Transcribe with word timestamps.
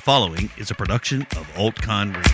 following 0.00 0.50
is 0.56 0.70
a 0.70 0.74
production 0.74 1.22
of 1.36 1.46
AltCon 1.54 2.16
Radio. 2.16 2.32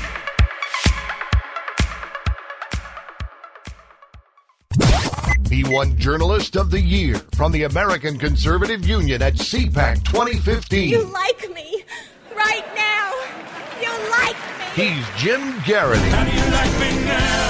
He 5.50 5.64
won 5.64 5.96
Journalist 5.98 6.56
of 6.56 6.70
the 6.70 6.80
Year 6.80 7.16
from 7.34 7.50
the 7.50 7.64
American 7.64 8.18
Conservative 8.18 8.86
Union 8.86 9.20
at 9.20 9.34
CPAC 9.34 10.04
2015. 10.04 10.90
You 10.90 11.02
like 11.12 11.50
me 11.52 11.84
right 12.36 12.64
now. 12.76 13.12
You 13.80 13.90
like 14.10 14.36
me. 14.36 14.84
He's 14.84 15.04
Jim 15.16 15.60
Geraghty. 15.62 16.08
How 16.10 16.24
do 16.24 16.30
you 16.30 16.50
like 16.52 16.72
me 16.80 17.04
now? 17.04 17.46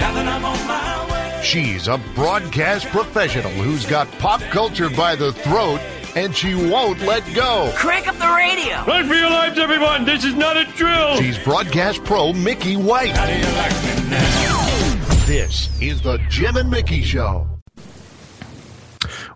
Now 0.00 0.14
that 0.14 0.26
I'm 0.28 0.44
on 0.44 0.66
my 0.66 1.12
way. 1.12 1.42
She's 1.42 1.88
a 1.88 1.98
broadcast 2.14 2.86
professional 2.86 3.52
who's 3.52 3.84
got 3.86 4.10
pop 4.18 4.40
culture 4.40 4.88
by 4.90 5.14
the 5.14 5.32
throat 5.32 5.80
and 6.16 6.34
she 6.34 6.54
won't 6.54 6.98
let 7.02 7.22
go. 7.34 7.70
Crank 7.76 8.08
up 8.08 8.16
the 8.16 8.34
radio. 8.34 8.82
Run 8.86 9.06
for 9.06 9.14
your 9.14 9.28
lives, 9.28 9.58
everyone! 9.58 10.06
This 10.06 10.24
is 10.24 10.34
not 10.34 10.56
a 10.56 10.64
drill! 10.72 11.16
She's 11.16 11.38
broadcast 11.38 12.02
pro 12.04 12.32
Mickey 12.32 12.74
White. 12.74 13.10
How 13.10 13.26
do 13.26 13.34
you 13.34 13.54
like 13.54 13.72
me 13.84 14.10
now? 14.10 15.26
This 15.26 15.68
is 15.80 16.00
the 16.00 16.18
Jim 16.30 16.56
and 16.56 16.70
Mickey 16.70 17.02
Show. 17.02 17.46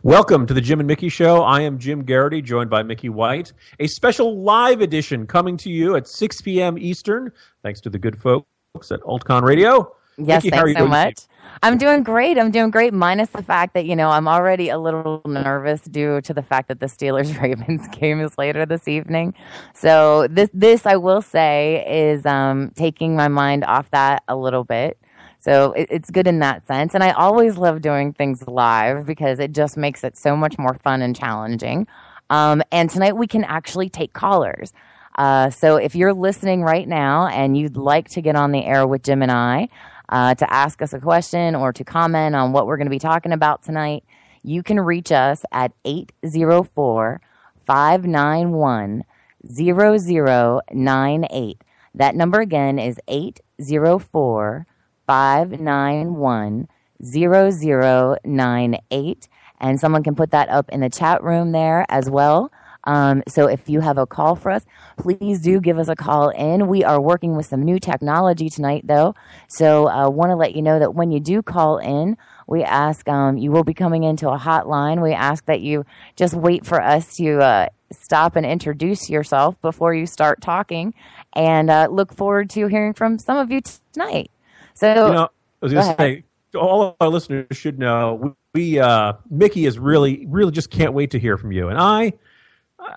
Welcome 0.02 0.46
to 0.46 0.54
the 0.54 0.62
Jim 0.62 0.80
and 0.80 0.86
Mickey 0.86 1.10
Show. 1.10 1.42
I 1.42 1.60
am 1.60 1.78
Jim 1.78 2.06
Geraghty, 2.06 2.40
joined 2.40 2.70
by 2.70 2.82
Mickey 2.82 3.10
White. 3.10 3.52
A 3.78 3.86
special 3.86 4.40
live 4.40 4.80
edition 4.80 5.26
coming 5.26 5.58
to 5.58 5.68
you 5.68 5.96
at 5.96 6.08
6 6.08 6.40
p.m. 6.40 6.78
Eastern, 6.78 7.30
thanks 7.62 7.82
to 7.82 7.90
the 7.90 7.98
good 7.98 8.18
folks 8.18 8.46
at 8.90 9.00
AltCon 9.00 9.42
Radio. 9.42 9.94
Yes, 10.16 10.44
Mickey, 10.44 10.56
how 10.56 10.62
are 10.62 10.68
you 10.68 10.74
thanks 10.74 10.78
so 10.78 10.86
doing 10.86 10.90
much. 10.90 11.26
I'm 11.62 11.76
doing 11.78 12.02
great. 12.02 12.38
I'm 12.38 12.50
doing 12.50 12.70
great, 12.70 12.94
minus 12.94 13.28
the 13.30 13.42
fact 13.42 13.74
that, 13.74 13.84
you 13.84 13.94
know, 13.94 14.10
I'm 14.10 14.26
already 14.26 14.68
a 14.70 14.78
little 14.78 15.20
nervous 15.26 15.82
due 15.82 16.20
to 16.22 16.32
the 16.32 16.42
fact 16.42 16.68
that 16.68 16.80
the 16.80 16.86
Steelers 16.86 17.40
Ravens 17.42 17.86
game 17.88 18.20
is 18.20 18.38
later 18.38 18.64
this 18.64 18.88
evening. 18.88 19.34
So 19.74 20.26
this 20.28 20.50
this 20.54 20.86
I 20.86 20.96
will 20.96 21.22
say 21.22 21.84
is 21.86 22.24
um 22.24 22.72
taking 22.76 23.16
my 23.16 23.28
mind 23.28 23.64
off 23.64 23.90
that 23.90 24.22
a 24.28 24.36
little 24.36 24.64
bit. 24.64 24.98
So 25.38 25.72
it, 25.72 25.88
it's 25.90 26.10
good 26.10 26.26
in 26.26 26.38
that 26.40 26.66
sense. 26.66 26.94
And 26.94 27.02
I 27.02 27.10
always 27.12 27.56
love 27.56 27.80
doing 27.82 28.12
things 28.12 28.46
live 28.46 29.06
because 29.06 29.38
it 29.38 29.52
just 29.52 29.76
makes 29.76 30.04
it 30.04 30.16
so 30.16 30.36
much 30.36 30.58
more 30.58 30.74
fun 30.74 31.02
and 31.02 31.16
challenging. 31.16 31.86
Um, 32.28 32.62
and 32.70 32.88
tonight 32.88 33.16
we 33.16 33.26
can 33.26 33.44
actually 33.44 33.88
take 33.88 34.12
callers. 34.12 34.72
Uh, 35.16 35.50
so 35.50 35.76
if 35.76 35.94
you're 35.94 36.14
listening 36.14 36.62
right 36.62 36.86
now 36.86 37.26
and 37.26 37.56
you'd 37.56 37.76
like 37.76 38.08
to 38.08 38.22
get 38.22 38.36
on 38.36 38.52
the 38.52 38.64
air 38.64 38.86
with 38.86 39.02
Jim 39.02 39.22
and 39.22 39.32
I 39.32 39.68
uh, 40.10 40.34
to 40.34 40.52
ask 40.52 40.82
us 40.82 40.92
a 40.92 41.00
question 41.00 41.54
or 41.54 41.72
to 41.72 41.84
comment 41.84 42.34
on 42.34 42.52
what 42.52 42.66
we're 42.66 42.76
going 42.76 42.86
to 42.86 42.90
be 42.90 42.98
talking 42.98 43.32
about 43.32 43.62
tonight, 43.62 44.04
you 44.42 44.62
can 44.62 44.80
reach 44.80 45.12
us 45.12 45.44
at 45.52 45.72
804 45.84 47.20
591 47.66 49.04
0098. 49.46 51.62
That 51.94 52.14
number 52.14 52.40
again 52.40 52.78
is 52.78 53.00
804 53.08 54.66
591 55.06 56.68
0098. 57.02 59.28
And 59.62 59.78
someone 59.78 60.02
can 60.02 60.14
put 60.14 60.30
that 60.30 60.48
up 60.48 60.70
in 60.70 60.80
the 60.80 60.88
chat 60.88 61.22
room 61.22 61.52
there 61.52 61.84
as 61.88 62.08
well. 62.08 62.50
Um, 62.84 63.22
so 63.28 63.46
if 63.46 63.68
you 63.68 63.80
have 63.80 63.98
a 63.98 64.06
call 64.06 64.36
for 64.36 64.50
us, 64.50 64.64
please 64.96 65.40
do 65.40 65.60
give 65.60 65.78
us 65.78 65.88
a 65.88 65.96
call 65.96 66.30
in. 66.30 66.66
We 66.66 66.84
are 66.84 67.00
working 67.00 67.36
with 67.36 67.46
some 67.46 67.62
new 67.62 67.78
technology 67.78 68.48
tonight, 68.48 68.86
though. 68.86 69.14
So 69.48 69.86
I 69.86 70.04
uh, 70.04 70.10
want 70.10 70.30
to 70.30 70.36
let 70.36 70.54
you 70.54 70.62
know 70.62 70.78
that 70.78 70.94
when 70.94 71.10
you 71.10 71.20
do 71.20 71.42
call 71.42 71.78
in, 71.78 72.16
we 72.46 72.64
ask 72.64 73.08
um, 73.08 73.38
you 73.38 73.52
will 73.52 73.64
be 73.64 73.74
coming 73.74 74.04
into 74.04 74.28
a 74.28 74.38
hotline. 74.38 75.02
We 75.02 75.12
ask 75.12 75.44
that 75.46 75.60
you 75.60 75.84
just 76.16 76.34
wait 76.34 76.66
for 76.66 76.82
us 76.82 77.16
to 77.16 77.38
uh, 77.40 77.66
stop 77.92 78.36
and 78.36 78.44
introduce 78.44 79.08
yourself 79.08 79.60
before 79.60 79.94
you 79.94 80.06
start 80.06 80.40
talking, 80.40 80.94
and 81.34 81.70
uh, 81.70 81.88
look 81.90 82.12
forward 82.12 82.50
to 82.50 82.66
hearing 82.66 82.92
from 82.92 83.18
some 83.18 83.36
of 83.36 83.50
you 83.50 83.60
tonight. 83.92 84.30
So, 84.74 84.88
You 84.88 85.12
know, 85.12 85.24
I 85.24 85.28
was 85.60 85.72
going 85.72 85.86
to 85.86 85.96
say, 85.96 86.24
all 86.58 86.82
of 86.82 86.96
our 87.00 87.08
listeners 87.08 87.46
should 87.52 87.78
know, 87.78 88.34
we, 88.54 88.78
uh, 88.78 89.12
Mickey 89.28 89.66
is 89.66 89.78
really, 89.78 90.26
really 90.26 90.52
just 90.52 90.70
can't 90.70 90.92
wait 90.92 91.12
to 91.12 91.18
hear 91.18 91.36
from 91.36 91.52
you. 91.52 91.68
And 91.68 91.78
I, 91.78 92.14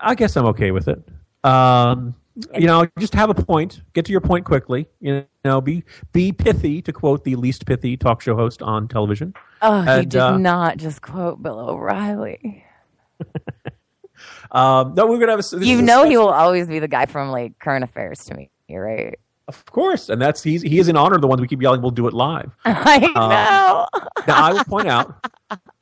I 0.02 0.14
guess 0.14 0.36
I'm 0.36 0.46
okay 0.46 0.70
with 0.70 0.88
it. 0.88 1.02
Um, 1.44 2.14
you 2.54 2.66
know, 2.66 2.86
just 2.98 3.14
have 3.14 3.30
a 3.30 3.34
point, 3.34 3.82
get 3.92 4.04
to 4.06 4.12
your 4.12 4.20
point 4.20 4.44
quickly. 4.44 4.88
You 5.00 5.24
know, 5.44 5.60
be 5.60 5.84
be 6.12 6.32
pithy, 6.32 6.82
to 6.82 6.92
quote 6.92 7.22
the 7.24 7.36
least 7.36 7.64
pithy 7.66 7.96
talk 7.96 8.20
show 8.20 8.34
host 8.34 8.60
on 8.62 8.88
television. 8.88 9.34
oh, 9.62 9.82
you 9.82 9.88
and, 9.88 10.10
did 10.10 10.20
uh, 10.20 10.36
not 10.38 10.76
just 10.78 11.00
quote 11.02 11.42
Bill 11.42 11.58
O'Reilly. 11.60 12.64
Um, 14.52 14.94
no, 14.94 15.06
we're 15.06 15.18
gonna 15.18 15.32
have. 15.32 15.44
A, 15.52 15.66
You 15.66 15.82
know 15.82 16.04
he 16.04 16.16
will 16.16 16.28
always 16.30 16.68
be 16.68 16.78
the 16.78 16.88
guy 16.88 17.06
from 17.06 17.30
like 17.30 17.58
current 17.58 17.82
affairs 17.84 18.24
to 18.26 18.34
me, 18.34 18.50
You're 18.68 18.84
right? 18.84 19.18
of 19.48 19.64
course, 19.66 20.08
and 20.08 20.22
that's 20.22 20.42
he's 20.42 20.62
he 20.62 20.78
is 20.78 20.88
in 20.88 20.96
honor 20.96 21.16
of 21.16 21.20
the 21.20 21.26
ones 21.26 21.40
we 21.40 21.48
keep 21.48 21.60
yelling. 21.60 21.82
We'll 21.82 21.90
do 21.90 22.06
it 22.06 22.14
live. 22.14 22.50
I 22.64 22.96
Um, 23.16 23.28
know. 23.28 23.86
now 24.26 24.44
I 24.44 24.52
will 24.52 24.64
point 24.64 24.86
out 24.88 25.26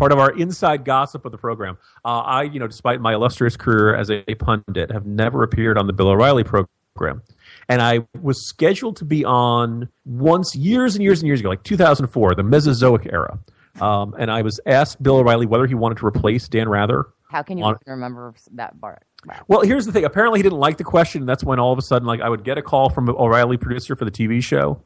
part 0.00 0.12
of 0.12 0.18
our 0.18 0.30
inside 0.30 0.84
gossip 0.84 1.26
of 1.26 1.32
the 1.32 1.38
program. 1.38 1.76
Uh, 2.04 2.20
I, 2.20 2.42
you 2.44 2.58
know, 2.58 2.66
despite 2.66 3.02
my 3.02 3.12
illustrious 3.12 3.54
career 3.54 3.94
as 3.94 4.10
a, 4.10 4.22
pundit, 4.36 4.90
have 4.90 5.04
never 5.04 5.42
appeared 5.42 5.76
on 5.76 5.86
the 5.86 5.92
Bill 5.92 6.08
O'Reilly 6.08 6.42
program. 6.42 7.22
And 7.68 7.82
I 7.82 8.00
was 8.20 8.48
scheduled 8.48 8.96
to 8.96 9.04
be 9.04 9.24
on 9.26 9.90
once 10.06 10.56
years 10.56 10.94
and 10.94 11.04
years 11.04 11.20
and 11.20 11.26
years 11.26 11.40
ago, 11.40 11.50
like 11.50 11.62
2004, 11.64 12.34
the 12.34 12.42
Mesozoic 12.42 13.06
era. 13.12 13.38
Um, 13.80 14.14
and 14.18 14.30
I 14.30 14.40
was 14.40 14.58
asked 14.64 15.02
Bill 15.02 15.18
O'Reilly 15.18 15.44
whether 15.44 15.66
he 15.66 15.74
wanted 15.74 15.98
to 15.98 16.06
replace 16.06 16.48
Dan 16.48 16.68
Rather. 16.68 17.08
How 17.28 17.42
can 17.42 17.58
you 17.58 17.64
on- 17.64 17.76
remember 17.86 18.34
that 18.52 18.80
part? 18.80 19.04
Well, 19.48 19.60
here's 19.60 19.84
the 19.84 19.92
thing. 19.92 20.04
Apparently, 20.04 20.38
he 20.38 20.42
didn't 20.42 20.58
like 20.58 20.78
the 20.78 20.84
question. 20.84 21.22
And 21.22 21.28
that's 21.28 21.44
when 21.44 21.60
all 21.60 21.72
of 21.72 21.78
a 21.78 21.82
sudden, 21.82 22.08
like, 22.08 22.22
I 22.22 22.28
would 22.30 22.42
get 22.42 22.56
a 22.56 22.62
call 22.62 22.88
from 22.88 23.06
an 23.08 23.14
O'Reilly 23.18 23.58
producer 23.58 23.94
for 23.94 24.06
the 24.06 24.10
TV 24.10 24.42
show, 24.42 24.82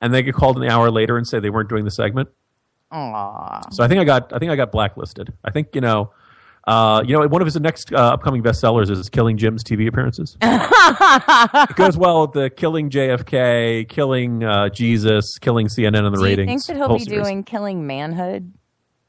and 0.00 0.12
they 0.12 0.24
get 0.24 0.34
called 0.34 0.60
an 0.60 0.68
hour 0.68 0.90
later 0.90 1.16
and 1.16 1.26
say 1.26 1.38
they 1.38 1.50
weren't 1.50 1.68
doing 1.68 1.84
the 1.84 1.92
segment. 1.92 2.28
Aww. 2.92 3.72
So 3.72 3.84
I 3.84 3.88
think 3.88 4.00
I 4.00 4.04
got 4.04 4.32
I 4.32 4.38
think 4.38 4.50
I 4.50 4.56
got 4.56 4.72
blacklisted. 4.72 5.32
I 5.44 5.50
think 5.50 5.74
you 5.74 5.80
know, 5.80 6.12
uh, 6.66 7.02
you 7.06 7.12
know, 7.18 7.26
one 7.28 7.42
of 7.42 7.46
his 7.46 7.58
next 7.60 7.92
uh, 7.92 7.96
upcoming 7.96 8.42
bestsellers 8.42 8.90
is 8.90 9.08
Killing 9.08 9.36
Jim's 9.36 9.62
TV 9.62 9.86
appearances. 9.88 10.36
it 10.42 11.76
goes 11.76 11.96
well 11.96 12.22
with 12.22 12.32
the 12.32 12.50
Killing 12.50 12.90
JFK, 12.90 13.88
Killing 13.88 14.42
uh, 14.44 14.68
Jesus, 14.70 15.38
Killing 15.38 15.66
CNN 15.66 16.04
and 16.04 16.06
the 16.06 16.10
Do 16.12 16.18
you 16.20 16.24
ratings. 16.24 16.66
think 16.66 16.78
that 16.78 16.86
he'll 16.88 16.96
be 16.98 17.04
series. 17.04 17.26
doing 17.26 17.44
Killing 17.44 17.86
Manhood? 17.86 18.52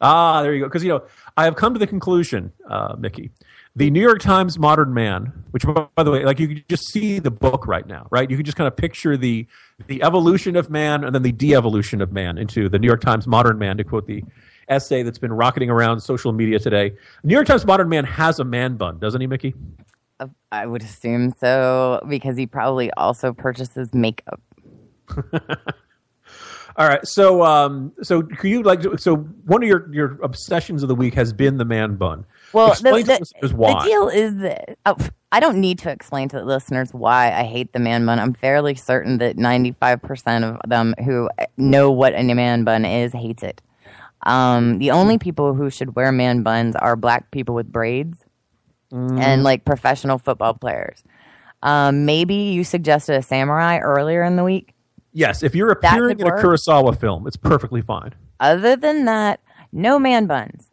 Ah, 0.02 0.42
there 0.42 0.54
you 0.54 0.62
go. 0.62 0.68
Because 0.68 0.84
you 0.84 0.90
know, 0.90 1.04
I 1.36 1.44
have 1.46 1.56
come 1.56 1.74
to 1.74 1.80
the 1.80 1.88
conclusion, 1.88 2.52
uh, 2.70 2.96
Mickey, 2.98 3.32
the 3.80 3.90
New 3.90 4.02
York 4.02 4.20
Times 4.20 4.60
Modern 4.60 4.94
Man, 4.94 5.32
which 5.52 5.64
by 5.66 6.04
the 6.04 6.12
way, 6.12 6.26
like 6.26 6.38
you 6.38 6.50
can 6.50 6.64
just 6.68 6.92
see 6.92 7.18
the 7.18 7.32
book 7.32 7.66
right 7.66 7.88
now, 7.88 8.08
right? 8.12 8.30
You 8.30 8.36
can 8.36 8.46
just 8.46 8.58
kind 8.58 8.68
of 8.68 8.76
picture 8.76 9.16
the 9.16 9.48
the 9.88 10.04
evolution 10.04 10.58
of 10.58 10.70
man 10.70 11.06
and 11.06 11.16
then 11.16 11.22
the 11.22 11.32
de-evolution 11.32 12.02
of 12.02 12.12
man 12.12 12.38
into 12.38 12.68
the 12.68 12.78
New 12.78 12.88
York 12.88 13.00
Times 13.00 13.26
Modern 13.26 13.58
Man, 13.58 13.78
to 13.78 13.86
quote 13.86 14.06
the 14.06 14.22
essay 14.68 15.02
that's 15.02 15.18
been 15.18 15.32
rocketing 15.32 15.70
around 15.70 16.02
social 16.02 16.34
media 16.34 16.60
today. 16.60 16.94
New 17.24 17.34
York 17.34 17.48
Times 17.48 17.66
Modern 17.66 17.88
Man 17.88 18.04
has 18.04 18.38
a 18.40 18.44
man 18.44 18.76
bun, 18.76 19.00
doesn't 19.00 19.22
he, 19.22 19.28
Mickey? 19.28 19.56
I 20.52 20.66
would 20.66 20.84
assume 20.84 21.34
so 21.40 22.06
because 22.10 22.36
he 22.36 22.48
probably 22.48 22.92
also 22.92 23.32
purchases 23.32 23.94
makeup. 23.94 24.42
All 26.76 26.88
right, 26.88 27.06
so 27.08 27.44
um, 27.44 27.94
so 28.04 28.24
can 28.24 28.50
you 28.50 28.62
like 28.62 28.82
so 29.00 29.16
one 29.16 29.64
of 29.64 29.70
your 29.70 29.94
your 29.94 30.20
obsessions 30.22 30.84
of 30.84 30.90
the 30.90 30.96
week 30.96 31.14
has 31.14 31.32
been 31.32 31.58
the 31.58 31.66
man 31.66 31.96
bun. 31.96 32.26
Well, 32.54 32.74
the, 32.74 33.54
why. 33.56 33.74
the 33.74 33.88
deal 33.88 34.08
is 34.08 34.38
that 34.38 34.78
oh, 34.86 34.98
I 35.32 35.40
don't 35.40 35.60
need 35.62 35.80
to 35.80 35.92
explain 35.92 36.30
to 36.30 36.38
the 36.38 36.46
listeners 36.46 36.94
why 36.94 37.32
I 37.32 37.44
hate 37.44 37.74
the 37.74 37.80
man 37.80 38.06
bun. 38.06 38.20
I'm 38.20 38.34
fairly 38.34 38.76
certain 38.76 39.20
that 39.20 39.38
95% 39.38 40.44
of 40.44 40.70
them 40.70 40.96
who 41.04 41.30
know 41.58 41.92
what 41.92 42.14
a 42.16 42.24
man 42.34 42.64
bun 42.64 42.86
is 42.86 43.14
hates 43.14 43.44
it. 43.44 43.62
Um, 44.24 44.80
the 44.80 44.92
only 44.92 45.18
people 45.18 45.54
who 45.54 45.70
should 45.70 45.96
wear 45.96 46.12
man 46.12 46.44
buns 46.44 46.76
are 46.76 46.96
black 46.96 47.32
people 47.32 47.56
with 47.56 47.72
braids 47.72 48.26
Mm. 48.92 49.20
and 49.20 49.44
like 49.44 49.66
professional 49.66 50.18
football 50.18 50.56
players. 50.56 51.04
Um, 51.62 52.06
maybe 52.06 52.34
you 52.34 52.64
suggested 52.64 53.16
a 53.16 53.22
samurai 53.22 53.78
earlier 53.78 54.24
in 54.24 54.36
the 54.36 54.44
week. 54.44 54.74
Yes, 55.14 55.44
if 55.44 55.54
you're 55.54 55.70
appearing 55.70 56.20
in 56.20 56.26
a 56.26 56.32
work. 56.32 56.44
Kurosawa 56.44 57.00
film, 57.00 57.28
it's 57.28 57.38
perfectly 57.38 57.82
fine. 57.84 58.16
Other 58.40 58.76
than 58.76 59.06
that, 59.06 59.42
no 59.72 60.00
man 60.00 60.26
buns. 60.26 60.69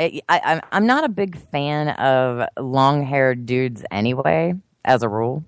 I, 0.00 0.20
I, 0.28 0.38
I'm- 0.38 0.60
I'm 0.72 0.86
not 0.86 1.04
a 1.04 1.08
big 1.08 1.36
fan 1.50 1.90
of 1.90 2.48
long 2.58 3.04
haired 3.04 3.44
dudes 3.46 3.84
anyway, 3.90 4.54
as 4.84 5.02
a 5.02 5.08
rule. 5.08 5.44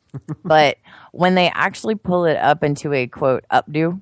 but 0.44 0.78
when 1.12 1.34
they 1.34 1.50
actually 1.54 1.94
pull 1.96 2.24
it 2.24 2.36
up 2.36 2.62
into 2.62 2.92
a 2.92 3.06
quote 3.06 3.44
updo, 3.52 4.00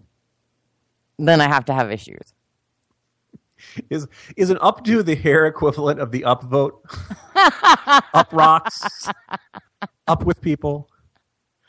then 1.19 1.41
I 1.41 1.49
have 1.49 1.65
to 1.67 1.75
have 1.75 1.91
issues. 1.91 2.35
Is 3.89 4.06
is 4.37 4.51
an 4.51 4.59
updo 4.59 5.03
the 5.05 5.15
hair 5.15 5.47
equivalent 5.47 5.99
of 5.99 6.12
the 6.12 6.21
upvote? 6.21 6.73
up 8.15 8.31
rocks, 8.33 9.09
up 10.06 10.25
with 10.25 10.41
people. 10.43 10.91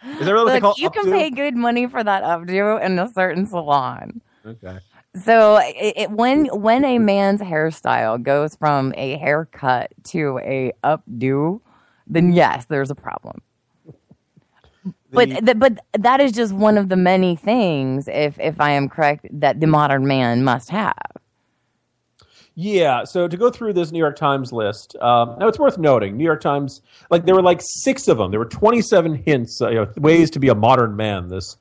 Is 0.03 0.25
that 0.25 0.33
really 0.33 0.43
what 0.45 0.53
they 0.53 0.59
call 0.59 0.69
Look, 0.71 0.77
you 0.79 0.89
can 0.89 1.11
pay 1.11 1.29
good 1.31 1.55
money 1.55 1.87
for 1.87 2.03
that 2.03 2.21
updo 2.23 2.83
in 2.83 2.99
a 2.99 3.07
certain 3.13 3.45
salon. 3.45 4.21
Okay. 4.45 4.77
So 5.23 5.57
it, 5.57 5.93
it, 5.95 6.11
when 6.11 6.45
when 6.47 6.83
a 6.83 6.99
man's 6.99 7.41
hairstyle 7.41 8.21
goes 8.21 8.55
from 8.55 8.93
a 8.97 9.17
haircut 9.17 9.91
to 10.05 10.39
a 10.43 10.73
updo, 10.83 11.61
then 12.07 12.33
yes, 12.33 12.65
there's 12.65 12.91
a 12.91 12.95
problem. 12.95 13.41
But 15.11 15.29
th- 15.45 15.57
but 15.57 15.79
that 15.93 16.19
is 16.19 16.33
just 16.33 16.51
one 16.51 16.77
of 16.77 16.89
the 16.89 16.97
many 16.97 17.35
things, 17.35 18.07
if 18.07 18.37
if 18.39 18.59
I 18.59 18.71
am 18.71 18.89
correct, 18.89 19.27
that 19.31 19.61
the 19.61 19.67
modern 19.67 20.05
man 20.05 20.43
must 20.43 20.69
have. 20.69 20.93
Yeah, 22.57 23.03
so 23.03 23.27
to 23.27 23.35
go 23.35 23.49
through 23.49 23.73
this 23.73 23.91
New 23.91 23.99
York 23.99 24.15
Times 24.15 24.53
list, 24.53 24.95
um, 25.01 25.35
now 25.39 25.47
it's 25.49 25.59
worth 25.59 25.77
noting, 25.77 26.15
New 26.15 26.23
York 26.23 26.39
Times, 26.39 26.81
like 27.09 27.25
there 27.25 27.35
were 27.35 27.41
like 27.41 27.59
six 27.61 28.07
of 28.07 28.17
them. 28.17 28.31
There 28.31 28.39
were 28.39 28.45
27 28.45 29.15
hints, 29.25 29.61
uh, 29.61 29.69
you 29.69 29.75
know, 29.75 29.87
ways 29.97 30.29
to 30.31 30.39
be 30.39 30.47
a 30.47 30.55
modern 30.55 30.95
man. 30.95 31.27
This 31.27 31.57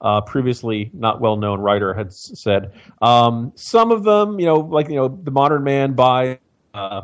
uh, 0.00 0.20
previously 0.20 0.90
not 0.92 1.20
well 1.20 1.36
known 1.36 1.60
writer 1.60 1.92
had 1.94 2.12
said. 2.12 2.72
Um, 3.02 3.52
some 3.54 3.90
of 3.90 4.04
them, 4.04 4.38
you 4.38 4.46
know, 4.46 4.56
like 4.56 4.88
you 4.88 4.96
know, 4.96 5.08
the 5.08 5.30
modern 5.30 5.64
man 5.64 5.92
buy 5.94 6.38
uh, 6.74 7.02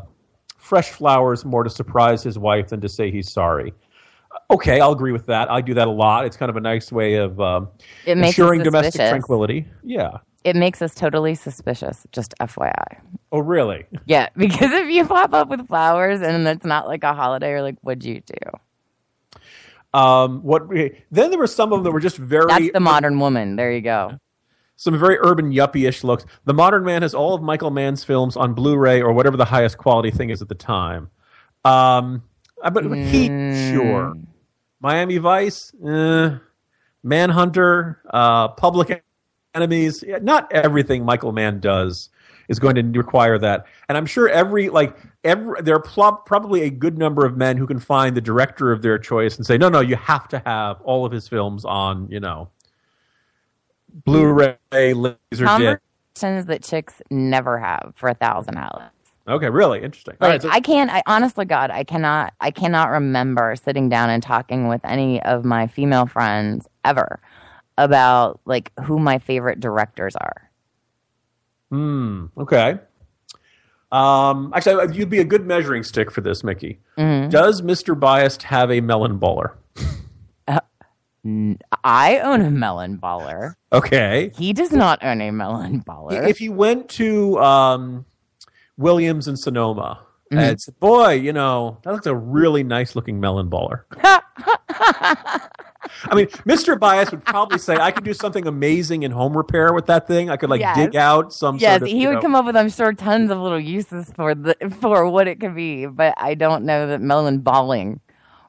fresh 0.57 0.91
flowers 0.91 1.45
more 1.45 1.65
to 1.65 1.71
surprise 1.71 2.23
his 2.23 2.39
wife 2.39 2.69
than 2.69 2.81
to 2.81 2.89
say 2.89 3.11
he's 3.11 3.31
sorry. 3.31 3.75
Okay, 4.51 4.81
I'll 4.81 4.93
agree 4.93 5.13
with 5.13 5.27
that. 5.27 5.51
I 5.51 5.61
do 5.61 5.75
that 5.75 5.89
a 5.89 5.91
lot. 5.91 6.27
It's 6.27 6.37
kind 6.37 6.51
of 6.51 6.57
a 6.57 6.61
nice 6.61 6.91
way 6.91 7.15
of 7.15 7.41
um, 7.41 7.69
ensuring 8.07 8.63
domestic 8.63 9.09
tranquility. 9.09 9.67
Yeah. 9.83 10.19
It 10.45 10.57
makes 10.57 10.83
us 10.83 10.95
totally 10.95 11.35
suspicious. 11.35 12.07
Just 12.13 12.35
FYI. 12.41 13.01
Oh, 13.33 13.39
really? 13.39 13.87
Yeah, 14.07 14.29
because 14.37 14.73
if 14.73 14.89
you 14.91 15.07
pop 15.07 15.33
up 15.33 15.49
with 15.49 15.67
flowers 15.67 16.21
and 16.21 16.47
it's 16.47 16.67
not 16.67 16.87
like 16.87 17.03
a 17.03 17.15
holiday, 17.15 17.51
you're 17.51 17.63
like, 17.63 17.79
what'd 17.81 18.05
you 18.05 18.21
do? 18.21 18.59
Um, 19.95 20.43
what? 20.43 20.69
Then 20.69 21.31
there 21.31 21.39
were 21.39 21.47
some 21.47 21.73
of 21.73 21.79
them 21.79 21.85
that 21.85 21.93
were 21.93 22.01
just 22.01 22.17
very 22.17 22.47
That's 22.49 22.73
the 22.73 22.81
modern 22.81 23.19
woman. 23.21 23.57
There 23.57 23.73
you 23.73 23.81
go. 23.81 24.19
some 24.77 24.99
very 24.99 25.17
urban 25.21 25.53
yuppie-ish 25.53 26.03
looks. 26.05 26.27
The 26.45 26.53
Modern 26.53 26.85
Man 26.85 27.03
has 27.03 27.15
all 27.15 27.33
of 27.35 27.43
Michael 27.43 27.71
Mann's 27.71 28.03
films 28.05 28.37
on 28.37 28.55
Blu-ray 28.55 29.01
or 29.01 29.13
whatever 29.13 29.37
the 29.37 29.45
highest 29.45 29.79
quality 29.79 30.11
thing 30.11 30.31
is 30.31 30.43
at 30.43 30.49
the 30.49 30.55
time. 30.57 31.11
Um, 31.65 32.25
uh, 32.61 32.71
but 32.71 32.85
Heat, 32.93 33.29
sure. 33.73 34.15
Miami 34.81 35.19
Vice, 35.19 35.73
eh. 35.87 36.37
Manhunter, 37.05 38.01
uh, 38.11 38.49
Public 38.49 39.05
Enemies. 39.55 40.03
Not 40.23 40.53
everything 40.53 41.05
Michael 41.05 41.33
Mann 41.33 41.61
does 41.61 42.11
is 42.49 42.59
going 42.59 42.75
to 42.75 42.83
require 42.99 43.39
that. 43.39 43.67
And 43.89 43.99
I'm 43.99 44.07
sure 44.07 44.29
every 44.29 44.69
like 44.69 44.97
every 45.25 45.63
there 45.63 45.77
are 45.77 45.83
pl- 45.83 46.23
probably 46.27 46.63
a 46.63 46.71
good 46.71 46.99
number 46.99 47.25
of 47.25 47.37
men 47.37 47.57
who 47.57 47.67
can 47.67 47.79
find 47.79 48.17
the 48.17 48.21
director 48.21 48.73
of 48.73 48.83
their 48.83 48.99
choice 48.99 49.37
and 49.37 49.47
say, 49.47 49.59
no, 49.59 49.69
no, 49.69 49.81
you 49.81 49.97
have 49.97 50.29
to 50.29 50.43
have 50.45 50.81
all 50.83 51.05
of 51.05 51.13
his 51.13 51.29
films 51.29 51.65
on, 51.65 52.09
you 52.11 52.21
know, 52.21 52.51
Blu-ray, 54.05 54.57
laser. 54.73 55.45
Conversations 55.45 56.47
that 56.47 56.63
chicks 56.63 57.01
never 57.11 57.59
have 57.59 57.93
for 57.97 58.09
a 58.09 58.15
thousand 58.15 58.55
dollars. 58.55 58.91
Okay, 59.27 59.49
really 59.49 59.83
interesting. 59.83 60.17
Like 60.21 60.29
right, 60.31 60.43
so- 60.43 60.51
I 60.51 60.61
can't. 60.61 60.91
I 60.91 61.03
honestly, 61.07 61.45
God, 61.45 61.71
I 61.71 61.85
cannot. 61.85 62.35
I 62.41 62.51
cannot 62.51 62.91
remember 62.91 63.55
sitting 63.57 63.89
down 63.89 64.11
and 64.11 64.23
talking 64.23 64.69
with 64.69 64.83
any 64.85 65.23
of 65.23 65.45
my 65.45 65.67
female 65.67 66.07
friends 66.07 66.69
ever 66.85 67.21
about 67.79 68.41
like 68.45 68.71
who 68.85 68.99
my 68.99 69.19
favorite 69.19 69.61
directors 69.61 70.15
are. 70.17 70.51
Hmm. 71.75 72.27
Okay. 72.39 72.79
Um, 73.91 74.53
actually, 74.55 74.97
you'd 74.97 75.11
be 75.11 75.19
a 75.19 75.25
good 75.25 75.45
measuring 75.47 75.83
stick 75.83 76.11
for 76.13 76.21
this, 76.21 76.45
Mickey. 76.45 76.79
Mm-hmm. 76.97 77.31
Does 77.31 77.63
Mr. 77.63 77.99
Biased 77.99 78.45
have 78.45 78.71
a 78.71 78.81
melon 78.81 79.19
baller? 79.19 79.55
I 81.83 82.19
own 82.19 82.43
a 82.43 82.51
melon 82.51 82.99
baller. 82.99 83.55
Okay. 83.73 84.31
He 84.37 84.53
does 84.53 84.73
not 84.73 85.03
own 85.03 85.21
a 85.21 85.31
melon 85.33 85.81
baller. 85.83 86.29
If 86.29 86.41
you 86.41 86.53
went 86.53 86.89
to 86.91 87.39
um, 87.39 88.05
Williams 88.77 89.27
and 89.27 89.39
Sonoma 89.39 90.01
Mm-hmm. 90.33 90.39
and 90.39 90.61
said, 90.61 90.81
boy, 90.81 91.13
you 91.13 91.35
know, 91.35 91.79
that 91.83 91.93
looks 91.93 92.07
a 92.07 92.15
really 92.15 92.65
nice 92.65 92.97
looking 92.97 93.21
melon 93.21 93.51
baller. 93.51 93.83
I 96.05 96.15
mean, 96.15 96.27
Mr. 96.47 96.79
Bias 96.79 97.11
would 97.11 97.25
probably 97.25 97.59
say, 97.59 97.77
I 97.77 97.91
could 97.91 98.05
do 98.05 98.15
something 98.15 98.47
amazing 98.47 99.03
in 99.03 99.11
home 99.11 99.37
repair 99.37 99.73
with 99.73 99.87
that 99.87 100.07
thing. 100.07 100.31
I 100.31 100.37
could 100.37 100.51
like 100.51 100.61
Yes. 100.61 100.77
dig 100.77 100.97
out 100.97 101.33
some 101.33 101.57
yes, 101.59 101.73
sort 101.81 101.83
of, 101.83 101.89
he 101.89 102.07
would 102.07 102.15
know- 102.17 102.21
come 102.21 102.35
up 102.35 102.45
with, 102.47 102.57
I'm 102.57 102.69
sure, 102.71 102.93
tons 102.93 103.31
of 103.31 103.39
little 103.39 103.61
uses 103.61 104.11
for 104.13 104.35
the 104.35 104.55
for 104.81 105.09
what 105.09 105.29
it 105.29 105.41
could 105.41 105.55
be. 105.55 105.87
But 105.87 106.15
I 106.17 106.35
don't 106.35 106.65
know 106.65 106.87
that 106.87 107.01
melon 107.01 107.39
balling 107.41 108.01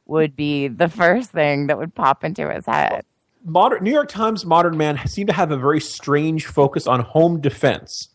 would 0.05 0.35
be 0.35 0.67
the 0.67 0.87
first 0.89 1.31
thing 1.31 1.67
that 1.67 1.77
would 1.77 1.95
pop 1.95 2.23
into 2.23 2.49
his 2.51 2.65
head. 2.65 3.03
modern 3.43 3.83
New 3.83 3.91
York 3.91 4.09
Times 4.09 4.45
Modern 4.45 4.77
Man 4.77 4.99
seemed 5.07 5.27
to 5.29 5.33
have 5.35 5.51
a 5.51 5.57
very 5.57 5.79
strange 5.79 6.45
focus 6.45 6.87
on 6.87 6.99
home 7.01 7.41
defense 7.41 8.09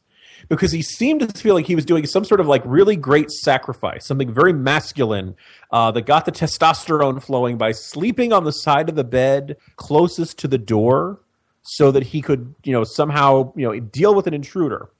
because 0.50 0.72
he 0.72 0.82
seemed 0.82 1.20
to 1.20 1.28
feel 1.40 1.54
like 1.54 1.64
he 1.66 1.76
was 1.76 1.84
doing 1.86 2.04
some 2.04 2.24
sort 2.24 2.40
of 2.40 2.46
like 2.48 2.60
really 2.66 2.96
great 2.96 3.30
sacrifice, 3.30 4.04
something 4.04 4.34
very 4.34 4.52
masculine 4.52 5.36
uh, 5.70 5.90
that 5.92 6.02
got 6.06 6.24
the 6.24 6.32
testosterone 6.32 7.22
flowing 7.22 7.56
by 7.56 7.70
sleeping 7.70 8.32
on 8.32 8.42
the 8.44 8.50
side 8.50 8.88
of 8.88 8.96
the 8.96 9.04
bed 9.04 9.56
closest 9.76 10.38
to 10.40 10.48
the 10.48 10.58
door 10.58 11.20
so 11.62 11.92
that 11.92 12.02
he 12.02 12.20
could, 12.20 12.52
you 12.64 12.72
know, 12.72 12.82
somehow, 12.82 13.52
you 13.56 13.64
know, 13.64 13.78
deal 13.78 14.12
with 14.14 14.26
an 14.26 14.34
intruder. 14.34 14.90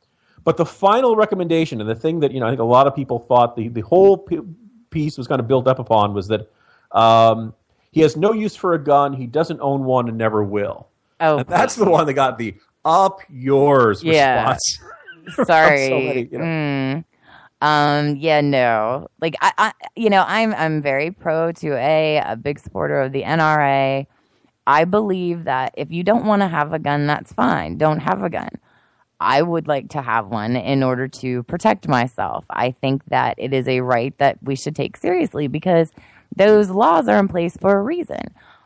But 0.45 0.57
the 0.57 0.65
final 0.65 1.17
recommendation 1.17 1.81
and 1.81 1.91
the 1.91 1.97
thing 1.97 2.21
that, 2.21 2.31
you 2.33 2.39
know, 2.39 2.47
I 2.47 2.51
think 2.51 2.61
a 2.61 2.65
lot 2.65 2.87
of 2.87 2.95
people 2.95 3.19
thought 3.19 3.57
the, 3.57 3.69
the 3.69 3.81
whole 3.81 4.19
p- 4.19 4.39
piece 4.91 5.19
was 5.19 5.27
kind 5.27 5.41
of 5.41 5.49
built 5.49 5.67
up 5.67 5.81
upon 5.81 6.15
was 6.15 6.29
that 6.29 6.49
um, 6.93 7.55
he 7.91 8.03
has 8.03 8.17
no 8.17 8.33
use 8.33 8.55
for 8.55 8.75
a 8.75 8.79
gun, 8.79 9.13
he 9.15 9.27
doesn't 9.27 9.61
own 9.61 9.83
one, 9.85 10.09
and 10.09 10.17
never 10.17 10.45
will. 10.45 10.87
Oh, 11.19 11.39
And 11.39 11.47
that's 11.49 11.75
the 11.75 11.91
one 11.91 12.07
that 12.07 12.15
got 12.15 12.39
the 12.39 12.55
up 12.85 13.21
yours 13.29 14.05
Yeah. 14.05 14.39
response. 14.45 14.79
sorry. 15.45 15.89
so 15.89 16.01
many, 16.01 16.29
you 16.31 16.39
know. 16.39 16.45
Mm. 16.45 17.05
Um, 17.63 18.17
yeah, 18.17 18.41
no. 18.41 19.09
Like 19.21 19.35
I, 19.41 19.53
I 19.59 19.73
you 19.97 20.11
know, 20.11 20.25
I'm 20.27 20.55
I'm 20.55 20.81
very 20.81 21.11
pro 21.11 21.53
to 21.53 21.77
a 21.77 22.23
a 22.25 22.37
big 22.37 22.59
supporter 22.59 23.01
of 23.01 23.13
the 23.13 23.23
NRA. 23.23 24.07
I 24.67 24.85
believe 24.85 25.45
that 25.45 25.75
if 25.77 25.91
you 25.91 26.03
don't 26.03 26.25
want 26.27 26.43
to 26.43 26.49
have 26.49 26.73
a 26.73 26.79
gun, 26.79 27.07
that's 27.07 27.33
fine. 27.33 27.77
Don't 27.77 28.01
have 28.01 28.23
a 28.23 28.31
gun. 28.31 28.51
I 29.21 29.43
would 29.43 29.69
like 29.69 29.91
to 29.91 30.01
have 30.01 30.29
one 30.29 30.57
in 30.57 30.83
order 30.83 31.07
to 31.09 31.43
protect 31.43 31.87
myself. 31.87 32.45
I 32.49 32.71
think 32.71 33.05
that 33.07 33.35
it 33.37 33.53
is 33.53 33.69
a 33.69 33.81
right 33.81 34.17
that 34.19 34.39
we 34.43 34.57
should 34.57 34.75
take 34.75 34.97
seriously 34.97 35.47
because 35.47 35.93
those 36.35 36.71
laws 36.71 37.07
are 37.09 37.19
in 37.19 37.29
place 37.29 37.57
for 37.57 37.77
a 37.77 37.83
reason. 37.83 38.23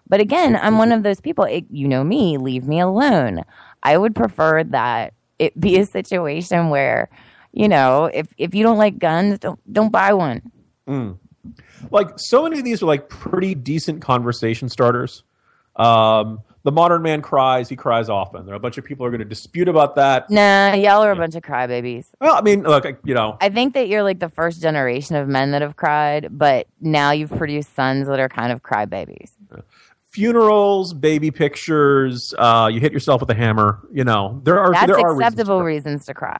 But 0.08 0.20
again, 0.20 0.56
I'm 0.56 0.78
one 0.78 0.92
of 0.92 1.02
those 1.02 1.20
people, 1.20 1.44
it, 1.44 1.64
you 1.70 1.88
know 1.88 2.04
me, 2.04 2.36
leave 2.36 2.68
me 2.68 2.78
alone. 2.78 3.42
I 3.82 3.96
would 3.96 4.14
prefer 4.14 4.62
that 4.64 5.14
it 5.38 5.58
be 5.58 5.78
a 5.78 5.86
situation 5.86 6.70
where, 6.70 7.08
you 7.52 7.68
know, 7.68 8.06
if, 8.12 8.28
if 8.38 8.54
you 8.54 8.62
don't 8.62 8.78
like 8.78 8.98
guns, 8.98 9.38
don't 9.38 9.60
don't 9.72 9.90
buy 9.92 10.12
one. 10.12 10.42
like 11.90 12.10
so 12.16 12.42
many 12.44 12.58
of 12.58 12.64
these 12.64 12.82
are 12.82 12.86
like 12.86 13.08
pretty 13.08 13.54
decent 13.54 14.02
conversation 14.02 14.68
starters. 14.68 15.22
Um, 15.76 16.40
the 16.62 16.72
modern 16.72 17.02
man 17.02 17.20
cries; 17.20 17.68
he 17.68 17.76
cries 17.76 18.08
often. 18.08 18.46
There 18.46 18.54
are 18.54 18.56
a 18.56 18.60
bunch 18.60 18.78
of 18.78 18.84
people 18.84 19.04
are 19.04 19.10
going 19.10 19.18
to 19.18 19.24
dispute 19.26 19.68
about 19.68 19.96
that. 19.96 20.30
Nah, 20.30 20.72
y'all 20.72 21.02
are 21.04 21.10
a 21.10 21.16
bunch 21.16 21.34
of 21.34 21.42
crybabies. 21.42 22.06
Well, 22.20 22.34
I 22.34 22.40
mean, 22.40 22.62
look, 22.62 22.86
I- 22.86 22.96
you 23.04 23.12
know, 23.12 23.36
I 23.40 23.50
think 23.50 23.74
that 23.74 23.88
you're 23.88 24.02
like 24.02 24.18
the 24.18 24.30
first 24.30 24.62
generation 24.62 25.14
of 25.16 25.28
men 25.28 25.50
that 25.50 25.60
have 25.60 25.76
cried, 25.76 26.28
but 26.30 26.66
now 26.80 27.10
you've 27.10 27.36
produced 27.36 27.74
sons 27.74 28.06
that 28.06 28.18
are 28.18 28.30
kind 28.30 28.50
of 28.50 28.62
crybabies. 28.62 29.32
Funerals, 30.14 30.94
baby 30.94 31.30
pictures. 31.32 32.32
Uh, 32.38 32.70
you 32.72 32.78
hit 32.80 32.92
yourself 32.92 33.20
with 33.20 33.28
a 33.30 33.34
hammer. 33.34 33.80
You 33.92 34.04
know, 34.04 34.40
there 34.44 34.60
are 34.60 34.72
That's 34.72 34.86
there 34.86 34.96
are 34.98 35.14
reasons 35.14 35.20
acceptable 35.34 35.58
for- 35.58 35.64
reasons 35.64 36.06
to 36.06 36.14
cry. 36.14 36.38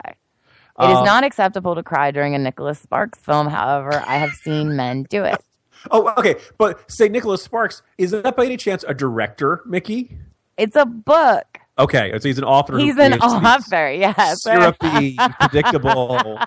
It 0.81 0.91
is 0.91 0.97
Um, 0.99 1.05
not 1.05 1.25
acceptable 1.25 1.75
to 1.75 1.83
cry 1.83 2.11
during 2.13 2.35
a 2.35 2.39
Nicholas 2.39 2.79
Sparks 2.81 3.19
film. 3.19 3.49
However, 3.49 3.93
I 4.07 4.17
have 4.19 4.31
seen 4.31 4.77
men 4.77 5.03
do 5.11 5.25
it. 5.25 5.37
Oh, 5.91 6.11
okay, 6.17 6.37
but 6.57 6.91
say 6.91 7.11
Nicholas 7.11 7.43
Sparks 7.43 7.83
is 7.99 8.13
that 8.13 8.37
by 8.37 8.47
any 8.47 8.57
chance 8.57 8.87
a 8.89 8.95
director, 8.95 9.61
Mickey? 9.67 10.17
It's 10.57 10.77
a 10.77 10.87
book. 10.87 11.59
Okay, 11.79 12.11
so 12.19 12.27
he's 12.27 12.39
an 12.39 12.45
author. 12.45 12.79
He's 12.79 12.97
an 12.97 13.13
author. 13.21 13.91
Yes. 13.93 14.43
Syrupy, 14.43 15.17
predictable 15.41 16.39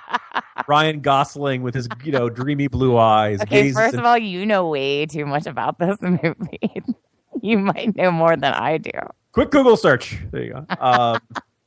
Ryan 0.67 1.01
Gosling 1.01 1.61
with 1.61 1.75
his 1.75 1.87
you 2.03 2.11
know 2.11 2.29
dreamy 2.29 2.67
blue 2.67 2.97
eyes. 2.97 3.39
Okay, 3.41 3.71
first 3.73 3.93
of 3.93 4.03
all, 4.05 4.17
you 4.17 4.43
know 4.43 4.67
way 4.69 5.05
too 5.05 5.27
much 5.27 5.45
about 5.45 5.77
this 5.77 5.97
movie. 6.01 6.81
you 7.43 7.57
might 7.57 7.95
know 7.95 8.11
more 8.11 8.35
than 8.35 8.53
I 8.53 8.77
do. 8.77 8.91
quick 9.31 9.51
Google 9.51 9.77
search. 9.77 10.17
There 10.31 10.43
you 10.43 10.53
go. 10.53 10.65
Um, 10.79 11.19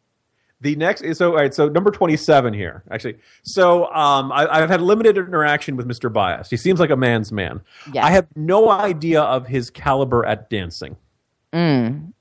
the 0.60 0.76
next 0.76 1.02
is 1.02 1.18
so 1.18 1.30
all 1.30 1.36
right. 1.36 1.54
So 1.54 1.68
number 1.68 1.90
twenty-seven 1.90 2.52
here, 2.54 2.82
actually. 2.90 3.16
So 3.42 3.86
um, 3.92 4.30
I, 4.32 4.46
I've 4.48 4.68
had 4.70 4.80
limited 4.80 5.16
interaction 5.16 5.76
with 5.76 5.88
Mr. 5.88 6.12
Bias. 6.12 6.50
He 6.50 6.56
seems 6.56 6.80
like 6.80 6.90
a 6.90 6.96
man's 6.96 7.32
man. 7.32 7.60
Yes. 7.92 8.04
I 8.04 8.10
have 8.10 8.26
no 8.36 8.70
idea 8.70 9.22
of 9.22 9.46
his 9.46 9.70
caliber 9.70 10.24
at 10.26 10.50
dancing. 10.50 10.96
Mm. 11.52 12.12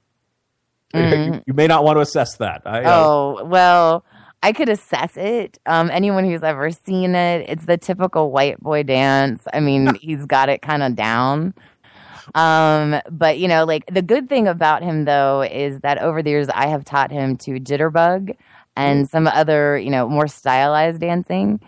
You, 0.93 1.41
you 1.45 1.53
may 1.53 1.67
not 1.67 1.83
want 1.83 1.97
to 1.97 2.01
assess 2.01 2.37
that. 2.37 2.63
I, 2.65 2.83
uh, 2.83 2.93
Oh, 2.95 3.43
well, 3.45 4.03
I 4.41 4.53
could 4.53 4.69
assess 4.69 5.15
it. 5.17 5.59
Um, 5.67 5.91
anyone 5.91 6.25
who's 6.25 6.41
ever 6.41 6.71
seen 6.71 7.13
it, 7.13 7.45
it's 7.47 7.65
the 7.67 7.77
typical 7.77 8.31
white 8.31 8.59
boy 8.59 8.81
dance. 8.83 9.43
I 9.53 9.59
mean, 9.59 9.93
he's 9.95 10.25
got 10.25 10.49
it 10.49 10.63
kind 10.63 10.81
of 10.81 10.95
down. 10.95 11.53
Um, 12.35 13.01
but 13.09 13.39
you 13.39 13.47
know, 13.47 13.65
like 13.65 13.85
the 13.87 14.01
good 14.01 14.29
thing 14.29 14.47
about 14.47 14.83
him 14.83 15.05
though 15.05 15.41
is 15.41 15.79
that 15.81 15.99
over 15.99 16.21
the 16.21 16.29
years 16.29 16.47
I 16.49 16.67
have 16.67 16.85
taught 16.85 17.11
him 17.11 17.37
to 17.37 17.59
jitterbug 17.59 18.35
and 18.75 19.09
some 19.09 19.27
other, 19.27 19.77
you 19.77 19.89
know, 19.89 20.07
more 20.07 20.27
stylized 20.27 21.01
dancing. 21.01 21.59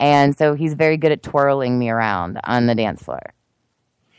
And 0.00 0.36
so 0.36 0.54
he's 0.54 0.74
very 0.74 0.96
good 0.96 1.12
at 1.12 1.22
twirling 1.22 1.78
me 1.78 1.88
around 1.90 2.38
on 2.44 2.66
the 2.66 2.74
dance 2.74 3.02
floor. 3.02 3.32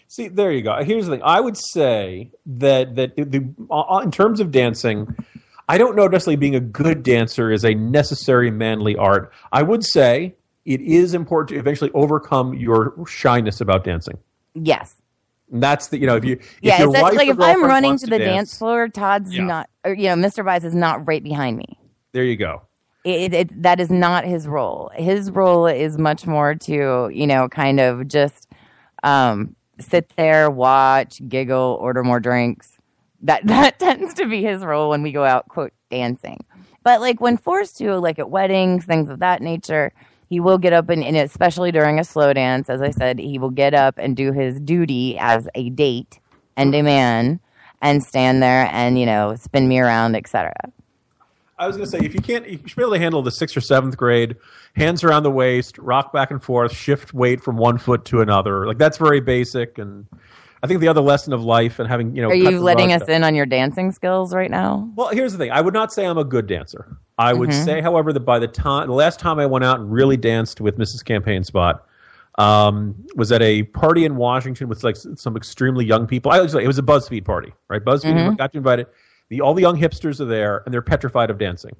See, 0.07 0.27
there 0.27 0.51
you 0.51 0.63
go. 0.63 0.83
Here's 0.83 1.05
the 1.05 1.11
thing. 1.11 1.21
I 1.23 1.39
would 1.39 1.55
say 1.55 2.31
that 2.45 2.95
that 2.95 3.15
the, 3.15 3.47
uh, 3.69 3.99
in 4.03 4.11
terms 4.11 4.39
of 4.39 4.51
dancing, 4.51 5.15
I 5.67 5.77
don't 5.77 5.95
know 5.95 6.07
necessarily 6.07 6.37
being 6.37 6.55
a 6.55 6.59
good 6.59 7.03
dancer 7.03 7.51
is 7.51 7.63
a 7.63 7.75
necessary 7.75 8.49
manly 8.49 8.95
art. 8.95 9.31
I 9.51 9.61
would 9.61 9.85
say 9.85 10.35
it 10.65 10.81
is 10.81 11.13
important 11.13 11.49
to 11.49 11.59
eventually 11.59 11.91
overcome 11.93 12.55
your 12.55 12.95
shyness 13.07 13.61
about 13.61 13.83
dancing. 13.83 14.17
Yes. 14.55 14.95
That's 15.51 15.87
the 15.87 15.99
you 15.99 16.07
know 16.07 16.15
if 16.15 16.25
you 16.25 16.33
if 16.33 16.47
yeah, 16.61 16.85
wife 16.85 17.15
like 17.15 17.27
if 17.27 17.39
I'm 17.39 17.63
running 17.63 17.97
to 17.97 18.05
the 18.05 18.19
dance, 18.19 18.51
dance 18.51 18.57
floor, 18.57 18.87
Todd's 18.87 19.33
Yeah. 19.33 19.45
not, 19.45 19.69
or 19.83 19.93
you 19.93 20.07
know, 20.07 20.15
Mr. 20.15 20.43
Vice 20.43 20.63
is 20.63 20.75
not 20.75 21.07
right 21.07 21.23
behind 21.23 21.57
me. 21.57 21.77
There 22.11 22.23
you 22.23 22.37
go. 22.37 22.61
It, 23.05 23.33
it, 23.33 23.63
that 23.63 23.79
is 23.79 23.89
not 23.89 24.25
his 24.25 24.47
role. 24.47 24.91
His 24.93 25.31
role 25.31 25.65
is 25.67 25.97
much 25.97 26.27
more 26.27 26.53
to, 26.55 27.09
you 27.13 27.25
know, 27.25 27.47
kind 27.47 27.79
of 27.79 28.07
just 28.07 28.47
um, 29.03 29.55
sit 29.79 30.11
there, 30.17 30.49
watch, 30.51 31.21
giggle, 31.27 31.77
order 31.81 32.03
more 32.03 32.19
drinks. 32.19 32.77
That 33.21 33.47
that 33.47 33.79
tends 33.79 34.13
to 34.15 34.25
be 34.27 34.43
his 34.43 34.63
role 34.63 34.89
when 34.89 35.01
we 35.01 35.11
go 35.11 35.23
out, 35.23 35.47
quote, 35.47 35.73
dancing. 35.89 36.45
But 36.83 37.01
like 37.01 37.21
when 37.21 37.37
forced 37.37 37.77
to, 37.79 37.97
like 37.97 38.19
at 38.19 38.29
weddings, 38.29 38.85
things 38.85 39.09
of 39.09 39.19
that 39.19 39.41
nature, 39.41 39.93
he 40.29 40.39
will 40.39 40.59
get 40.59 40.73
up 40.73 40.89
and, 40.89 41.03
and 41.03 41.17
especially 41.17 41.71
during 41.71 41.99
a 41.99 42.03
slow 42.03 42.31
dance, 42.33 42.69
as 42.69 42.81
I 42.81 42.91
said, 42.91 43.17
he 43.17 43.39
will 43.39 43.49
get 43.49 43.73
up 43.73 43.95
and 43.97 44.15
do 44.15 44.31
his 44.31 44.59
duty 44.59 45.17
as 45.17 45.49
a 45.55 45.71
date 45.71 46.19
and 46.55 46.73
a 46.75 46.83
man 46.83 47.39
and 47.81 48.03
stand 48.03 48.43
there 48.43 48.69
and, 48.71 48.99
you 48.99 49.07
know, 49.07 49.35
spin 49.35 49.67
me 49.67 49.79
around, 49.79 50.15
etc. 50.15 50.53
I 51.57 51.67
was 51.67 51.75
going 51.75 51.89
to 51.89 51.97
say, 51.97 52.05
if 52.05 52.13
you 52.13 52.21
can't, 52.21 52.47
you 52.47 52.59
should 52.65 52.77
be 52.77 52.83
able 52.83 52.93
to 52.93 52.99
handle 52.99 53.21
the 53.21 53.31
sixth 53.31 53.57
or 53.57 53.61
seventh 53.61 53.97
grade, 53.97 54.35
hands 54.75 55.03
around 55.03 55.23
the 55.23 55.31
waist, 55.31 55.77
rock 55.79 56.13
back 56.13 56.29
and 56.29 56.41
forth, 56.41 56.73
shift 56.73 57.13
weight 57.13 57.41
from 57.41 57.57
one 57.57 57.77
foot 57.77 58.05
to 58.05 58.21
another. 58.21 58.67
Like 58.67 58.77
that's 58.77 58.97
very 58.97 59.19
basic. 59.19 59.77
And 59.77 60.05
I 60.61 60.67
think 60.67 60.81
the 60.81 60.87
other 60.89 61.01
lesson 61.01 61.31
of 61.31 61.43
life 61.43 61.79
and 61.79 61.87
having, 61.87 62.15
you 62.15 62.21
know, 62.21 62.29
Are 62.29 62.35
you 62.35 62.59
letting 62.59 62.91
us 62.91 63.07
in 63.07 63.23
on 63.23 63.33
your 63.33 63.45
dancing 63.45 63.91
skills 63.91 64.33
right 64.33 64.51
now? 64.51 64.89
Well, 64.95 65.07
here's 65.09 65.31
the 65.31 65.37
thing. 65.37 65.51
I 65.51 65.61
would 65.61 65.73
not 65.73 65.93
say 65.93 66.05
I'm 66.05 66.17
a 66.17 66.23
good 66.23 66.47
dancer. 66.47 66.97
I 67.17 67.33
would 67.33 67.49
Mm-hmm. 67.49 67.63
say, 67.65 67.81
however, 67.81 68.11
that 68.13 68.21
by 68.21 68.39
the 68.39 68.47
time 68.47 68.87
the 68.87 68.93
last 68.93 69.19
time 69.19 69.39
I 69.39 69.45
went 69.45 69.63
out 69.63 69.79
and 69.79 69.91
really 69.91 70.17
danced 70.17 70.59
with 70.59 70.77
Mrs. 70.77 71.03
Campaign 71.05 71.43
Spot 71.43 71.85
um, 72.37 72.95
was 73.15 73.31
at 73.31 73.41
a 73.41 73.63
party 73.63 74.05
in 74.05 74.15
Washington 74.15 74.67
with 74.69 74.83
like 74.83 74.95
some 74.95 75.35
extremely 75.37 75.85
young 75.85 76.07
people. 76.07 76.31
I 76.31 76.39
was 76.41 76.53
like, 76.53 76.63
it 76.63 76.67
was 76.67 76.79
a 76.79 76.83
BuzzFeed 76.83 77.25
party, 77.25 77.53
right? 77.69 77.83
BuzzFeed 77.83 78.13
Mm-hmm. 78.13 78.35
got 78.35 78.53
you 78.53 78.59
invited. 78.59 78.87
The 79.29 79.41
all 79.41 79.53
the 79.53 79.61
young 79.61 79.79
hipsters 79.79 80.19
are 80.19 80.25
there, 80.25 80.63
and 80.65 80.73
they're 80.73 80.81
petrified 80.81 81.29
of 81.29 81.37
dancing. 81.37 81.75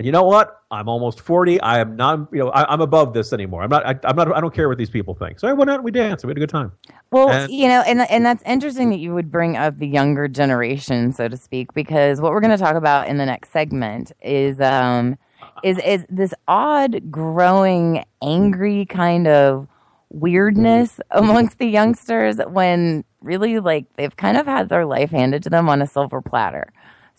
And 0.00 0.06
you 0.06 0.12
know 0.12 0.22
what? 0.22 0.62
I'm 0.70 0.88
almost 0.88 1.20
forty. 1.20 1.60
I 1.60 1.78
am 1.78 1.94
not. 1.94 2.28
You 2.32 2.38
know, 2.38 2.48
I, 2.52 2.72
I'm 2.72 2.80
above 2.80 3.12
this 3.12 3.34
anymore. 3.34 3.62
I'm 3.62 3.68
not. 3.68 3.84
I, 3.84 3.94
I'm 4.04 4.16
not. 4.16 4.34
I 4.34 4.40
don't 4.40 4.54
care 4.54 4.66
what 4.66 4.78
these 4.78 4.88
people 4.88 5.12
think. 5.14 5.38
So 5.38 5.46
I 5.46 5.52
went 5.52 5.68
out 5.68 5.74
and 5.74 5.84
we 5.84 5.90
danced. 5.90 6.24
and 6.24 6.28
We 6.28 6.30
had 6.30 6.38
a 6.38 6.40
good 6.40 6.48
time. 6.48 6.72
Well, 7.10 7.28
And- 7.28 7.52
you 7.52 7.68
know, 7.68 7.82
and 7.86 8.00
and 8.10 8.24
that's 8.24 8.42
interesting 8.46 8.88
that 8.88 8.98
you 8.98 9.12
would 9.12 9.30
bring 9.30 9.58
up 9.58 9.76
the 9.76 9.86
younger 9.86 10.26
generation, 10.26 11.12
so 11.12 11.28
to 11.28 11.36
speak, 11.36 11.74
because 11.74 12.18
what 12.18 12.32
we're 12.32 12.40
going 12.40 12.50
to 12.50 12.56
talk 12.56 12.76
about 12.76 13.08
in 13.08 13.18
the 13.18 13.26
next 13.26 13.52
segment 13.52 14.10
is 14.22 14.58
um 14.58 15.18
is 15.62 15.76
is 15.84 16.06
this 16.08 16.32
odd, 16.48 17.10
growing, 17.10 18.02
angry 18.22 18.86
kind 18.86 19.26
of 19.28 19.68
weirdness 20.08 20.98
amongst 21.10 21.58
the 21.58 21.66
youngsters 21.66 22.38
when 22.48 23.04
really 23.20 23.60
like 23.60 23.84
they've 23.96 24.16
kind 24.16 24.38
of 24.38 24.46
had 24.46 24.70
their 24.70 24.86
life 24.86 25.10
handed 25.10 25.42
to 25.42 25.50
them 25.50 25.68
on 25.68 25.82
a 25.82 25.86
silver 25.86 26.22
platter. 26.22 26.72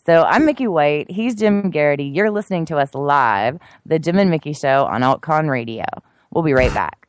So 0.05 0.23
I'm 0.23 0.45
Mickey 0.45 0.67
White. 0.67 1.11
He's 1.11 1.35
Jim 1.35 1.69
Geraghty. 1.69 2.05
You're 2.05 2.31
listening 2.31 2.65
to 2.65 2.77
us 2.77 2.95
live, 2.95 3.59
the 3.85 3.99
Jim 3.99 4.17
and 4.17 4.31
Mickey 4.31 4.53
Show 4.53 4.85
on 4.85 5.01
AltCon 5.01 5.47
Radio. 5.47 5.85
We'll 6.31 6.43
be 6.43 6.53
right 6.53 6.73
back. 6.73 7.07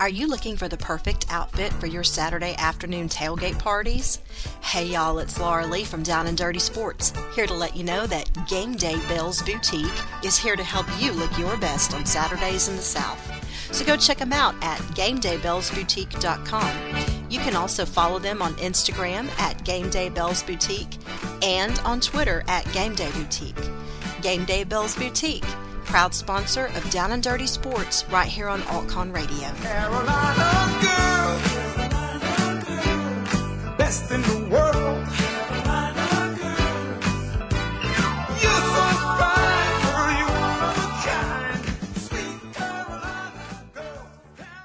Are 0.00 0.08
you 0.08 0.26
looking 0.26 0.56
for 0.56 0.66
the 0.66 0.78
perfect 0.78 1.26
outfit 1.28 1.70
for 1.74 1.86
your 1.86 2.02
Saturday 2.02 2.54
afternoon 2.56 3.10
tailgate 3.10 3.58
parties? 3.58 4.20
Hey 4.62 4.86
y'all, 4.86 5.18
it's 5.18 5.38
Laura 5.38 5.66
Lee 5.66 5.84
from 5.84 6.02
Down 6.02 6.26
and 6.26 6.38
Dirty 6.38 6.58
Sports, 6.58 7.12
here 7.34 7.46
to 7.46 7.52
let 7.52 7.76
you 7.76 7.84
know 7.84 8.06
that 8.06 8.30
Game 8.48 8.74
Day 8.74 8.96
Bells 9.06 9.42
Boutique 9.42 9.84
is 10.24 10.38
here 10.38 10.56
to 10.56 10.64
help 10.64 10.86
you 10.98 11.12
look 11.12 11.38
your 11.38 11.58
best 11.58 11.92
on 11.92 12.06
Saturdays 12.06 12.68
in 12.68 12.76
the 12.76 12.82
South. 12.82 13.39
So 13.72 13.84
go 13.84 13.96
check 13.96 14.18
them 14.18 14.32
out 14.32 14.54
at 14.62 14.78
GameDayBellsBoutique.com. 14.94 17.10
You 17.30 17.38
can 17.38 17.54
also 17.54 17.86
follow 17.86 18.18
them 18.18 18.42
on 18.42 18.54
Instagram 18.54 19.28
at 19.38 19.64
Game 19.64 19.88
Day 19.88 20.08
Bells 20.08 20.42
Boutique 20.42 20.98
and 21.42 21.78
on 21.80 22.00
Twitter 22.00 22.42
at 22.48 22.64
gamedayboutique. 22.66 22.96
Day 22.96 23.10
Boutique. 23.54 23.70
Game 24.22 24.44
Day 24.44 24.64
Bells 24.64 24.96
Boutique, 24.96 25.44
proud 25.84 26.12
sponsor 26.14 26.66
of 26.66 26.90
Down 26.90 27.12
and 27.12 27.22
Dirty 27.22 27.46
Sports 27.46 28.04
right 28.10 28.28
here 28.28 28.48
on 28.48 28.60
AltCon 28.62 29.14
Radio. 29.14 29.48
Carolina 29.62 30.80
girl, 30.82 31.38
best 33.78 34.10
in 34.10 34.20
the 34.22 34.48
world. 34.50 34.79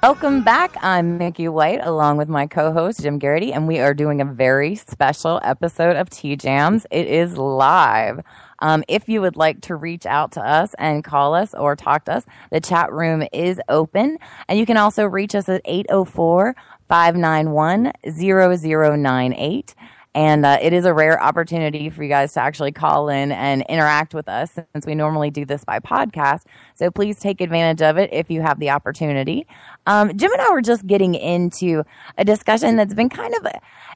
Welcome 0.07 0.43
back. 0.43 0.75
I'm 0.83 1.17
Mickey 1.17 1.47
White 1.47 1.79
along 1.81 2.17
with 2.17 2.29
my 2.29 2.45
co 2.45 2.71
host 2.71 3.01
Jim 3.01 3.17
Geraghty, 3.17 3.51
and 3.51 3.67
we 3.67 3.79
are 3.79 3.95
doing 3.95 4.21
a 4.21 4.25
very 4.25 4.75
special 4.75 5.41
episode 5.43 5.95
of 5.95 6.11
TJAMS. 6.11 6.85
It 6.91 7.07
is 7.07 7.39
live. 7.39 8.19
Um, 8.59 8.83
if 8.87 9.09
you 9.09 9.19
would 9.21 9.35
like 9.35 9.61
to 9.61 9.75
reach 9.75 10.05
out 10.05 10.31
to 10.33 10.41
us 10.41 10.75
and 10.77 11.03
call 11.03 11.33
us 11.33 11.55
or 11.55 11.75
talk 11.75 12.05
to 12.05 12.13
us, 12.13 12.25
the 12.51 12.59
chat 12.59 12.93
room 12.93 13.27
is 13.33 13.59
open. 13.67 14.19
And 14.47 14.59
you 14.59 14.67
can 14.67 14.77
also 14.77 15.05
reach 15.05 15.33
us 15.33 15.49
at 15.49 15.63
804 15.65 16.55
591 16.87 17.91
0098. 18.07 19.75
And 20.15 20.45
uh, 20.45 20.57
it 20.61 20.71
is 20.71 20.85
a 20.85 20.93
rare 20.93 21.21
opportunity 21.21 21.89
for 21.89 22.01
you 22.01 22.07
guys 22.07 22.31
to 22.33 22.39
actually 22.39 22.71
call 22.71 23.09
in 23.09 23.33
and 23.33 23.65
interact 23.67 24.13
with 24.13 24.29
us 24.29 24.53
since 24.53 24.85
we 24.85 24.95
normally 24.95 25.29
do 25.29 25.43
this 25.43 25.65
by 25.65 25.79
podcast. 25.79 26.43
So 26.73 26.89
please 26.89 27.19
take 27.19 27.41
advantage 27.41 27.81
of 27.81 27.97
it 27.97 28.09
if 28.13 28.31
you 28.31 28.41
have 28.41 28.61
the 28.61 28.69
opportunity. 28.69 29.45
Um, 29.85 30.15
Jim 30.15 30.31
and 30.31 30.41
I 30.41 30.51
were 30.51 30.61
just 30.61 30.87
getting 30.87 31.15
into 31.15 31.83
a 32.17 32.23
discussion 32.23 32.77
that's 32.77 32.93
been 32.93 33.09
kind 33.09 33.35
of, 33.35 33.45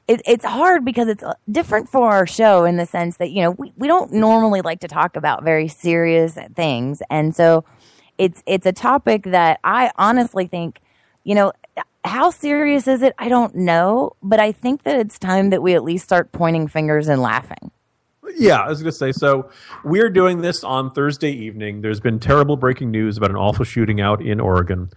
it, 0.08 0.20
it's 0.26 0.44
hard 0.44 0.84
because 0.84 1.08
it's 1.08 1.24
different 1.50 1.88
for 1.88 2.10
our 2.10 2.26
show 2.26 2.66
in 2.66 2.76
the 2.76 2.84
sense 2.84 3.16
that, 3.16 3.30
you 3.30 3.42
know, 3.42 3.52
we, 3.52 3.72
we 3.76 3.88
don't 3.88 4.12
normally 4.12 4.60
like 4.60 4.80
to 4.80 4.88
talk 4.88 5.16
about 5.16 5.42
very 5.42 5.68
serious 5.68 6.36
things. 6.54 7.00
And 7.08 7.34
so 7.34 7.64
it's, 8.18 8.42
it's 8.44 8.66
a 8.66 8.72
topic 8.72 9.22
that 9.24 9.58
I 9.64 9.90
honestly 9.96 10.46
think, 10.46 10.82
you 11.24 11.34
know, 11.34 11.52
how 12.04 12.30
serious 12.30 12.88
is 12.88 13.02
it? 13.02 13.14
I 13.18 13.28
don't 13.28 13.54
know, 13.54 14.12
but 14.22 14.40
I 14.40 14.52
think 14.52 14.84
that 14.84 14.96
it's 14.96 15.18
time 15.18 15.50
that 15.50 15.62
we 15.62 15.74
at 15.74 15.84
least 15.84 16.04
start 16.04 16.32
pointing 16.32 16.68
fingers 16.68 17.08
and 17.08 17.20
laughing. 17.20 17.70
Yeah, 18.36 18.60
I 18.60 18.68
was 18.68 18.80
going 18.80 18.92
to 18.92 18.96
say. 18.96 19.12
So 19.12 19.50
we're 19.84 20.08
doing 20.08 20.40
this 20.40 20.62
on 20.62 20.92
Thursday 20.92 21.32
evening. 21.32 21.82
There's 21.82 22.00
been 22.00 22.20
terrible 22.20 22.56
breaking 22.56 22.90
news 22.90 23.16
about 23.16 23.30
an 23.30 23.36
awful 23.36 23.64
shooting 23.64 24.00
out 24.00 24.22
in 24.22 24.40
Oregon, 24.40 24.90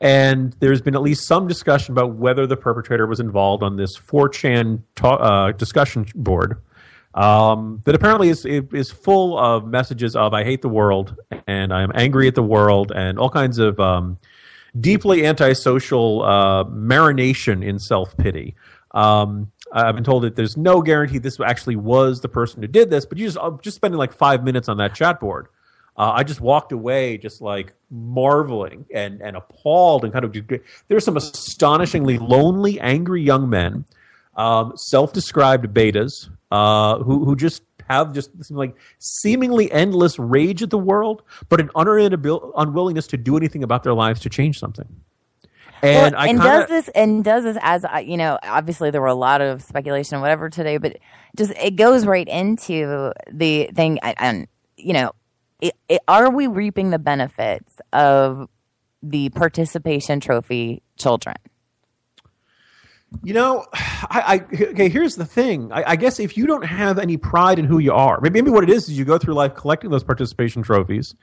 and 0.00 0.54
there's 0.58 0.82
been 0.82 0.94
at 0.94 1.02
least 1.02 1.26
some 1.26 1.46
discussion 1.46 1.92
about 1.92 2.16
whether 2.16 2.46
the 2.46 2.56
perpetrator 2.56 3.06
was 3.06 3.20
involved 3.20 3.62
on 3.62 3.76
this 3.76 3.96
4chan 3.96 4.82
ta- 4.96 5.14
uh, 5.14 5.52
discussion 5.52 6.06
board 6.14 6.60
um, 7.14 7.82
that 7.84 7.94
apparently 7.94 8.28
is 8.28 8.44
is 8.46 8.90
full 8.90 9.38
of 9.38 9.66
messages 9.66 10.14
of 10.14 10.32
"I 10.32 10.44
hate 10.44 10.62
the 10.62 10.68
world" 10.68 11.16
and 11.46 11.72
"I 11.72 11.82
am 11.82 11.90
angry 11.94 12.28
at 12.28 12.34
the 12.34 12.42
world" 12.42 12.92
and 12.94 13.18
all 13.18 13.30
kinds 13.30 13.58
of 13.58 13.80
um, 13.80 14.18
deeply 14.78 15.26
antisocial 15.26 16.22
uh, 16.22 16.64
marination 16.64 17.64
in 17.64 17.78
self 17.78 18.16
pity. 18.16 18.54
Um, 18.92 19.52
I've 19.72 19.94
been 19.94 20.04
told 20.04 20.24
that 20.24 20.36
there's 20.36 20.56
no 20.56 20.82
guarantee 20.82 21.18
this 21.18 21.38
actually 21.40 21.76
was 21.76 22.20
the 22.20 22.28
person 22.28 22.60
who 22.60 22.68
did 22.68 22.90
this, 22.90 23.06
but 23.06 23.18
you 23.18 23.26
just 23.26 23.38
uh, 23.38 23.52
just 23.62 23.76
spending 23.76 23.98
like 23.98 24.12
five 24.12 24.42
minutes 24.44 24.68
on 24.68 24.76
that 24.78 24.94
chat 24.94 25.20
board. 25.20 25.48
Uh, 25.96 26.12
I 26.14 26.24
just 26.24 26.40
walked 26.40 26.72
away 26.72 27.18
just 27.18 27.40
like 27.40 27.74
marveling 27.90 28.86
and, 28.94 29.20
and 29.20 29.36
appalled 29.36 30.04
and 30.04 30.12
kind 30.12 30.24
of 30.24 30.34
there's 30.88 31.04
some 31.04 31.16
astonishingly 31.16 32.18
lonely, 32.18 32.80
angry 32.80 33.22
young 33.22 33.50
men, 33.50 33.84
um, 34.36 34.72
self-described 34.76 35.74
betas 35.74 36.30
uh, 36.50 36.98
who 36.98 37.24
who 37.24 37.36
just 37.36 37.62
have 37.90 38.12
just 38.12 38.30
like 38.50 38.74
seemingly 38.98 39.70
endless 39.72 40.18
rage 40.18 40.62
at 40.62 40.70
the 40.70 40.78
world, 40.78 41.22
but 41.48 41.60
an 41.60 41.70
utter 41.74 41.92
inabil- 41.92 42.52
unwillingness 42.56 43.06
to 43.08 43.16
do 43.16 43.36
anything 43.36 43.62
about 43.64 43.82
their 43.82 43.94
lives 43.94 44.20
to 44.20 44.28
change 44.30 44.58
something. 44.58 44.86
And 45.82 46.12
Well, 46.14 46.22
I 46.22 46.26
and 46.28 46.38
kinda, 46.40 46.44
does 46.44 46.68
this 46.68 46.88
and 46.94 47.24
does 47.24 47.44
this 47.44 47.56
as 47.62 47.84
I- 47.86 48.00
you 48.00 48.16
know 48.18 48.38
obviously 48.42 48.90
there 48.90 49.00
were 49.00 49.06
a 49.06 49.14
lot 49.14 49.40
of 49.40 49.62
speculation 49.62 50.14
and 50.16 50.20
whatever 50.22 50.50
today 50.50 50.76
but 50.76 50.98
just 51.38 51.52
it 51.52 51.76
goes 51.76 52.04
right 52.04 52.28
into 52.28 53.12
the 53.32 53.70
thing 53.74 53.98
and- 54.02 54.14
and 54.18 54.46
you 54.76 54.92
know 54.92 55.12
it, 55.62 55.74
it, 55.88 56.02
are 56.06 56.28
we 56.30 56.46
reaping 56.48 56.90
the 56.90 56.98
benefits 56.98 57.80
of 57.94 58.46
the 59.02 59.30
participation 59.30 60.20
trophy 60.20 60.82
children 60.98 61.36
You 63.22 63.34
know, 63.34 63.66
I, 63.74 64.40
I 64.52 64.54
okay. 64.70 64.88
Here's 64.88 65.16
the 65.16 65.26
thing. 65.26 65.72
I, 65.72 65.92
I 65.92 65.96
guess 65.96 66.20
if 66.20 66.36
you 66.36 66.46
don't 66.46 66.64
have 66.64 66.98
any 66.98 67.16
pride 67.16 67.58
in 67.58 67.64
who 67.64 67.78
you 67.78 67.92
are, 67.92 68.20
maybe, 68.20 68.40
maybe 68.42 68.50
what 68.52 68.64
it 68.64 68.70
is 68.70 68.88
is 68.88 68.98
you 68.98 69.04
go 69.04 69.18
through 69.18 69.34
life 69.34 69.54
collecting 69.54 69.90
those 69.90 70.04
participation 70.04 70.62
trophies, 70.62 71.14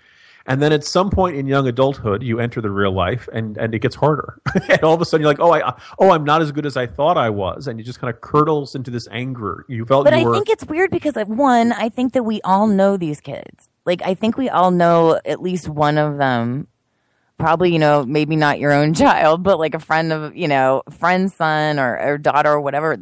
And 0.46 0.62
then 0.62 0.72
at 0.72 0.84
some 0.86 1.10
point 1.10 1.36
in 1.36 1.46
young 1.46 1.68
adulthood, 1.68 2.24
you 2.24 2.40
enter 2.40 2.62
the 2.62 2.70
real 2.72 2.94
life, 2.94 3.28
and, 3.34 3.58
and 3.58 3.76
it 3.76 3.80
gets 3.80 3.96
harder. 3.96 4.42
and 4.70 4.82
all 4.84 4.94
of 4.94 5.02
a 5.02 5.06
sudden, 5.06 5.22
you're 5.24 5.32
like, 5.32 5.42
oh, 5.42 5.54
I 5.54 5.74
oh, 6.00 6.12
I'm 6.12 6.24
not 6.24 6.42
as 6.42 6.52
good 6.54 6.66
as 6.66 6.78
I 6.78 6.88
thought 6.88 7.18
I 7.18 7.30
was, 7.30 7.68
and 7.68 7.78
you 7.80 7.86
just 7.86 8.00
kind 8.00 8.14
of 8.14 8.22
curdles 8.22 8.74
into 8.76 8.90
this 8.92 9.08
anger. 9.12 9.66
You 9.68 9.86
felt 9.86 10.06
But 10.06 10.14
you 10.14 10.20
I 10.22 10.24
were. 10.24 10.34
think 10.34 10.50
it's 10.50 10.66
weird 10.66 10.90
because, 10.92 11.16
like, 11.18 11.28
one, 11.28 11.74
I 11.74 11.90
think 11.90 12.14
that 12.14 12.24
we 12.24 12.42
all 12.44 12.68
know 12.68 12.96
these 12.98 13.20
kids. 13.22 13.70
Like, 13.86 14.02
I 14.04 14.14
think 14.14 14.38
we 14.38 14.50
all 14.50 14.72
know 14.72 15.20
at 15.26 15.42
least 15.42 15.68
one 15.70 15.98
of 15.98 16.18
them. 16.18 16.68
Probably, 17.38 17.72
you 17.72 17.80
know, 17.80 18.04
maybe 18.06 18.36
not 18.36 18.60
your 18.60 18.72
own 18.72 18.94
child, 18.96 19.44
but 19.44 19.60
like 19.60 19.74
a 19.76 19.80
friend 19.80 20.12
of, 20.12 20.36
you 20.36 20.48
know, 20.48 20.84
friend's 20.98 21.34
son 21.36 21.80
or, 21.80 22.00
or 22.00 22.18
daughter 22.18 22.52
or 22.52 22.62
whatever, 22.62 22.98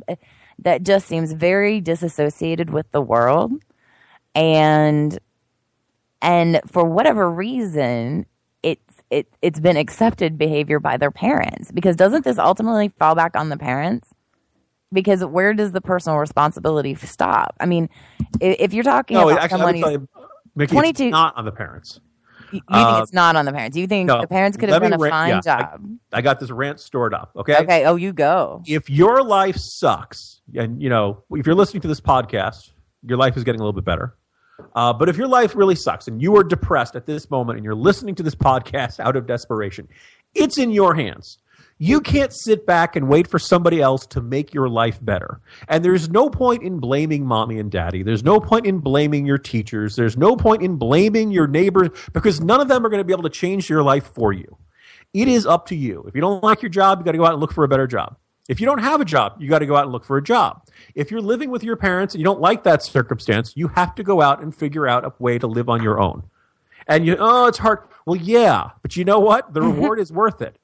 that 0.60 0.84
just 0.84 1.08
seems 1.08 1.32
very 1.34 1.80
disassociated 1.82 2.70
with 2.70 2.92
the 2.92 3.02
world. 3.02 3.52
And, 4.34 5.18
and 6.22 6.60
for 6.68 6.84
whatever 6.86 7.30
reason, 7.32 8.26
it's, 8.64 9.02
it, 9.10 9.28
it's 9.42 9.60
been 9.60 9.78
accepted 9.78 10.38
behavior 10.38 10.80
by 10.80 10.98
their 10.98 11.12
parents 11.12 11.72
because 11.72 11.96
doesn't 11.96 12.26
this 12.26 12.38
ultimately 12.38 12.90
fall 13.00 13.16
back 13.16 13.36
on 13.36 13.50
the 13.50 13.58
parents? 13.58 14.10
because 14.94 15.26
where 15.26 15.54
does 15.54 15.74
the 15.74 15.82
personal 15.82 16.18
responsibility 16.20 16.96
stop? 16.96 17.54
I 17.60 17.66
mean, 17.66 17.90
i- 18.42 18.56
if 18.60 18.74
you're 18.74 18.84
talking 18.84 19.16
no, 19.16 19.28
about 19.30 19.42
actually, 19.44 19.50
someone 19.50 19.76
who's, 19.76 19.92
you, 19.92 20.08
Mickey, 20.56 20.74
22 20.74 21.04
it's 21.06 21.12
not 21.12 21.36
on 21.36 21.44
the 21.44 21.52
parents. 21.52 22.00
You, 22.52 22.60
you 22.60 22.62
uh, 22.70 22.94
think 22.94 23.04
it's 23.04 23.14
not 23.14 23.36
on 23.36 23.46
the 23.46 23.54
parents. 23.54 23.78
You 23.78 23.88
think 23.88 24.08
no, 24.08 24.22
the 24.22 24.28
parents 24.28 24.58
could 24.58 24.70
have 24.70 24.82
done 24.82 24.94
a 24.94 24.98
me 24.98 25.04
ra- 25.04 25.10
fine 25.10 25.30
yeah, 25.30 25.38
I- 25.38 25.42
job. 25.42 25.90
I 26.14 26.22
got 26.22 26.40
this 26.40 26.52
rant 26.52 26.80
stored 26.80 27.14
up. 27.14 27.32
Okay. 27.36 27.58
okay. 27.58 27.86
Oh, 27.86 27.96
you 27.96 28.14
go. 28.14 28.62
If 28.66 28.90
your 28.90 29.24
life 29.24 29.58
sucks, 29.58 30.42
and 30.56 30.82
you 30.82 30.90
know, 30.90 31.24
if 31.32 31.46
you're 31.46 31.56
listening 31.56 31.82
to 31.82 31.88
this 31.88 32.02
podcast, 32.02 32.72
your 33.04 33.18
life 33.18 33.38
is 33.38 33.44
getting 33.44 33.62
a 33.62 33.64
little 33.64 33.74
bit 33.74 33.86
better. 33.86 34.16
Uh, 34.74 34.94
but 34.94 35.10
if 35.10 35.18
your 35.18 35.28
life 35.28 35.56
really 35.56 35.76
sucks 35.76 36.08
and 36.08 36.22
you 36.22 36.36
are 36.38 36.44
depressed 36.44 36.96
at 36.96 37.06
this 37.06 37.30
moment 37.30 37.58
and 37.58 37.66
you're 37.66 37.76
listening 37.76 38.16
to 38.16 38.24
this 38.24 38.36
podcast 38.36 39.00
out 39.00 39.16
of 39.16 39.28
desperation, 39.28 39.88
it's 40.34 40.58
in 40.58 40.72
your 40.72 40.96
hands. 40.96 41.38
You 41.78 42.00
can't 42.00 42.32
sit 42.32 42.66
back 42.66 42.96
and 42.96 43.10
wait 43.10 43.28
for 43.28 43.38
somebody 43.38 43.82
else 43.82 44.06
to 44.08 44.22
make 44.22 44.54
your 44.54 44.70
life 44.70 44.98
better. 45.02 45.42
And 45.68 45.84
there's 45.84 46.10
no 46.10 46.30
point 46.30 46.64
in 46.64 46.80
blaming 46.80 47.26
mommy 47.26 47.60
and 47.60 47.70
daddy. 47.70 48.02
There's 48.02 48.24
no 48.24 48.40
point 48.40 48.66
in 48.66 48.80
blaming 48.80 49.26
your 49.26 49.38
teachers. 49.38 49.98
There's 49.98 50.16
no 50.16 50.38
point 50.38 50.62
in 50.62 50.78
blaming 50.78 51.32
your 51.32 51.48
neighbors 51.48 51.90
because 52.14 52.40
none 52.40 52.62
of 52.62 52.70
them 52.70 52.86
are 52.86 52.90
going 52.90 53.02
to 53.02 53.06
be 53.06 53.12
able 53.12 53.24
to 53.24 53.30
change 53.30 53.70
your 53.70 53.84
life 53.84 54.06
for 54.14 54.32
you. 54.32 54.58
It 55.14 55.28
is 55.28 55.46
up 55.46 55.66
to 55.68 55.76
you. 55.76 56.06
If 56.08 56.16
you 56.16 56.22
don't 56.22 56.42
like 56.44 56.62
your 56.62 56.70
job, 56.70 57.00
you 57.00 57.06
got 57.06 57.12
to 57.12 57.18
go 57.18 57.26
out 57.26 57.34
and 57.34 57.42
look 57.42 57.52
for 57.52 57.66
a 57.66 57.70
better 57.70 57.88
job. 57.88 58.16
If 58.48 58.62
you 58.62 58.66
don't 58.66 58.80
have 58.80 59.02
a 59.02 59.06
job, 59.06 59.34
you 59.40 59.50
got 59.50 59.60
to 59.60 59.66
go 59.66 59.76
out 59.76 59.84
and 59.84 59.92
look 59.92 60.06
for 60.06 60.18
a 60.18 60.24
job. 60.24 60.66
If 60.94 61.12
you're 61.12 61.22
living 61.22 61.50
with 61.50 61.64
your 61.64 61.76
parents 61.76 62.14
and 62.14 62.22
you 62.22 62.26
don't 62.26 62.40
like 62.40 62.64
that 62.64 62.84
circumstance, 62.84 63.52
you 63.56 63.68
have 63.70 63.96
to 63.96 64.04
go 64.04 64.22
out 64.22 64.42
and 64.42 64.56
figure 64.56 64.88
out 64.88 65.04
a 65.04 65.12
way 65.20 65.40
to 65.40 65.48
live 65.48 65.68
on 65.68 65.84
your 65.84 66.00
own. 66.00 66.24
And 66.88 67.06
you, 67.06 67.18
oh, 67.20 67.48
it's 67.48 67.58
hard. 67.58 67.80
Well, 68.06 68.16
yeah, 68.16 68.70
but 68.82 68.96
you 68.96 69.04
know 69.04 69.20
what? 69.20 69.54
The 69.54 69.62
reward 69.62 70.00
is 70.02 70.12
worth 70.12 70.42
it. 70.42 70.58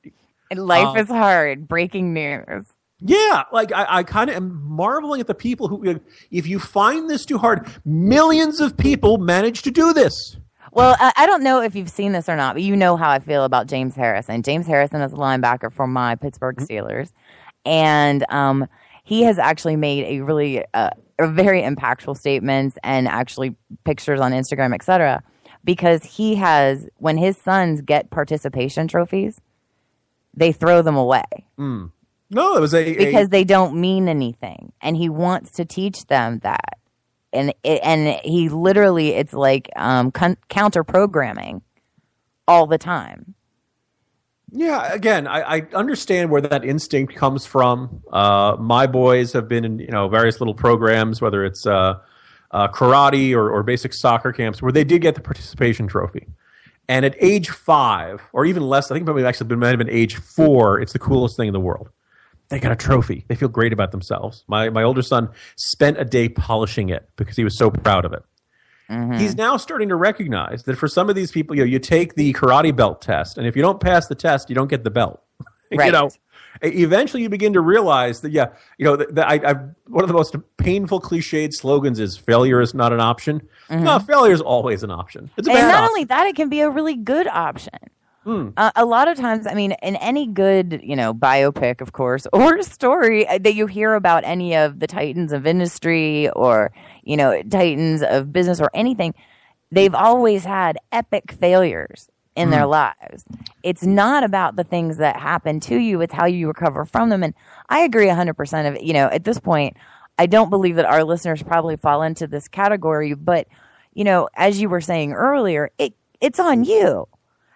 Life 0.57 0.95
Uh, 0.97 1.01
is 1.01 1.07
hard. 1.07 1.67
Breaking 1.67 2.13
news. 2.13 2.65
Yeah, 2.99 3.43
like 3.51 3.71
I, 3.71 3.85
I 3.89 4.03
kind 4.03 4.29
of 4.29 4.35
am 4.35 4.61
marveling 4.63 5.21
at 5.21 5.27
the 5.27 5.33
people 5.33 5.67
who, 5.67 5.99
if 6.29 6.45
you 6.45 6.59
find 6.59 7.09
this 7.09 7.25
too 7.25 7.39
hard, 7.39 7.67
millions 7.83 8.59
of 8.61 8.77
people 8.77 9.17
manage 9.17 9.63
to 9.63 9.71
do 9.71 9.91
this. 9.91 10.37
Well, 10.71 10.95
I, 10.99 11.11
I 11.17 11.25
don't 11.25 11.41
know 11.43 11.61
if 11.61 11.75
you've 11.75 11.89
seen 11.89 12.11
this 12.11 12.29
or 12.29 12.35
not, 12.35 12.53
but 12.53 12.61
you 12.61 12.75
know 12.75 12.95
how 12.95 13.09
I 13.09 13.17
feel 13.19 13.43
about 13.43 13.65
James 13.67 13.95
Harrison. 13.95 14.43
James 14.43 14.67
Harrison 14.67 15.01
is 15.01 15.13
a 15.13 15.15
linebacker 15.15 15.73
for 15.73 15.87
my 15.87 16.15
Pittsburgh 16.15 16.57
Mm-hmm. 16.57 16.65
Steelers, 16.71 17.11
and 17.65 18.23
um, 18.29 18.67
he 19.03 19.23
has 19.23 19.39
actually 19.39 19.75
made 19.75 20.05
a 20.05 20.21
really 20.21 20.63
uh, 20.75 20.91
a 21.17 21.27
very 21.27 21.61
impactful 21.63 22.17
statements 22.17 22.77
and 22.83 23.07
actually 23.07 23.55
pictures 23.83 24.19
on 24.19 24.31
Instagram, 24.31 24.73
etc. 24.75 25.23
Because 25.63 26.03
he 26.03 26.35
has, 26.35 26.87
when 26.97 27.17
his 27.17 27.35
sons 27.37 27.81
get 27.81 28.09
participation 28.11 28.87
trophies, 28.87 29.41
they 30.33 30.51
throw 30.51 30.81
them 30.81 30.95
away 30.95 31.23
No, 32.29 32.55
it 32.55 32.61
was 32.61 32.73
a, 32.73 32.79
a- 32.79 33.05
because 33.05 33.29
they 33.29 33.43
don't 33.43 33.75
mean 33.75 34.07
anything, 34.07 34.71
and 34.81 34.95
he 34.95 35.09
wants 35.09 35.51
to 35.51 35.65
teach 35.65 36.05
them 36.05 36.39
that. 36.39 36.77
And 37.33 37.53
it, 37.63 37.79
and 37.83 38.19
he 38.23 38.49
literally, 38.49 39.09
it's 39.09 39.33
like 39.33 39.69
um, 39.75 40.11
con- 40.11 40.37
counter 40.49 40.83
programming 40.83 41.61
all 42.47 42.67
the 42.67 42.77
time. 42.77 43.35
Yeah, 44.53 44.91
again, 44.93 45.27
I, 45.27 45.41
I 45.57 45.67
understand 45.73 46.29
where 46.29 46.41
that 46.41 46.65
instinct 46.65 47.15
comes 47.15 47.45
from. 47.45 48.01
Uh, 48.11 48.57
my 48.59 48.85
boys 48.85 49.31
have 49.31 49.47
been 49.47 49.63
in 49.63 49.79
you 49.79 49.87
know 49.87 50.09
various 50.09 50.41
little 50.41 50.53
programs, 50.53 51.21
whether 51.21 51.45
it's 51.45 51.65
uh, 51.65 51.99
uh, 52.51 52.67
karate 52.67 53.33
or, 53.33 53.49
or 53.49 53.63
basic 53.63 53.93
soccer 53.93 54.33
camps, 54.33 54.61
where 54.61 54.73
they 54.73 54.83
did 54.83 55.01
get 55.01 55.15
the 55.15 55.21
participation 55.21 55.87
trophy. 55.87 56.27
And 56.91 57.05
at 57.05 57.15
age 57.21 57.49
five, 57.49 58.21
or 58.33 58.43
even 58.43 58.63
less, 58.63 58.91
I 58.91 58.95
think 58.95 59.07
maybe 59.07 59.23
actually 59.23 59.47
been 59.47 59.59
might 59.59 59.69
have 59.69 59.77
been 59.77 59.89
age 59.89 60.17
four. 60.17 60.77
It's 60.81 60.91
the 60.91 60.99
coolest 60.99 61.37
thing 61.37 61.47
in 61.47 61.53
the 61.53 61.59
world. 61.59 61.89
They 62.49 62.59
got 62.59 62.73
a 62.73 62.75
trophy. 62.75 63.23
They 63.29 63.35
feel 63.35 63.47
great 63.47 63.71
about 63.71 63.91
themselves. 63.91 64.43
My 64.49 64.69
my 64.69 64.83
older 64.83 65.01
son 65.01 65.29
spent 65.55 65.97
a 65.97 66.03
day 66.03 66.27
polishing 66.27 66.89
it 66.89 67.09
because 67.15 67.37
he 67.37 67.45
was 67.45 67.57
so 67.57 67.71
proud 67.71 68.03
of 68.03 68.11
it. 68.11 68.23
Mm-hmm. 68.89 69.19
He's 69.19 69.37
now 69.37 69.55
starting 69.55 69.87
to 69.87 69.95
recognize 69.95 70.63
that 70.63 70.75
for 70.75 70.89
some 70.89 71.09
of 71.09 71.15
these 71.15 71.31
people, 71.31 71.55
you 71.55 71.61
know, 71.61 71.67
you 71.67 71.79
take 71.79 72.15
the 72.15 72.33
karate 72.33 72.75
belt 72.75 73.01
test, 73.01 73.37
and 73.37 73.47
if 73.47 73.55
you 73.55 73.61
don't 73.61 73.79
pass 73.79 74.07
the 74.07 74.15
test, 74.15 74.49
you 74.49 74.55
don't 74.55 74.69
get 74.69 74.83
the 74.83 74.91
belt. 74.91 75.21
you 75.71 75.91
know, 75.91 76.09
eventually 76.61 77.23
you 77.23 77.29
begin 77.29 77.53
to 77.53 77.61
realize 77.61 78.21
that, 78.21 78.31
yeah, 78.31 78.47
you 78.77 78.85
know, 78.85 78.95
that, 78.95 79.15
that 79.15 79.27
I, 79.27 79.35
I, 79.51 79.53
one 79.87 80.03
of 80.03 80.07
the 80.07 80.13
most 80.13 80.35
painful 80.57 81.01
cliched 81.01 81.53
slogans 81.53 81.99
is 81.99 82.17
"failure 82.17 82.61
is 82.61 82.73
not 82.73 82.93
an 82.93 82.99
option." 82.99 83.41
No, 83.69 83.99
failure 83.99 84.33
is 84.33 84.41
always 84.41 84.83
an 84.83 84.91
option. 84.91 85.29
It's 85.37 85.47
a 85.47 85.51
and 85.51 85.59
bad 85.59 85.67
not 85.67 85.83
option. 85.83 85.89
only 85.89 86.03
that, 86.05 86.27
it 86.27 86.35
can 86.35 86.49
be 86.49 86.59
a 86.61 86.69
really 86.69 86.95
good 86.95 87.27
option. 87.27 87.79
Hmm. 88.23 88.49
Uh, 88.55 88.69
a 88.75 88.85
lot 88.85 89.07
of 89.07 89.17
times, 89.17 89.47
I 89.47 89.55
mean, 89.55 89.71
in 89.81 89.95
any 89.95 90.27
good, 90.27 90.79
you 90.83 90.95
know, 90.95 91.11
biopic, 91.11 91.81
of 91.81 91.93
course, 91.93 92.27
or 92.33 92.61
story 92.61 93.27
uh, 93.27 93.39
that 93.39 93.55
you 93.55 93.65
hear 93.65 93.95
about 93.95 94.23
any 94.23 94.55
of 94.55 94.79
the 94.79 94.87
titans 94.87 95.31
of 95.31 95.47
industry 95.47 96.29
or, 96.31 96.71
you 97.03 97.17
know, 97.17 97.41
titans 97.43 98.03
of 98.03 98.31
business 98.31 98.61
or 98.61 98.69
anything, 98.75 99.15
they've 99.71 99.95
always 99.95 100.45
had 100.45 100.77
epic 100.91 101.31
failures 101.31 102.10
in 102.35 102.49
Hmm. 102.49 102.51
their 102.51 102.65
lives. 102.65 103.25
It's 103.63 103.83
not 103.85 104.23
about 104.23 104.55
the 104.55 104.63
things 104.63 104.97
that 104.97 105.17
happen 105.17 105.59
to 105.61 105.77
you, 105.77 106.01
it's 106.01 106.13
how 106.13 106.25
you 106.25 106.47
recover 106.47 106.85
from 106.85 107.09
them. 107.09 107.23
And 107.23 107.33
I 107.69 107.81
agree 107.81 108.07
100% 108.07 108.67
of 108.67 108.75
it. 108.75 108.83
You 108.83 108.93
know, 108.93 109.07
at 109.07 109.23
this 109.23 109.39
point, 109.39 109.77
I 110.19 110.25
don't 110.27 110.49
believe 110.49 110.75
that 110.77 110.85
our 110.85 111.03
listeners 111.03 111.43
probably 111.43 111.77
fall 111.77 112.03
into 112.03 112.27
this 112.27 112.47
category, 112.47 113.13
but, 113.15 113.47
you 113.93 114.03
know, 114.03 114.29
as 114.35 114.61
you 114.61 114.69
were 114.69 114.81
saying 114.81 115.13
earlier, 115.13 115.71
it, 115.77 115.93
it's 116.21 116.39
on 116.39 116.63
you 116.63 117.07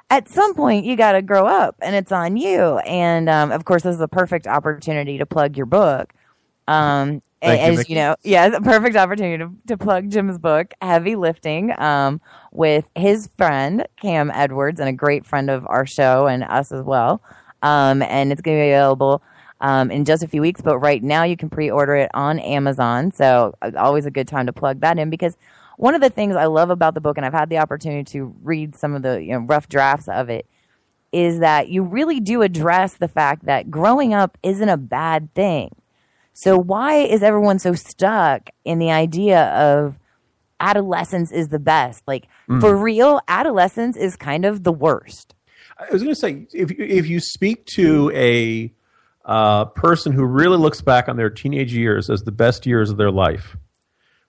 at 0.09 0.29
some 0.29 0.53
point 0.53 0.85
you 0.85 0.95
got 0.95 1.13
to 1.13 1.21
grow 1.21 1.45
up 1.47 1.75
and 1.81 1.95
it's 1.95 2.11
on 2.11 2.37
you 2.37 2.77
and 2.79 3.27
um, 3.29 3.51
of 3.51 3.65
course 3.65 3.83
this 3.83 3.95
is 3.95 4.01
a 4.01 4.07
perfect 4.07 4.47
opportunity 4.47 5.17
to 5.17 5.25
plug 5.25 5.57
your 5.57 5.65
book 5.65 6.13
um, 6.67 7.21
Thank 7.41 7.61
as 7.61 7.77
Mickey. 7.79 7.93
you 7.93 7.99
know 7.99 8.15
yeah 8.23 8.47
it's 8.47 8.55
a 8.57 8.61
perfect 8.61 8.95
opportunity 8.95 9.43
to, 9.43 9.51
to 9.67 9.77
plug 9.77 10.09
jim's 10.11 10.37
book 10.37 10.73
heavy 10.81 11.15
lifting 11.15 11.73
um, 11.79 12.21
with 12.55 12.89
his 12.95 13.29
friend 13.37 13.87
cam 14.01 14.31
edwards 14.31 14.79
and 14.79 14.89
a 14.89 14.93
great 14.93 15.25
friend 15.25 15.49
of 15.49 15.65
our 15.67 15.85
show 15.85 16.27
and 16.27 16.43
us 16.43 16.71
as 16.71 16.83
well 16.83 17.21
um, 17.61 18.01
and 18.03 18.31
it's 18.31 18.41
going 18.41 18.57
to 18.57 18.63
be 18.63 18.69
available 18.69 19.21
um, 19.61 19.89
in 19.91 20.05
just 20.05 20.23
a 20.23 20.27
few 20.27 20.41
weeks 20.41 20.61
but 20.61 20.77
right 20.79 21.03
now 21.03 21.23
you 21.23 21.37
can 21.37 21.49
pre-order 21.49 21.95
it 21.95 22.09
on 22.13 22.39
amazon 22.39 23.11
so 23.11 23.53
uh, 23.61 23.71
always 23.77 24.05
a 24.05 24.11
good 24.11 24.27
time 24.27 24.45
to 24.45 24.53
plug 24.53 24.79
that 24.81 24.97
in 24.99 25.09
because 25.09 25.37
one 25.77 25.95
of 25.95 26.01
the 26.01 26.09
things 26.09 26.35
I 26.35 26.45
love 26.45 26.69
about 26.69 26.93
the 26.93 27.01
book, 27.01 27.17
and 27.17 27.25
I've 27.25 27.33
had 27.33 27.49
the 27.49 27.57
opportunity 27.57 28.03
to 28.13 28.33
read 28.43 28.75
some 28.75 28.95
of 28.95 29.01
the 29.01 29.21
you 29.21 29.33
know, 29.33 29.39
rough 29.39 29.67
drafts 29.67 30.07
of 30.07 30.29
it, 30.29 30.45
is 31.11 31.39
that 31.39 31.69
you 31.69 31.83
really 31.83 32.19
do 32.19 32.41
address 32.41 32.95
the 32.95 33.07
fact 33.07 33.45
that 33.45 33.71
growing 33.71 34.13
up 34.13 34.37
isn't 34.43 34.69
a 34.69 34.77
bad 34.77 35.33
thing. 35.33 35.75
So 36.33 36.57
why 36.57 36.97
is 36.97 37.23
everyone 37.23 37.59
so 37.59 37.73
stuck 37.73 38.49
in 38.65 38.79
the 38.79 38.91
idea 38.91 39.45
of 39.53 39.97
adolescence 40.59 41.31
is 41.31 41.49
the 41.49 41.59
best? 41.59 42.03
Like 42.07 42.27
for 42.59 42.75
real, 42.75 43.19
adolescence 43.27 43.97
is 43.97 44.15
kind 44.15 44.45
of 44.45 44.63
the 44.63 44.71
worst. 44.71 45.35
I 45.77 45.91
was 45.91 46.01
going 46.01 46.13
to 46.13 46.19
say 46.19 46.47
if 46.53 46.71
if 46.71 47.07
you 47.07 47.19
speak 47.19 47.65
to 47.75 48.11
a 48.13 48.73
uh, 49.25 49.65
person 49.65 50.13
who 50.13 50.23
really 50.23 50.57
looks 50.57 50.81
back 50.81 51.09
on 51.09 51.17
their 51.17 51.29
teenage 51.29 51.73
years 51.73 52.09
as 52.09 52.23
the 52.23 52.31
best 52.31 52.65
years 52.65 52.89
of 52.89 52.97
their 52.97 53.11
life, 53.11 53.57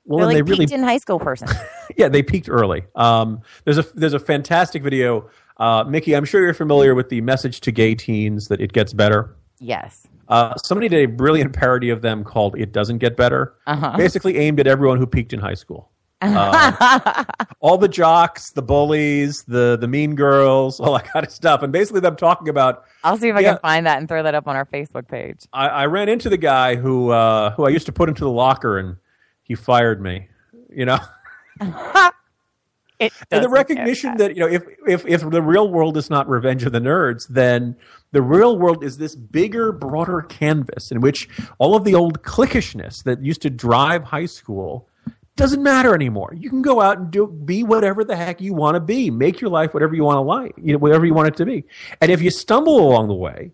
well, 0.05 0.19
They're 0.19 0.27
like 0.27 0.35
they 0.37 0.43
really 0.43 0.67
peaked 0.67 0.73
in 0.73 0.83
high 0.83 0.99
school 0.99 1.19
person. 1.19 1.49
yeah 1.97 2.09
they 2.09 2.23
peaked 2.23 2.49
early. 2.49 2.85
Um, 2.95 3.43
there's 3.65 3.79
a 3.79 3.83
there's 3.95 4.15
a 4.15 4.19
fantastic 4.19 4.83
video, 4.83 5.29
uh, 5.59 5.85
Mickey. 5.89 6.15
I'm 6.17 6.25
sure 6.25 6.43
you're 6.43 6.55
familiar 6.55 6.95
with 6.95 7.09
the 7.09 7.21
message 7.21 7.61
to 7.61 7.73
gay 7.73 7.95
teens 7.95 8.49
that 8.49 8.61
it 8.61 8.73
gets 8.73 8.93
better. 8.93 9.37
yes. 9.59 10.07
Uh, 10.29 10.57
somebody 10.57 10.89
did 10.89 11.05
a 11.05 11.07
brilliant 11.07 11.53
parody 11.53 11.89
of 11.89 12.03
them 12.03 12.25
called 12.25 12.59
"It 12.59 12.73
Doesn't 12.73 12.99
Get 12.99 13.17
Better," 13.17 13.55
basically 13.97 14.39
aimed 14.39 14.59
at 14.59 14.67
everyone 14.67 14.99
who 14.99 15.07
peaked 15.07 15.33
in 15.33 15.39
high 15.39 15.55
school. 15.55 15.89
Uh, 16.23 17.25
all 17.61 17.77
the 17.77 17.89
jocks, 17.89 18.51
the 18.53 18.63
bullies, 18.63 19.45
the 19.47 19.77
the 19.79 19.87
mean 19.87 20.15
girls, 20.15 20.81
all 20.81 20.95
that 20.95 21.05
kind 21.13 21.27
of 21.27 21.33
stuff, 21.33 21.63
and 21.63 21.73
basically 21.73 22.01
them 22.01 22.17
talking 22.17 22.49
about 22.49 22.85
I'll 23.05 23.19
see 23.19 23.29
if 23.29 23.37
I 23.37 23.41
Yeah. 23.41 23.53
can 23.53 23.61
find 23.61 23.87
that 23.87 23.99
and 23.99 24.09
throw 24.09 24.23
that 24.23 24.35
up 24.35 24.49
on 24.49 24.57
our 24.57 24.65
Facebook 24.65 25.09
page. 25.09 25.41
I, 25.53 25.69
I 25.69 25.87
ran 25.87 26.09
into 26.09 26.29
the 26.31 26.39
guy 26.39 26.77
who 26.77 27.11
uh, 27.11 27.51
who 27.51 27.67
I 27.67 27.69
used 27.69 27.87
to 27.87 27.93
put 27.93 28.09
into 28.09 28.25
the 28.25 28.31
locker, 28.31 28.79
and 28.79 28.97
he 29.43 29.55
fired 29.55 30.01
me. 30.01 30.29
You 30.71 30.87
know, 30.87 30.99
It 32.99 33.13
and 33.31 33.45
the 33.45 33.51
recognition 33.51 34.13
get 34.13 34.19
that 34.19 34.37
you 34.37 34.41
know 34.41 34.49
if 34.49 34.63
if 34.89 35.07
if 35.07 35.29
the 35.29 35.43
real 35.43 35.69
world 35.71 35.99
is 35.99 36.09
not 36.09 36.27
Revenge 36.31 36.65
of 36.65 36.73
the 36.73 36.81
Nerds, 36.81 37.29
then 37.29 37.77
the 38.13 38.23
real 38.23 38.59
world 38.59 38.83
is 38.83 38.97
this 38.97 39.15
bigger, 39.15 39.71
broader 39.71 40.23
canvas 40.23 40.91
in 40.91 41.03
which 41.03 41.29
all 41.59 41.77
of 41.77 41.85
the 41.85 41.95
old 41.95 42.23
cliquishness 42.23 43.03
that 43.05 43.23
used 43.23 43.43
to 43.43 43.51
drive 43.51 44.05
high 44.05 44.25
school 44.25 44.89
doesn't 45.37 45.63
matter 45.63 45.95
anymore. 45.95 46.33
You 46.35 46.51
can 46.51 46.63
go 46.63 46.81
out 46.81 46.99
and 46.99 47.11
do 47.11 47.27
be 47.27 47.63
whatever 47.63 48.05
the 48.05 48.17
heck 48.17 48.41
you 48.41 48.55
want 48.55 48.75
to 48.75 48.81
be, 48.81 49.11
make 49.11 49.41
your 49.41 49.51
life 49.51 49.75
whatever 49.75 49.95
you 49.95 50.03
want 50.03 50.17
to 50.17 50.23
like, 50.23 50.55
you 50.57 50.73
know, 50.73 50.79
whatever 50.79 51.05
you 51.07 51.15
want 51.15 51.29
it 51.29 51.37
to 51.37 51.47
be. 51.47 51.65
And 52.01 52.11
if 52.11 52.23
you 52.23 52.31
stumble 52.31 52.81
along 52.81 53.09
the 53.09 53.15
way, 53.15 53.53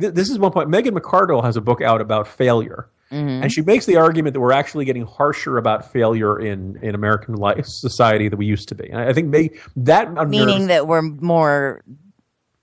th- 0.00 0.14
this 0.14 0.30
is 0.30 0.38
one 0.38 0.52
point. 0.52 0.70
Megan 0.70 0.94
McArdle 0.94 1.42
has 1.44 1.56
a 1.56 1.60
book 1.60 1.82
out 1.82 2.00
about 2.00 2.26
failure. 2.28 2.88
And 3.10 3.52
she 3.52 3.62
makes 3.62 3.86
the 3.86 3.94
argument 3.96 4.34
that 4.34 4.40
we're 4.40 4.50
actually 4.50 4.84
getting 4.86 5.04
harsher 5.04 5.56
about 5.56 5.92
failure 5.92 6.36
in, 6.40 6.80
in 6.82 6.96
American 6.96 7.36
life 7.36 7.64
society 7.64 8.28
than 8.28 8.40
we 8.40 8.46
used 8.46 8.68
to 8.70 8.74
be. 8.74 8.90
And 8.90 8.98
I 8.98 9.12
think 9.12 9.30
they, 9.30 9.50
that 9.76 10.12
Meaning 10.28 10.66
that 10.66 10.88
we're 10.88 11.02
more 11.02 11.84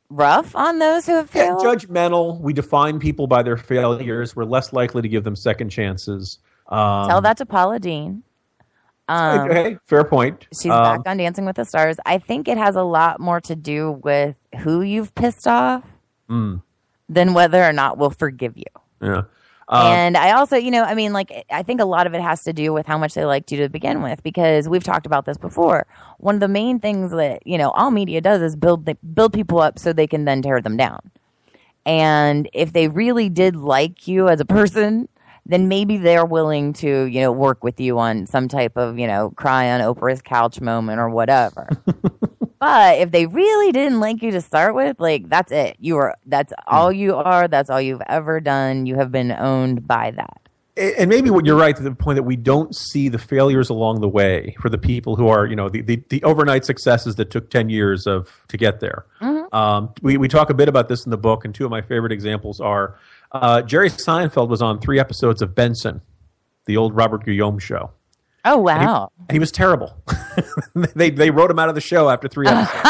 rough 0.10 0.54
on 0.54 0.80
those 0.80 1.06
who 1.06 1.14
have 1.14 1.34
yeah, 1.34 1.56
failed. 1.56 1.62
judgmental. 1.64 2.42
We 2.42 2.52
define 2.52 3.00
people 3.00 3.28
by 3.28 3.44
their 3.44 3.56
failures. 3.56 4.36
We're 4.36 4.44
less 4.44 4.74
likely 4.74 5.02
to 5.02 5.08
give 5.08 5.24
them 5.24 5.38
second 5.38 5.70
chances. 5.70 6.40
Um, 6.68 7.08
Tell 7.08 7.22
that 7.22 7.38
to 7.38 7.46
Paula 7.46 7.80
Deen. 7.80 8.24
Um, 9.12 9.40
okay, 9.50 9.78
fair 9.86 10.04
point. 10.04 10.48
She's 10.54 10.72
Um, 10.72 10.82
back 10.84 11.02
on 11.06 11.18
Dancing 11.18 11.46
with 11.46 11.58
the 11.58 11.66
Stars. 11.66 11.98
I 12.06 12.18
think 12.18 12.48
it 12.48 12.58
has 12.58 12.76
a 12.76 12.84
lot 12.84 13.20
more 13.20 13.42
to 13.42 13.56
do 13.56 14.00
with 14.04 14.36
who 14.60 14.82
you've 14.82 15.14
pissed 15.16 15.48
off 15.48 15.84
Mm. 16.30 16.62
than 17.10 17.34
whether 17.34 17.62
or 17.64 17.74
not 17.74 17.98
we'll 17.98 18.10
forgive 18.12 18.56
you. 18.58 18.64
Yeah. 19.02 19.24
Um, 19.68 19.86
and 19.88 20.18
I 20.18 20.32
also, 20.32 20.58
you 20.58 20.72
know, 20.72 20.84
I 20.84 20.96
mean, 20.96 21.14
like, 21.14 21.46
I 21.50 21.64
think 21.64 21.80
a 21.80 21.86
lot 21.86 22.06
of 22.06 22.14
it 22.14 22.22
has 22.22 22.44
to 22.44 22.52
do 22.54 22.74
with 22.74 22.86
how 22.86 22.98
much 22.98 23.14
they 23.14 23.24
liked 23.26 23.52
you 23.52 23.58
to 23.60 23.70
begin 23.70 24.02
with, 24.02 24.22
because 24.22 24.68
we've 24.68 24.84
talked 24.84 25.06
about 25.06 25.26
this 25.26 25.38
before. 25.38 25.88
One 26.18 26.36
of 26.36 26.42
the 26.42 26.50
main 26.50 26.80
things 26.80 27.12
that 27.12 27.46
you 27.46 27.58
know 27.58 27.72
all 27.72 27.92
media 27.92 28.22
does 28.22 28.42
is 28.42 28.56
build 28.56 28.86
the, 28.86 28.96
build 29.14 29.34
people 29.34 29.60
up 29.60 29.80
so 29.80 29.94
they 29.94 30.08
can 30.08 30.26
then 30.26 30.42
tear 30.42 30.62
them 30.62 30.76
down. 30.78 31.00
And 31.86 32.50
if 32.54 32.74
they 32.74 32.88
really 32.90 33.30
did 33.30 33.56
like 33.56 34.08
you 34.08 34.28
as 34.30 34.40
a 34.40 34.46
person, 34.46 35.08
then 35.46 35.68
maybe 35.68 35.98
they're 35.98 36.26
willing 36.26 36.74
to, 36.74 37.06
you 37.06 37.22
know, 37.22 37.32
work 37.32 37.64
with 37.64 37.80
you 37.80 38.00
on 38.00 38.26
some 38.28 38.48
type 38.48 38.78
of, 38.78 39.00
you 39.00 39.08
know, 39.08 39.32
cry 39.32 39.72
on 39.72 39.82
Oprah's 39.82 40.22
couch 40.22 40.62
moment 40.62 41.00
or 41.00 41.10
whatever. 41.10 41.68
but 42.60 43.00
if 43.00 43.12
they 43.12 43.26
really 43.26 43.72
didn't 43.72 44.00
like 44.00 44.22
you 44.22 44.32
to 44.32 44.42
start 44.42 44.76
with, 44.76 45.00
like 45.00 45.30
that's 45.30 45.52
it. 45.52 45.78
You 45.80 45.98
are 45.98 46.16
that's 46.26 46.54
all 46.68 46.92
you 46.92 47.16
are, 47.16 47.48
that's 47.48 47.70
all 47.70 47.82
you've 47.82 48.04
ever 48.08 48.40
done. 48.40 48.86
You 48.86 48.96
have 48.96 49.12
been 49.12 49.32
owned 49.32 49.88
by 49.88 50.12
that. 50.12 50.50
and 50.78 51.10
maybe 51.10 51.30
what 51.30 51.46
you're 51.46 51.58
right 51.58 51.76
to 51.76 51.84
the 51.84 51.94
point 51.94 52.16
that 52.18 52.24
we 52.24 52.36
don't 52.36 52.76
see 52.76 53.10
the 53.10 53.18
failures 53.18 53.70
along 53.70 54.02
the 54.02 54.08
way 54.08 54.56
for 54.62 54.70
the 54.70 54.78
people 54.78 55.16
who 55.16 55.28
are, 55.28 55.46
you 55.46 55.56
know, 55.56 55.70
the, 55.70 55.82
the, 55.82 56.04
the 56.10 56.24
overnight 56.24 56.66
successes 56.66 57.16
that 57.16 57.30
took 57.30 57.50
10 57.50 57.70
years 57.70 58.08
of 58.08 58.30
to 58.48 58.58
get 58.58 58.80
there. 58.80 59.06
Um, 59.52 59.94
we, 60.02 60.18
we 60.18 60.28
talk 60.28 60.50
a 60.50 60.54
bit 60.54 60.70
about 60.70 60.88
this 60.88 61.04
in 61.06 61.12
the 61.12 61.18
book, 61.18 61.44
and 61.44 61.54
two 61.54 61.66
of 61.66 61.72
my 61.72 61.82
favorite 61.82 62.12
examples 62.12 62.62
are 62.62 62.98
uh, 63.32 63.62
Jerry 63.62 63.90
Seinfeld 63.90 64.50
was 64.50 64.62
on 64.62 64.80
three 64.80 65.00
episodes 65.00 65.42
of 65.42 65.56
Benson, 65.56 66.02
the 66.66 66.78
old 66.78 66.96
Robert 66.96 67.26
Guillaume 67.26 67.60
show. 67.60 67.92
Oh 68.44 68.68
And 68.68 68.82
he- 68.82 68.86
wow. 68.88 69.12
And 69.30 69.36
he 69.36 69.40
was 69.40 69.52
terrible. 69.52 69.96
they, 70.96 71.10
they 71.12 71.30
wrote 71.30 71.52
him 71.52 71.60
out 71.60 71.70
of 71.70 71.76
the 71.76 71.82
show 71.82 72.10
after 72.10 72.28
three 72.28 72.48
episodes. 72.50 72.82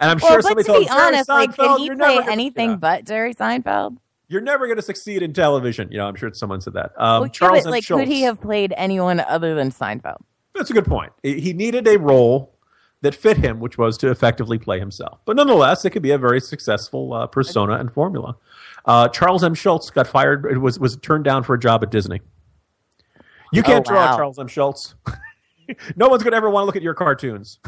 and 0.00 0.10
I'm 0.10 0.18
well, 0.18 0.32
sure 0.32 0.42
somebody 0.42 0.64
to 0.64 0.72
told 0.72 0.82
him, 0.82 0.88
"Jerry 0.88 1.06
honest, 1.06 1.28
like, 1.28 1.50
Seinfeld, 1.50 1.76
could 1.76 1.80
he 1.82 1.90
play 1.96 2.18
gonna-" 2.18 2.30
anything 2.32 2.70
Yeah. 2.70 2.76
but 2.76 3.04
Jerry 3.04 3.34
Seinfeld? 3.34 3.96
You're 4.30 4.42
never 4.42 4.66
going 4.66 4.76
to 4.76 4.82
succeed 4.82 5.22
in 5.22 5.32
television. 5.32 5.88
You 5.90 5.98
know, 5.98 6.06
I'm 6.06 6.14
sure 6.14 6.30
someone 6.34 6.60
said 6.60 6.74
that. 6.74 6.92
Um, 6.98 7.22
Well, 7.22 7.30
Charles 7.30 7.64
but, 7.64 7.70
like, 7.70 7.84
Schulz. 7.84 8.00
could 8.02 8.08
he 8.08 8.22
have 8.22 8.40
played 8.40 8.74
anyone 8.76 9.20
other 9.20 9.54
than 9.54 9.70
Seinfeld? 9.70 10.18
That's 10.54 10.68
a 10.68 10.74
good 10.74 10.84
point. 10.84 11.12
He 11.22 11.52
needed 11.54 11.86
a 11.88 11.96
role 11.98 12.54
that 13.00 13.14
fit 13.14 13.38
him, 13.38 13.58
which 13.60 13.78
was 13.78 13.96
to 13.98 14.10
effectively 14.10 14.58
play 14.58 14.80
himself. 14.80 15.20
But 15.24 15.36
nonetheless, 15.36 15.84
it 15.86 15.90
could 15.90 16.02
be 16.02 16.10
a 16.10 16.18
very 16.18 16.40
successful 16.40 17.14
uh, 17.14 17.26
persona 17.28 17.74
and 17.78 17.90
formula. 17.92 18.36
Uh, 18.88 19.06
Charles 19.08 19.44
M. 19.44 19.54
Schulz 19.54 19.90
got 19.90 20.06
fired. 20.08 20.46
It 20.50 20.58
was 20.58 20.78
was 20.80 20.96
turned 20.96 21.22
down 21.24 21.44
for 21.44 21.54
a 21.54 21.60
job 21.60 21.82
at 21.82 21.90
Disney. 21.90 22.20
You 23.52 23.62
can't 23.62 23.86
Oh, 23.86 23.92
draw. 23.92 24.16
Charles 24.16 24.38
M. 24.38 24.48
Schulz. 24.48 24.94
no 25.96 26.08
one's 26.08 26.22
going 26.22 26.32
to 26.32 26.36
ever 26.36 26.50
want 26.50 26.62
to 26.62 26.66
look 26.66 26.76
at 26.76 26.82
your 26.82 26.94
cartoons. 26.94 27.58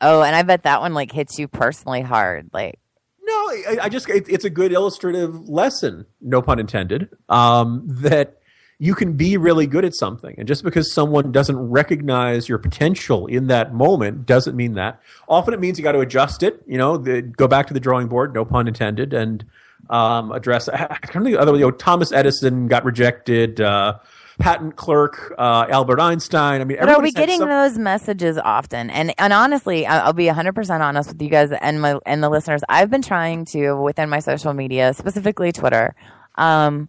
Oh, 0.00 0.22
and 0.22 0.34
I 0.34 0.42
bet 0.42 0.64
that 0.64 0.80
one 0.80 0.94
like 0.94 1.12
hits 1.12 1.38
you 1.38 1.48
personally 1.48 2.00
hard. 2.00 2.50
Like, 2.52 2.78
No, 3.22 3.32
I, 3.34 3.78
I 3.82 3.88
just 3.88 4.08
it, 4.08 4.26
it's 4.28 4.44
a 4.44 4.50
good 4.50 4.72
illustrative 4.72 5.48
lesson, 5.48 6.06
no 6.20 6.42
pun 6.42 6.58
intended, 6.58 7.08
um, 7.28 7.82
that 7.86 8.38
you 8.78 8.94
can 8.94 9.14
be 9.14 9.38
really 9.38 9.66
good 9.66 9.86
at 9.86 9.94
something, 9.94 10.34
and 10.36 10.46
just 10.46 10.62
because 10.62 10.92
someone 10.92 11.32
doesn't 11.32 11.56
recognize 11.58 12.46
your 12.46 12.58
potential 12.58 13.26
in 13.26 13.46
that 13.46 13.72
moment 13.74 14.26
doesn't 14.26 14.54
mean 14.54 14.74
that. 14.74 15.00
Often 15.28 15.54
it 15.54 15.60
means 15.60 15.78
you 15.78 15.84
got 15.84 15.92
to 15.92 16.00
adjust 16.00 16.42
it. 16.42 16.62
You 16.66 16.76
know, 16.76 16.98
the, 16.98 17.22
go 17.22 17.48
back 17.48 17.66
to 17.68 17.74
the 17.74 17.80
drawing 17.80 18.08
board, 18.08 18.34
no 18.34 18.44
pun 18.44 18.68
intended, 18.68 19.14
and 19.14 19.42
um, 19.90 20.32
address. 20.32 20.68
I 20.68 20.86
can't 21.02 21.24
think 21.24 21.36
other. 21.38 21.52
You 21.54 21.60
know, 21.60 21.70
Thomas 21.70 22.12
Edison 22.12 22.68
got 22.68 22.84
rejected. 22.84 23.60
Uh, 23.60 23.98
patent 24.38 24.76
clerk 24.76 25.32
uh, 25.38 25.66
Albert 25.70 25.98
Einstein. 26.00 26.60
I 26.60 26.64
mean, 26.64 26.76
but 26.78 26.90
are 26.90 27.00
we 27.00 27.10
getting 27.10 27.38
some- 27.38 27.48
those 27.48 27.78
messages 27.78 28.38
often? 28.38 28.90
And 28.90 29.14
and 29.18 29.32
honestly, 29.32 29.86
I'll 29.86 30.12
be 30.12 30.26
hundred 30.28 30.54
percent 30.54 30.82
honest 30.82 31.10
with 31.10 31.22
you 31.22 31.28
guys 31.28 31.52
and 31.52 31.80
my 31.80 31.98
and 32.04 32.22
the 32.22 32.28
listeners. 32.28 32.62
I've 32.68 32.90
been 32.90 33.02
trying 33.02 33.44
to 33.46 33.74
within 33.74 34.10
my 34.10 34.18
social 34.20 34.52
media, 34.52 34.92
specifically 34.94 35.52
Twitter, 35.52 35.94
um, 36.34 36.88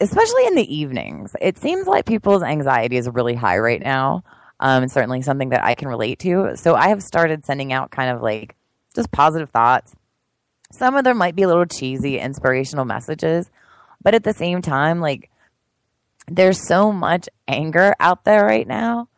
especially 0.00 0.46
in 0.46 0.54
the 0.54 0.74
evenings. 0.74 1.36
It 1.40 1.58
seems 1.58 1.86
like 1.86 2.06
people's 2.06 2.42
anxiety 2.42 2.96
is 2.96 3.08
really 3.08 3.34
high 3.34 3.58
right 3.58 3.82
now. 3.82 4.24
Um, 4.62 4.82
and 4.82 4.92
certainly 4.92 5.22
something 5.22 5.48
that 5.50 5.64
I 5.64 5.74
can 5.74 5.88
relate 5.88 6.18
to. 6.18 6.54
So 6.54 6.74
I 6.74 6.88
have 6.88 7.02
started 7.02 7.46
sending 7.46 7.72
out 7.72 7.90
kind 7.90 8.14
of 8.14 8.20
like 8.20 8.56
just 8.94 9.10
positive 9.10 9.48
thoughts. 9.48 9.94
Some 10.72 10.94
of 10.94 11.04
them 11.04 11.18
might 11.18 11.36
be 11.36 11.42
a 11.42 11.48
little 11.48 11.66
cheesy, 11.66 12.18
inspirational 12.18 12.84
messages, 12.84 13.50
but 14.02 14.14
at 14.14 14.24
the 14.24 14.32
same 14.32 14.62
time, 14.62 15.00
like 15.00 15.30
there's 16.28 16.66
so 16.66 16.92
much 16.92 17.28
anger 17.48 17.94
out 18.00 18.24
there 18.24 18.44
right 18.44 18.66
now 18.66 19.08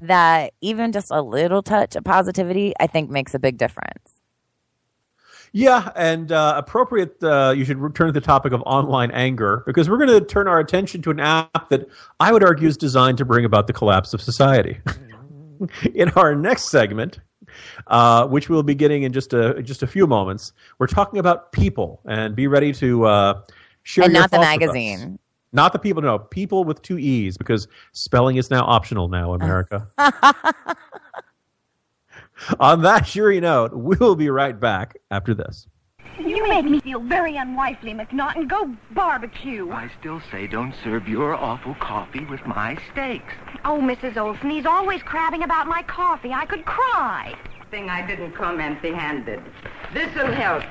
that 0.00 0.54
even 0.60 0.92
just 0.92 1.08
a 1.10 1.20
little 1.20 1.62
touch 1.62 1.96
of 1.96 2.04
positivity, 2.04 2.72
I 2.80 2.86
think, 2.86 3.10
makes 3.10 3.34
a 3.34 3.38
big 3.38 3.58
difference. 3.58 4.20
Yeah, 5.52 5.90
and 5.94 6.32
uh, 6.32 6.54
appropriate. 6.56 7.22
Uh, 7.22 7.54
you 7.56 7.64
should 7.64 7.78
return 7.78 8.08
to 8.08 8.12
the 8.12 8.20
topic 8.20 8.52
of 8.52 8.62
online 8.66 9.10
anger 9.10 9.62
because 9.66 9.88
we're 9.88 9.98
going 9.98 10.18
to 10.18 10.20
turn 10.20 10.48
our 10.48 10.58
attention 10.58 11.02
to 11.02 11.10
an 11.10 11.20
app 11.20 11.68
that 11.68 11.88
I 12.20 12.32
would 12.32 12.42
argue 12.42 12.68
is 12.68 12.76
designed 12.76 13.18
to 13.18 13.24
bring 13.24 13.44
about 13.44 13.66
the 13.66 13.72
collapse 13.72 14.12
of 14.12 14.20
society. 14.20 14.78
in 15.94 16.10
our 16.10 16.34
next 16.34 16.68
segment, 16.70 17.20
uh, 17.86 18.26
which 18.26 18.48
we'll 18.48 18.62
be 18.62 18.74
getting 18.74 19.04
in 19.04 19.12
just 19.12 19.32
a 19.32 19.62
just 19.62 19.82
a 19.82 19.86
few 19.86 20.06
moments, 20.06 20.52
we're 20.78 20.86
talking 20.86 21.18
about 21.18 21.52
people, 21.52 22.00
and 22.06 22.34
be 22.34 22.46
ready 22.46 22.72
to 22.74 23.04
uh, 23.04 23.42
share 23.82 24.04
and 24.04 24.12
not 24.12 24.30
the 24.30 24.36
thoughts 24.36 24.58
with 24.58 24.68
us. 24.68 24.74
magazine. 24.74 25.18
Not 25.52 25.72
the 25.72 25.78
people, 25.78 26.02
no, 26.02 26.18
people 26.18 26.64
with 26.64 26.82
two 26.82 26.98
e's 26.98 27.38
because 27.38 27.68
spelling 27.92 28.36
is 28.36 28.50
now 28.50 28.64
optional 28.66 29.08
now, 29.08 29.32
America. 29.32 29.88
On 32.60 32.82
that 32.82 33.06
cheery 33.06 33.40
note, 33.40 33.72
we'll 33.72 34.16
be 34.16 34.28
right 34.28 34.58
back 34.58 34.96
after 35.10 35.32
this. 35.34 35.66
You 36.18 36.48
make 36.48 36.64
me 36.64 36.80
feel 36.80 37.00
very 37.00 37.36
unwifely, 37.36 37.92
McNaughton. 37.92 38.48
Go 38.48 38.74
barbecue. 38.92 39.70
I 39.70 39.90
still 40.00 40.20
say 40.30 40.46
don't 40.46 40.74
serve 40.82 41.08
your 41.08 41.34
awful 41.34 41.74
coffee 41.74 42.24
with 42.24 42.44
my 42.46 42.78
steaks. 42.90 43.34
Oh, 43.64 43.80
Mrs. 43.80 44.16
Olson, 44.16 44.50
he's 44.50 44.66
always 44.66 45.02
crabbing 45.02 45.42
about 45.42 45.66
my 45.66 45.82
coffee. 45.82 46.32
I 46.32 46.46
could 46.46 46.64
cry. 46.64 47.34
Thing 47.70 47.90
I 47.90 48.06
didn't 48.06 48.32
come 48.32 48.60
empty-handed. 48.60 49.42
This'll 49.92 50.32
help. 50.32 50.62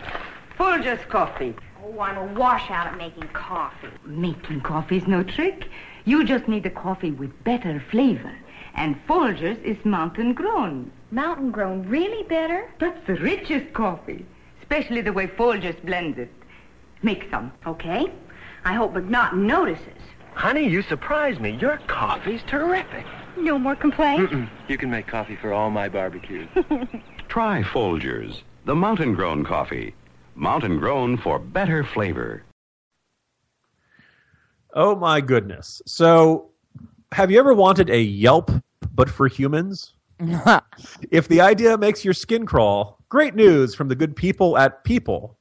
Folgers 0.57 1.07
coffee. 1.09 1.53
Oh, 1.83 1.99
I'm 1.99 2.17
a 2.17 2.33
washout 2.33 2.87
at 2.87 2.97
making 2.97 3.27
coffee. 3.29 3.89
Making 4.05 4.61
coffee's 4.61 5.05
no 5.05 5.21
trick. 5.23 5.67
You 6.05 6.23
just 6.23 6.47
need 6.47 6.65
a 6.65 6.71
coffee 6.71 7.11
with 7.11 7.43
better 7.43 7.83
flavor. 7.91 8.33
And 8.73 8.95
Folgers 9.07 9.61
is 9.63 9.77
mountain 9.85 10.33
grown. 10.33 10.91
Mountain 11.11 11.51
grown, 11.51 11.87
really 11.87 12.23
better? 12.23 12.69
That's 12.79 13.05
the 13.05 13.15
richest 13.15 13.73
coffee. 13.73 14.25
Especially 14.69 15.01
the 15.01 15.13
way 15.13 15.27
Folgers 15.27 15.79
blends 15.85 16.17
it. 16.17 16.31
Make 17.03 17.27
some. 17.29 17.51
Okay. 17.67 18.11
I 18.63 18.73
hope 18.73 18.95
McNaughton 18.95 19.43
notices. 19.43 20.01
Honey, 20.33 20.67
you 20.67 20.81
surprise 20.81 21.39
me. 21.39 21.51
Your 21.61 21.77
coffee's 21.87 22.41
terrific. 22.47 23.05
No 23.37 23.59
more 23.59 23.75
complaints? 23.75 24.33
Mm-mm. 24.33 24.49
You 24.67 24.77
can 24.77 24.89
make 24.89 25.05
coffee 25.05 25.35
for 25.35 25.53
all 25.53 25.69
my 25.69 25.87
barbecues. 25.87 26.49
Try 27.27 27.61
Folgers, 27.61 28.41
the 28.65 28.75
mountain 28.75 29.13
grown 29.13 29.45
coffee. 29.45 29.93
Mountain 30.33 30.79
grown 30.79 31.17
for 31.17 31.37
better 31.37 31.83
flavor. 31.83 32.43
Oh 34.73 34.95
my 34.95 35.21
goodness. 35.21 35.81
So, 35.85 36.49
have 37.11 37.29
you 37.29 37.39
ever 37.39 37.53
wanted 37.53 37.91
a 37.91 38.01
Yelp 38.01 38.51
but 38.93 39.09
for 39.09 39.27
humans? 39.27 39.93
if 41.11 41.27
the 41.27 41.41
idea 41.41 41.77
makes 41.77 42.03
your 42.03 42.13
skin 42.13 42.45
crawl, 42.45 42.99
great 43.15 43.33
news 43.33 43.73
from 43.73 43.87
the 43.87 43.95
good 43.95 44.13
people 44.13 44.57
at 44.57 44.83
People. 44.83 45.37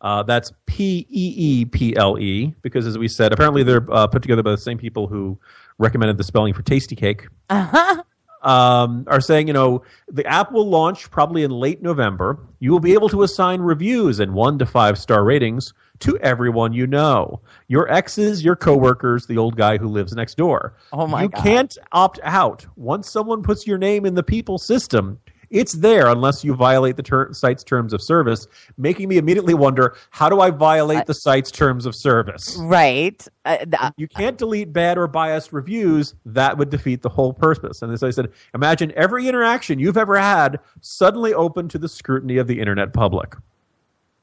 Uh, 0.00 0.22
that's 0.22 0.52
P 0.66 1.04
E 1.10 1.34
E 1.36 1.64
P 1.64 1.96
L 1.96 2.16
E, 2.20 2.54
because 2.62 2.86
as 2.86 2.96
we 2.96 3.08
said, 3.08 3.32
apparently 3.32 3.64
they're 3.64 3.84
uh, 3.92 4.06
put 4.06 4.22
together 4.22 4.44
by 4.44 4.52
the 4.52 4.58
same 4.58 4.78
people 4.78 5.08
who 5.08 5.36
recommended 5.78 6.18
the 6.18 6.22
spelling 6.22 6.54
for 6.54 6.62
Tastykake. 6.62 7.26
Uh-huh. 7.50 8.04
um, 8.48 9.02
are 9.08 9.20
saying, 9.20 9.48
you 9.48 9.52
know, 9.52 9.82
the 10.06 10.24
app 10.24 10.52
will 10.52 10.68
launch 10.68 11.10
probably 11.10 11.42
in 11.42 11.50
late 11.50 11.82
November. 11.82 12.38
You 12.60 12.70
will 12.70 12.78
be 12.78 12.92
able 12.92 13.08
to 13.08 13.24
assign 13.24 13.60
reviews 13.60 14.20
and 14.20 14.32
one 14.32 14.56
to 14.60 14.66
five 14.66 14.96
star 14.96 15.24
ratings 15.24 15.74
to 15.98 16.16
everyone 16.18 16.72
you 16.74 16.86
know 16.86 17.40
your 17.66 17.90
exes, 17.90 18.44
your 18.44 18.54
coworkers, 18.54 19.26
the 19.26 19.36
old 19.36 19.56
guy 19.56 19.78
who 19.78 19.88
lives 19.88 20.12
next 20.12 20.36
door. 20.36 20.74
Oh 20.92 21.08
my 21.08 21.22
You 21.22 21.28
God. 21.30 21.42
can't 21.42 21.78
opt 21.90 22.20
out. 22.22 22.64
Once 22.76 23.10
someone 23.10 23.42
puts 23.42 23.66
your 23.66 23.78
name 23.78 24.06
in 24.06 24.14
the 24.14 24.22
people 24.22 24.58
system, 24.58 25.18
it's 25.50 25.72
there 25.74 26.08
unless 26.08 26.44
you 26.44 26.54
violate 26.54 26.96
the 26.96 27.02
ter- 27.02 27.32
site's 27.32 27.62
terms 27.64 27.92
of 27.92 28.02
service, 28.02 28.46
making 28.76 29.08
me 29.08 29.16
immediately 29.18 29.54
wonder 29.54 29.96
how 30.10 30.28
do 30.28 30.40
I 30.40 30.50
violate 30.50 31.06
the 31.06 31.14
site's 31.14 31.50
terms 31.50 31.86
of 31.86 31.94
service? 31.94 32.56
Right. 32.60 33.26
Uh, 33.44 33.58
th- 33.58 33.92
You 33.96 34.08
can't 34.08 34.36
delete 34.38 34.72
bad 34.72 34.98
or 34.98 35.06
biased 35.06 35.52
reviews. 35.52 36.14
That 36.24 36.58
would 36.58 36.70
defeat 36.70 37.02
the 37.02 37.08
whole 37.08 37.32
purpose. 37.32 37.82
And 37.82 37.92
as 37.92 38.02
I 38.02 38.10
said, 38.10 38.32
imagine 38.54 38.92
every 38.96 39.28
interaction 39.28 39.78
you've 39.78 39.96
ever 39.96 40.18
had 40.18 40.58
suddenly 40.80 41.32
open 41.34 41.68
to 41.68 41.78
the 41.78 41.88
scrutiny 41.88 42.36
of 42.38 42.46
the 42.46 42.60
internet 42.60 42.92
public. 42.92 43.34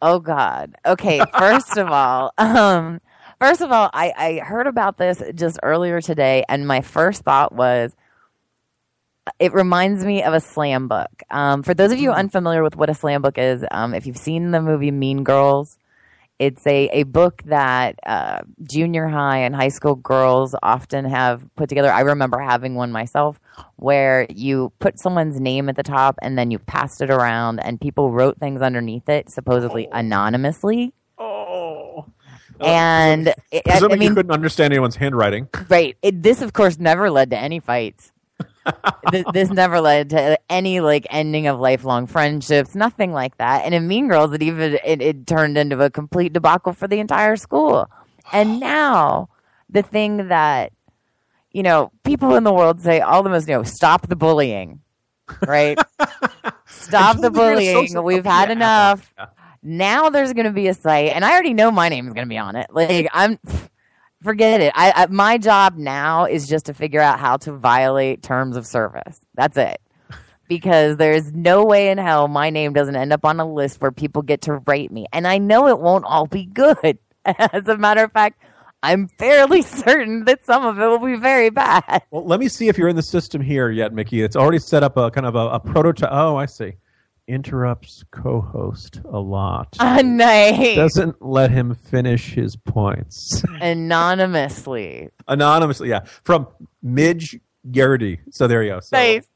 Oh 0.02 0.20
God. 0.20 0.76
Okay. 0.86 1.22
First 1.38 1.78
of 1.78 1.88
all, 1.88 2.34
um, 2.38 3.00
first 3.40 3.62
of 3.62 3.72
all, 3.72 3.90
I, 3.94 4.12
I 4.18 4.40
heard 4.46 4.68
about 4.68 4.98
this 4.98 5.24
just 5.36 5.60
earlier 5.64 6.02
today, 6.02 6.44
and 6.50 6.68
my 6.68 6.82
first 6.82 7.24
thought 7.24 7.54
was, 7.56 7.96
it 9.40 9.54
reminds 9.54 10.04
me 10.04 10.24
of 10.24 10.34
a 10.34 10.40
slam 10.40 10.88
book. 10.88 11.10
Um, 11.32 11.64
for 11.64 11.74
those 11.74 11.92
of 11.92 12.00
you 12.00 12.12
unfamiliar 12.12 12.64
with 12.64 12.76
what 12.76 12.90
a 12.90 12.94
slam 12.94 13.22
book 13.22 13.38
is, 13.38 13.64
um, 13.72 13.94
if 13.94 14.06
you've 14.06 14.18
seen 14.18 14.52
the 14.52 14.62
movie 14.62 14.92
Mean 14.92 15.24
Girls, 15.24 15.78
it's 16.40 16.66
a, 16.68 16.90
a 16.92 17.04
book 17.04 17.42
that 17.46 17.96
uh, 18.06 18.40
junior 18.64 19.08
high 19.08 19.40
and 19.40 19.56
high 19.56 19.70
school 19.70 19.96
girls 19.96 20.56
often 20.62 21.06
have 21.06 21.44
put 21.56 21.70
together. 21.70 21.92
I 21.92 22.02
remember 22.02 22.40
having 22.40 22.76
one 22.76 22.92
myself 22.92 23.40
where 23.78 24.26
you 24.30 24.74
put 24.80 25.00
someone's 25.00 25.40
name 25.40 25.70
at 25.70 25.76
the 25.76 25.84
top 25.84 26.18
and 26.22 26.38
then 26.38 26.52
you 26.52 26.60
passed 26.60 27.02
it 27.02 27.10
around 27.10 27.60
and 27.60 27.80
people 27.80 28.12
wrote 28.12 28.40
things 28.40 28.62
underneath 28.62 29.08
it, 29.10 29.30
supposedly 29.30 29.88
anonymously. 29.92 30.94
Oh. 31.18 32.06
And 32.60 33.28
it, 33.28 33.36
I, 33.52 33.58
I 33.58 33.72
Presuming 33.80 34.02
you 34.02 34.10
mean, 34.10 34.16
couldn't 34.16 34.32
understand 34.32 34.74
anyone's 34.74 34.96
handwriting. 34.96 35.50
right. 35.70 35.98
It, 36.02 36.24
this, 36.24 36.42
of 36.42 36.54
course, 36.54 36.80
never 36.80 37.10
led 37.10 37.30
to 37.32 37.38
any 37.38 37.60
fights. 37.60 38.12
This, 39.12 39.26
this 39.34 39.50
never 39.50 39.82
led 39.82 40.10
to 40.12 40.40
any 40.50 40.80
like 40.80 41.06
ending 41.10 41.48
of 41.48 41.60
lifelong 41.60 42.08
friendships, 42.08 42.76
nothing 42.76 43.12
like 43.12 43.38
that. 43.38 43.66
And 43.66 43.74
in 43.74 43.88
Mean 43.88 44.08
Girls, 44.08 44.34
it 44.34 44.42
even 44.44 44.80
it, 44.84 45.02
it 45.02 45.28
turned 45.28 45.58
into 45.58 45.80
a 45.82 45.90
complete 45.90 46.34
debacle 46.34 46.74
for 46.74 46.88
the 46.88 47.00
entire 47.00 47.36
school. 47.36 47.90
And 48.32 48.60
now, 48.60 49.30
the 49.70 49.82
thing 49.84 50.30
that 50.30 50.72
you 51.52 51.62
know, 51.64 51.92
people 52.04 52.36
in 52.36 52.44
the 52.44 52.54
world 52.54 52.82
say 52.82 53.00
all 53.00 53.22
the 53.24 53.30
most, 53.30 53.48
you 53.48 53.54
know, 53.54 53.64
stop 53.64 54.08
the 54.08 54.16
bullying, 54.16 54.82
right? 55.46 55.78
stop 56.68 57.18
the 57.18 57.28
Until 57.28 57.32
they're 57.32 57.56
gonna 57.56 57.88
bullying. 57.92 58.04
We've 58.04 58.26
had 58.26 58.50
Yeah. 58.50 58.54
enough. 58.54 59.14
Now 59.62 60.10
there's 60.10 60.34
going 60.34 60.46
to 60.46 60.52
be 60.52 60.68
a 60.68 60.74
site, 60.74 61.12
and 61.14 61.24
I 61.24 61.32
already 61.32 61.54
know 61.54 61.72
my 61.72 61.88
name 61.90 62.08
is 62.08 62.14
going 62.14 62.26
to 62.26 62.30
be 62.30 62.38
on 62.38 62.56
it. 62.56 62.68
Like 62.72 63.08
I'm, 63.14 63.40
forget 64.24 64.62
it. 64.62 64.74
I, 64.76 64.92
I 64.96 65.06
my 65.08 65.38
job 65.38 65.78
now 65.78 66.26
is 66.26 66.48
just 66.48 66.66
to 66.68 66.74
figure 66.74 67.02
out 67.02 67.20
how 67.20 67.38
to 67.38 67.54
violate 67.54 68.24
terms 68.24 68.58
of 68.58 68.66
service. 68.66 69.20
That's 69.36 69.58
it. 69.58 69.82
Because 70.48 70.98
there's 70.98 71.32
no 71.32 71.64
way 71.66 71.90
in 71.90 71.98
hell 71.98 72.28
my 72.28 72.50
name 72.50 72.74
doesn't 72.74 72.96
end 72.96 73.14
up 73.14 73.26
on 73.26 73.40
a 73.40 73.52
list 73.52 73.82
where 73.82 73.92
people 73.92 74.22
get 74.22 74.42
to 74.42 74.58
rate 74.68 74.92
me, 74.92 75.06
and 75.14 75.28
I 75.28 75.38
know 75.38 75.68
it 75.68 75.80
won't 75.80 76.06
all 76.06 76.28
be 76.28 76.46
good. 76.46 76.98
As 77.26 77.68
a 77.68 77.78
matter 77.78 78.04
of 78.04 78.12
fact, 78.12 78.42
I'm 78.84 79.08
fairly 79.08 79.62
certain 79.62 80.26
that 80.26 80.46
some 80.46 80.66
of 80.66 80.78
it 80.78 80.86
will 80.86 81.00
be 81.00 81.16
very 81.16 81.50
bad. 81.50 82.04
Well, 82.12 82.26
let 82.26 82.40
me 82.40 82.50
see 82.50 82.68
if 82.68 82.78
you're 82.78 82.90
in 82.90 82.98
the 82.98 83.02
system 83.02 83.42
here 83.42 83.70
yet, 83.70 83.94
Mickey. 83.94 84.22
It's 84.22 84.36
already 84.36 84.60
set 84.60 84.84
up 84.84 84.98
a 84.98 85.10
kind 85.10 85.26
of 85.26 85.36
a, 85.36 85.48
a 85.48 85.60
prototype. 85.60 86.10
Oh, 86.12 86.36
I 86.36 86.46
see. 86.46 86.74
Interrupts 87.28 88.04
co-host 88.12 89.00
a 89.06 89.20
lot. 89.20 89.76
Ah, 89.80 90.02
nice. 90.04 90.76
Doesn't 90.76 91.22
let 91.22 91.52
him 91.52 91.74
finish 91.76 92.34
his 92.34 92.56
points. 92.56 93.44
Anonymously. 93.62 95.10
Anonymously, 95.28 95.90
yeah. 95.90 96.02
From 96.24 96.48
Midge 96.82 97.40
Geraghty. 97.70 98.20
So 98.32 98.48
there 98.48 98.62
you 98.64 98.72
go. 98.72 98.80
So, 98.82 98.98
Nice. 98.98 99.28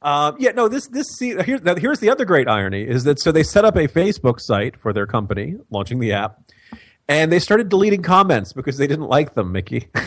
Um, 0.00 0.36
yeah, 0.38 0.52
no. 0.52 0.68
This 0.68 0.86
this 0.88 1.06
see, 1.18 1.34
here's 1.42 1.62
now, 1.62 1.74
here's 1.74 1.98
the 1.98 2.08
other 2.08 2.24
great 2.24 2.48
irony 2.48 2.82
is 2.82 3.02
that 3.04 3.18
so 3.20 3.32
they 3.32 3.42
set 3.42 3.64
up 3.64 3.74
a 3.76 3.88
Facebook 3.88 4.40
site 4.40 4.76
for 4.80 4.92
their 4.92 5.06
company, 5.06 5.56
launching 5.70 5.98
the 5.98 6.12
app, 6.12 6.38
and 7.08 7.32
they 7.32 7.40
started 7.40 7.68
deleting 7.68 8.02
comments 8.02 8.52
because 8.52 8.76
they 8.78 8.86
didn't 8.86 9.08
like 9.08 9.34
them, 9.34 9.52
Mickey. 9.52 9.88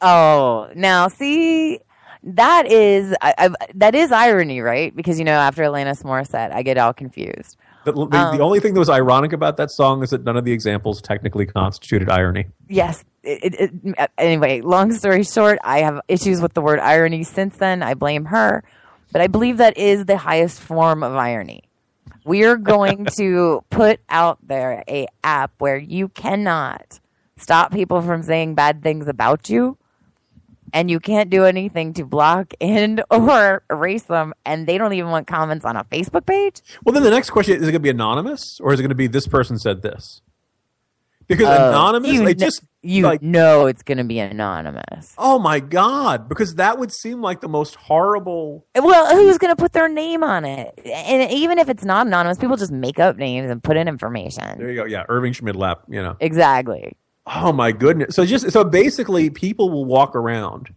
Oh, 0.00 0.70
now 0.76 1.08
see, 1.08 1.80
that 2.22 2.70
is 2.70 3.14
I, 3.20 3.34
I, 3.38 3.66
that 3.74 3.94
is 3.94 4.12
irony, 4.12 4.60
right? 4.60 4.94
Because 4.94 5.18
you 5.18 5.24
know, 5.24 5.32
after 5.32 5.62
Alanis 5.62 6.02
Morissette, 6.02 6.52
I 6.52 6.62
get 6.62 6.78
all 6.78 6.92
confused. 6.92 7.56
the, 7.84 7.92
the, 7.92 8.00
Um, 8.00 8.36
the 8.36 8.42
only 8.42 8.60
thing 8.60 8.74
that 8.74 8.80
was 8.80 8.90
ironic 8.90 9.32
about 9.32 9.56
that 9.58 9.70
song 9.70 10.02
is 10.02 10.10
that 10.10 10.24
none 10.24 10.36
of 10.36 10.44
the 10.44 10.52
examples 10.52 11.00
technically 11.00 11.46
constituted 11.46 12.10
irony. 12.10 12.46
Yes. 12.68 13.04
It, 13.22 13.54
it, 13.54 13.70
it, 13.84 14.10
anyway, 14.16 14.60
long 14.62 14.92
story 14.92 15.22
short, 15.22 15.58
I 15.62 15.80
have 15.80 16.00
issues 16.08 16.40
with 16.40 16.54
the 16.54 16.60
word 16.60 16.78
irony 16.80 17.24
since 17.24 17.56
then. 17.56 17.82
I 17.82 17.94
blame 17.94 18.26
her, 18.26 18.64
but 19.12 19.20
I 19.20 19.26
believe 19.26 19.58
that 19.58 19.76
is 19.76 20.06
the 20.06 20.16
highest 20.16 20.60
form 20.60 21.02
of 21.02 21.14
irony. 21.14 21.62
We're 22.24 22.56
going 22.56 23.06
to 23.16 23.64
put 23.70 24.00
out 24.08 24.38
there 24.46 24.82
a 24.88 25.06
app 25.22 25.52
where 25.58 25.78
you 25.78 26.08
cannot 26.08 27.00
stop 27.36 27.72
people 27.72 28.02
from 28.02 28.22
saying 28.22 28.54
bad 28.54 28.82
things 28.82 29.06
about 29.06 29.48
you 29.48 29.78
and 30.72 30.90
you 30.90 31.00
can't 31.00 31.30
do 31.30 31.44
anything 31.44 31.92
to 31.94 32.04
block 32.04 32.52
and 32.60 33.02
or 33.10 33.62
erase 33.70 34.04
them 34.04 34.34
and 34.44 34.66
they 34.66 34.78
don't 34.78 34.92
even 34.92 35.10
want 35.10 35.26
comments 35.26 35.64
on 35.64 35.76
a 35.76 35.84
Facebook 35.84 36.26
page. 36.26 36.60
Well, 36.84 36.92
then 36.92 37.02
the 37.02 37.10
next 37.10 37.30
question 37.30 37.54
is: 37.56 37.62
Is 37.62 37.68
it 37.68 37.72
going 37.72 37.80
to 37.80 37.86
be 37.86 37.90
anonymous, 37.90 38.58
or 38.60 38.72
is 38.72 38.80
it 38.80 38.82
going 38.82 38.88
to 38.90 38.94
be 38.94 39.06
this 39.06 39.26
person 39.26 39.58
said 39.58 39.82
this? 39.82 40.22
Because 41.26 41.46
Oh, 41.46 41.68
anonymous, 41.68 42.10
you 42.10 42.24
kn- 42.24 42.38
just 42.38 42.62
you 42.80 43.02
like 43.04 43.20
know 43.20 43.66
it's 43.66 43.82
going 43.82 43.98
to 43.98 44.04
be 44.04 44.18
anonymous. 44.18 45.14
oh 45.18 45.38
my 45.38 45.60
god, 45.60 46.26
because 46.26 46.54
that 46.54 46.78
would 46.78 46.90
seem 46.90 47.20
like 47.20 47.42
the 47.42 47.48
most 47.50 47.74
horrible. 47.74 48.64
Eh, 48.74 48.80
well, 48.80 49.14
who's 49.14 49.36
going 49.36 49.54
to 49.54 49.60
put 49.60 49.74
their 49.74 49.90
name 49.90 50.24
on 50.24 50.46
it? 50.46 50.72
And 50.86 51.30
even 51.30 51.58
if 51.58 51.68
it's 51.68 51.84
not 51.84 52.06
anonymous, 52.06 52.38
people 52.38 52.56
just 52.56 52.72
make 52.72 52.98
up 52.98 53.18
names 53.18 53.50
and 53.50 53.62
put 53.62 53.76
in 53.76 53.88
information. 53.88 54.58
There 54.58 54.70
you 54.70 54.76
go. 54.76 54.84
Yeah, 54.86 55.04
Irving 55.10 55.34
Schmidlap. 55.34 55.80
You 55.88 56.02
know. 56.02 56.16
Exactly. 56.18 56.96
Oh 57.34 57.52
my 57.52 57.72
goodness. 57.72 58.14
So 58.16 58.24
just 58.24 58.50
so 58.52 58.64
basically, 58.64 59.30
people 59.30 59.70
will 59.70 59.84
walk 59.84 60.14
around 60.16 60.74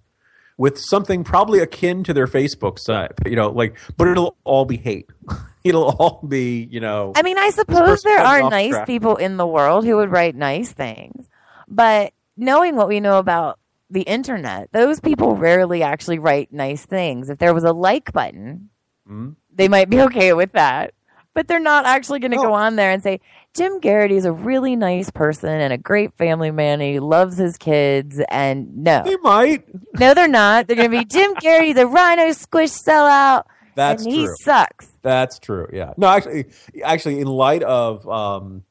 with 0.58 0.78
something 0.78 1.24
probably 1.24 1.60
akin 1.60 2.04
to 2.04 2.14
their 2.14 2.28
Facebook 2.28 2.78
site. 2.80 3.12
You 3.26 3.36
know, 3.36 3.50
like, 3.50 3.78
but 3.98 4.08
it'll 4.08 4.36
all 4.44 4.66
be 4.66 4.78
hate. 4.78 5.10
it'll 5.64 5.90
all 5.98 6.22
be, 6.28 6.68
you 6.70 6.80
know. 6.80 7.14
I 7.16 7.22
mean, 7.22 7.38
I 7.38 7.50
suppose 7.52 8.02
there 8.04 8.20
are 8.20 8.50
nice 8.50 8.72
track. 8.72 8.88
people 8.88 9.16
in 9.16 9.38
the 9.38 9.48
world 9.48 9.86
who 9.86 9.96
would 9.98 10.10
write 10.12 10.36
nice 10.36 10.72
things. 10.72 11.28
But 11.68 12.14
knowing 12.38 12.76
what 12.76 12.88
we 12.88 13.00
know 13.00 13.18
about 13.18 13.60
the 13.90 14.02
internet, 14.02 14.72
those 14.72 15.00
people 15.00 15.36
rarely 15.36 15.84
actually 15.84 16.20
write 16.20 16.52
nice 16.52 16.86
things. 16.86 17.30
If 17.30 17.38
there 17.40 17.54
was 17.54 17.64
a 17.64 17.72
like 17.74 18.12
button, 18.14 18.70
Mhm. 19.10 19.36
they 19.54 19.68
might 19.68 19.90
be 19.90 20.02
okay 20.08 20.34
with 20.34 20.52
that. 20.54 20.94
But 21.34 21.48
they're 21.48 21.60
not 21.62 21.86
actually 21.86 22.20
going 22.20 22.32
to 22.32 22.38
go 22.38 22.54
on 22.54 22.76
there 22.76 22.92
and 22.92 23.02
say, 23.02 23.22
Jim 23.56 23.82
Geraghty 23.82 24.16
is 24.16 24.24
a 24.26 24.32
really 24.32 24.76
nice 24.78 25.10
person 25.12 25.50
and 25.50 25.74
a 25.74 25.78
great 25.78 26.14
family 26.18 26.52
man 26.52 26.80
and 26.82 26.94
he 26.94 27.00
loves 27.00 27.38
his 27.38 27.58
kids. 27.58 28.22
And 28.30 28.78
no, 28.78 29.04
They 29.04 29.18
might. 29.18 29.66
no, 30.00 30.14
they're 30.14 30.28
not. 30.28 30.68
They're 30.68 30.78
going 30.78 30.90
to 30.92 30.98
be 30.98 31.06
Jim 31.10 31.34
Geraghty, 31.42 31.74
the 31.74 31.86
RINO 31.88 32.32
squish 32.32 32.72
sellout. 32.72 33.44
That's 33.76 34.04
and 34.06 34.14
he 34.14 34.26
true. 34.26 34.36
sucks. 34.42 34.88
That's 35.02 35.38
true. 35.40 35.68
Yeah. 35.74 35.94
No, 35.98 36.08
actually, 36.08 36.46
actually, 36.84 37.20
in 37.20 37.28
light 37.28 37.64
of 37.64 38.08
um, 38.08 38.64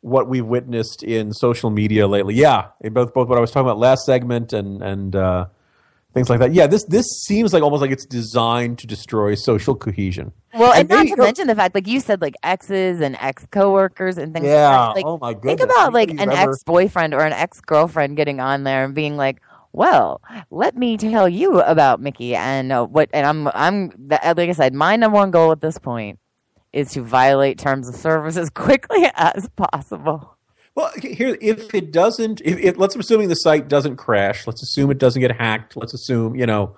what 0.00 0.28
we've 0.28 0.44
witnessed 0.46 1.02
in 1.02 1.32
social 1.32 1.70
media 1.70 2.06
lately, 2.08 2.34
yeah, 2.34 2.68
both 2.90 3.14
both 3.14 3.28
what 3.28 3.38
I 3.38 3.40
was 3.40 3.50
talking 3.52 3.66
about 3.68 3.78
last 3.78 4.04
segment 4.04 4.52
and 4.52 4.82
and 4.82 5.14
uh, 5.14 5.46
things 6.14 6.28
like 6.30 6.38
that. 6.40 6.52
Yeah, 6.52 6.66
this 6.66 6.84
this 6.84 7.06
seems 7.24 7.52
like 7.52 7.62
almost 7.62 7.80
like 7.80 7.90
it's 7.90 8.06
designed 8.06 8.78
to 8.80 8.86
destroy 8.86 9.34
social 9.34 9.74
cohesion. 9.74 10.32
Well, 10.54 10.72
and, 10.72 10.88
not 10.88 11.04
maybe- 11.04 11.10
to 11.12 11.16
mention 11.22 11.46
the 11.46 11.54
fact, 11.54 11.74
like 11.74 11.86
you 11.86 12.00
said, 12.00 12.20
like 12.20 12.34
exes 12.42 13.00
and 13.00 13.16
ex 13.20 13.46
coworkers 13.50 14.18
and 14.18 14.32
things 14.34 14.46
Yeah. 14.46 14.68
like 14.68 14.88
that. 14.88 14.96
Like, 14.96 15.06
oh 15.06 15.18
my 15.18 15.32
goodness. 15.34 15.58
think 15.60 15.70
about 15.70 15.92
like 15.92 16.10
an 16.10 16.20
ever- 16.20 16.50
ex 16.50 16.62
boyfriend 16.64 17.14
or 17.14 17.20
an 17.24 17.32
ex 17.32 17.60
girlfriend 17.60 18.16
getting 18.16 18.40
on 18.40 18.64
there 18.64 18.84
and 18.84 18.94
being 18.94 19.16
like, 19.16 19.40
"Well, 19.72 20.20
let 20.50 20.76
me 20.76 20.96
tell 20.96 21.28
you 21.28 21.60
about 21.60 22.00
Mickey 22.00 22.34
and 22.34 22.72
uh, 22.72 22.84
what." 22.86 23.08
And 23.12 23.24
I'm, 23.26 23.48
I'm, 23.48 23.90
th- 24.08 24.20
like 24.36 24.48
I 24.48 24.52
said, 24.52 24.74
my 24.74 24.96
number 24.96 25.16
one 25.16 25.30
goal 25.30 25.52
at 25.52 25.60
this 25.60 25.78
point 25.78 26.18
is 26.72 26.90
to 26.92 27.02
violate 27.02 27.58
terms 27.58 27.88
of 27.88 27.94
service 27.94 28.36
as 28.36 28.50
quickly 28.64 29.08
as 29.14 29.48
possible. 29.56 30.36
Well, 30.74 30.92
here, 31.02 31.36
if 31.40 31.74
it 31.74 31.92
doesn't, 31.92 32.40
if, 32.44 32.58
if 32.58 32.78
let's 32.78 32.96
assuming 32.96 33.28
the 33.28 33.34
site 33.34 33.68
doesn't 33.68 33.96
crash, 33.96 34.46
let's 34.46 34.62
assume 34.62 34.90
it 34.90 34.98
doesn't 34.98 35.20
get 35.20 35.32
hacked. 35.32 35.76
Let's 35.76 35.94
assume, 35.94 36.36
you 36.36 36.46
know, 36.46 36.76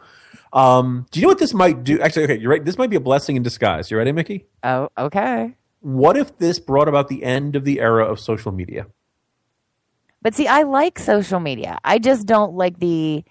um, 0.52 1.07
do 1.11 1.20
you 1.20 1.24
know 1.24 1.28
what 1.28 1.38
this 1.38 1.55
might 1.55 1.85
do? 1.85 2.00
Actually, 2.00 2.24
okay, 2.24 2.38
you're 2.38 2.50
right. 2.50 2.64
This 2.64 2.78
might 2.78 2.90
be 2.90 2.96
a 2.96 3.00
blessing 3.00 3.37
in 3.37 3.42
disguise. 3.42 3.90
You 3.90 3.98
ready, 3.98 4.12
Mickey? 4.12 4.46
Oh, 4.62 4.88
okay. 4.98 5.55
What 5.81 6.16
if 6.16 6.38
this 6.38 6.59
brought 6.59 6.88
about 6.88 7.09
the 7.09 7.24
end 7.24 7.57
of 7.57 7.64
the 7.64 7.81
era 7.81 8.05
of 8.05 8.20
social 8.20 8.52
media? 8.52 8.87
But 10.20 10.35
see, 10.35 10.46
I 10.46 10.62
like 10.62 10.98
social 10.98 11.40
media. 11.40 11.78
I 11.85 11.98
just 11.98 12.26
don't 12.26 12.55
like 12.55 12.78
the 12.78 13.24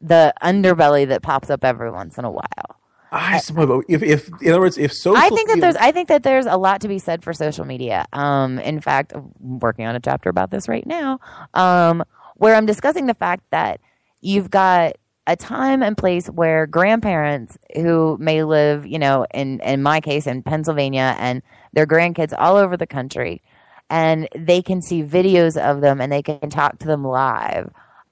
the 0.00 0.32
underbelly 0.42 1.08
that 1.08 1.22
pops 1.22 1.50
up 1.50 1.64
every 1.64 1.90
once 1.90 2.18
in 2.18 2.24
a 2.24 2.30
while. 2.30 2.80
I 3.16 3.38
suppose, 3.38 3.84
if, 3.88 4.02
if 4.02 4.28
in 4.42 4.50
other 4.52 4.60
words, 4.60 4.78
if 4.78 4.92
social, 4.92 5.16
I 5.16 5.28
think 5.30 5.48
that 5.48 5.60
there's 5.60 5.76
I 5.76 5.92
think 5.92 6.08
that 6.08 6.22
there's 6.22 6.46
a 6.46 6.56
lot 6.56 6.80
to 6.82 6.88
be 6.88 6.98
said 6.98 7.22
for 7.22 7.32
social 7.32 7.64
media. 7.64 8.06
Um, 8.12 8.58
in 8.58 8.80
fact, 8.80 9.12
I'm 9.14 9.58
working 9.58 9.86
on 9.86 9.96
a 9.96 10.00
chapter 10.00 10.28
about 10.28 10.50
this 10.50 10.68
right 10.68 10.86
now, 10.86 11.20
um, 11.54 12.04
where 12.36 12.54
I'm 12.54 12.66
discussing 12.66 13.06
the 13.06 13.14
fact 13.14 13.44
that 13.50 13.80
you've 14.20 14.50
got 14.50 14.96
a 15.26 15.36
time 15.36 15.82
and 15.82 15.96
place 15.96 16.28
where 16.28 16.66
grandparents 16.66 17.58
who 17.74 18.16
may 18.20 18.44
live, 18.44 18.86
you 18.86 18.98
know, 18.98 19.26
in 19.32 19.60
in 19.60 19.82
my 19.82 20.00
case 20.00 20.26
in 20.26 20.42
Pennsylvania 20.42 21.16
and 21.18 21.42
their 21.72 21.86
grandkids 21.86 22.32
all 22.36 22.56
over 22.56 22.76
the 22.76 22.86
country, 22.86 23.42
and 23.90 24.28
they 24.36 24.62
can 24.62 24.82
see 24.82 25.02
videos 25.02 25.56
of 25.56 25.80
them 25.80 26.00
and 26.00 26.12
they 26.12 26.22
can 26.22 26.50
talk 26.50 26.78
to 26.80 26.86
them 26.86 27.04
live 27.04 27.70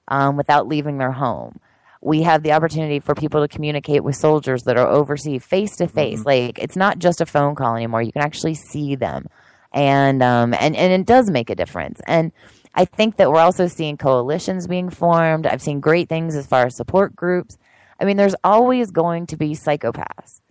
um, 0.09 0.37
without 0.37 0.67
leaving 0.67 0.99
their 0.99 1.13
home 1.13 1.61
we 2.05 2.21
have 2.21 2.43
the 2.43 2.53
opportunity 2.53 3.01
for 3.01 3.15
people 3.15 3.41
to 3.41 3.49
communicate 3.49 4.05
with 4.05 4.15
soldiers 4.15 4.65
that 4.65 4.77
are 4.77 4.87
overseas 4.87 5.43
face 5.43 5.75
to 5.77 5.89
face. 5.89 6.25
Like 6.25 6.59
it's 6.59 6.77
not 6.77 6.99
just 6.99 7.23
a 7.23 7.27
phone 7.27 7.55
call 7.55 7.77
anymore. 7.77 8.03
You 8.03 8.13
can 8.13 8.23
actually 8.23 8.55
see 8.55 8.95
them, 8.95 9.27
and 9.73 10.23
um, 10.23 10.53
and 10.53 10.77
and 10.77 10.93
it 10.93 11.07
does 11.07 11.31
make 11.31 11.49
a 11.49 11.55
difference. 11.55 12.03
And 12.07 12.31
I 12.75 12.85
think 12.85 13.17
that 13.17 13.31
we're 13.31 13.41
also 13.41 13.69
seeing 13.69 13.97
coalitions 13.97 14.67
being 14.67 14.91
formed. 14.91 15.47
I've 15.47 15.63
seen 15.63 15.81
great 15.81 16.11
things 16.11 16.37
as 16.37 16.47
far 16.47 16.67
as 16.67 16.77
support 16.77 17.17
groups. 17.17 17.57
I 17.99 18.05
mean, 18.05 18.19
there's 18.19 18.37
always 18.45 18.91
going 18.91 19.27
to 19.29 19.39
be 19.39 19.53
psychopaths, 19.53 20.43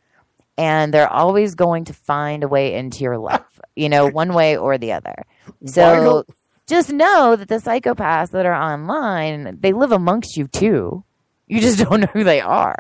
and 0.58 0.92
they're 0.92 1.12
always 1.12 1.54
going 1.54 1.86
to 1.86 1.94
find 1.94 2.44
a 2.44 2.48
way 2.48 2.74
into 2.74 3.04
your 3.04 3.18
life. 3.18 3.42
You 3.76 3.90
know, 3.90 4.08
one 4.08 4.36
way 4.36 4.56
or 4.56 4.78
the 4.78 4.92
other. 4.92 5.24
So. 5.66 6.26
Just 6.68 6.92
know 6.94 7.36
that 7.36 7.50
the 7.50 7.56
psychopaths 7.56 8.30
that 8.32 8.46
are 8.46 8.54
online, 8.54 9.58
they 9.60 9.74
live 9.74 9.92
amongst 9.92 10.38
you 10.38 10.48
too. 10.48 11.04
You 11.48 11.62
just 11.62 11.80
don't 11.90 12.02
know 12.02 12.08
who 12.14 12.24
they 12.24 12.42
are. 12.42 12.76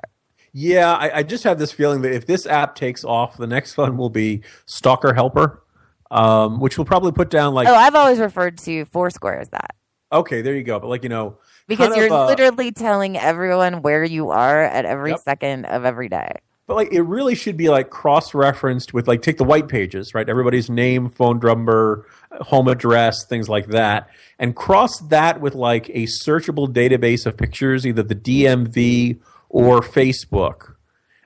Yeah, 0.53 0.93
I, 0.93 1.19
I 1.19 1.23
just 1.23 1.43
have 1.45 1.57
this 1.57 1.71
feeling 1.71 2.01
that 2.03 2.11
if 2.13 2.27
this 2.27 2.45
app 2.45 2.75
takes 2.75 3.03
off, 3.03 3.37
the 3.37 3.47
next 3.47 3.77
one 3.77 3.97
will 3.97 4.09
be 4.09 4.41
Stalker 4.65 5.13
Helper, 5.13 5.63
um, 6.11 6.59
which 6.59 6.77
will 6.77 6.85
probably 6.85 7.11
put 7.11 7.29
down 7.29 7.53
like, 7.53 7.67
oh, 7.67 7.75
I've 7.75 7.95
always 7.95 8.19
referred 8.19 8.57
to 8.59 8.85
Foursquare 8.85 9.39
as 9.39 9.49
that 9.49 9.75
okay, 10.13 10.41
there 10.41 10.55
you 10.55 10.63
go. 10.63 10.79
But 10.79 10.87
like 10.87 11.03
you 11.03 11.09
know, 11.09 11.37
because 11.67 11.89
kind 11.89 11.99
you're 12.01 12.11
uh, 12.11 12.27
literally 12.27 12.71
telling 12.71 13.17
everyone 13.17 13.81
where 13.81 14.03
you 14.03 14.29
are 14.29 14.61
at 14.61 14.85
every 14.85 15.11
Yep. 15.11 15.19
second 15.19 15.65
of 15.65 15.83
every 15.83 16.07
day. 16.07 16.31
But 16.65 16.75
like 16.77 16.93
it 16.93 17.01
really 17.01 17.35
should 17.35 17.57
be 17.57 17.69
like 17.69 17.89
cross-referenced 17.89 18.93
with 18.93 19.07
like 19.07 19.21
take 19.21 19.37
the 19.37 19.43
white 19.43 19.67
pages, 19.67 20.13
right? 20.13 20.29
Everybody's 20.29 20.69
name, 20.69 21.09
phone 21.09 21.39
number, 21.39 22.07
home 22.41 22.67
address, 22.67 23.25
things 23.25 23.47
like 23.49 23.67
that, 23.67 24.09
and 24.39 24.55
cross 24.55 24.99
that 25.09 25.39
with 25.41 25.55
like 25.55 25.89
a 25.89 26.03
searchable 26.03 26.67
database 26.67 27.25
of 27.25 27.37
pictures, 27.37 27.85
either 27.85 28.03
the 28.03 28.15
DMV 28.15 29.19
or 29.49 29.81
Facebook. 29.81 30.73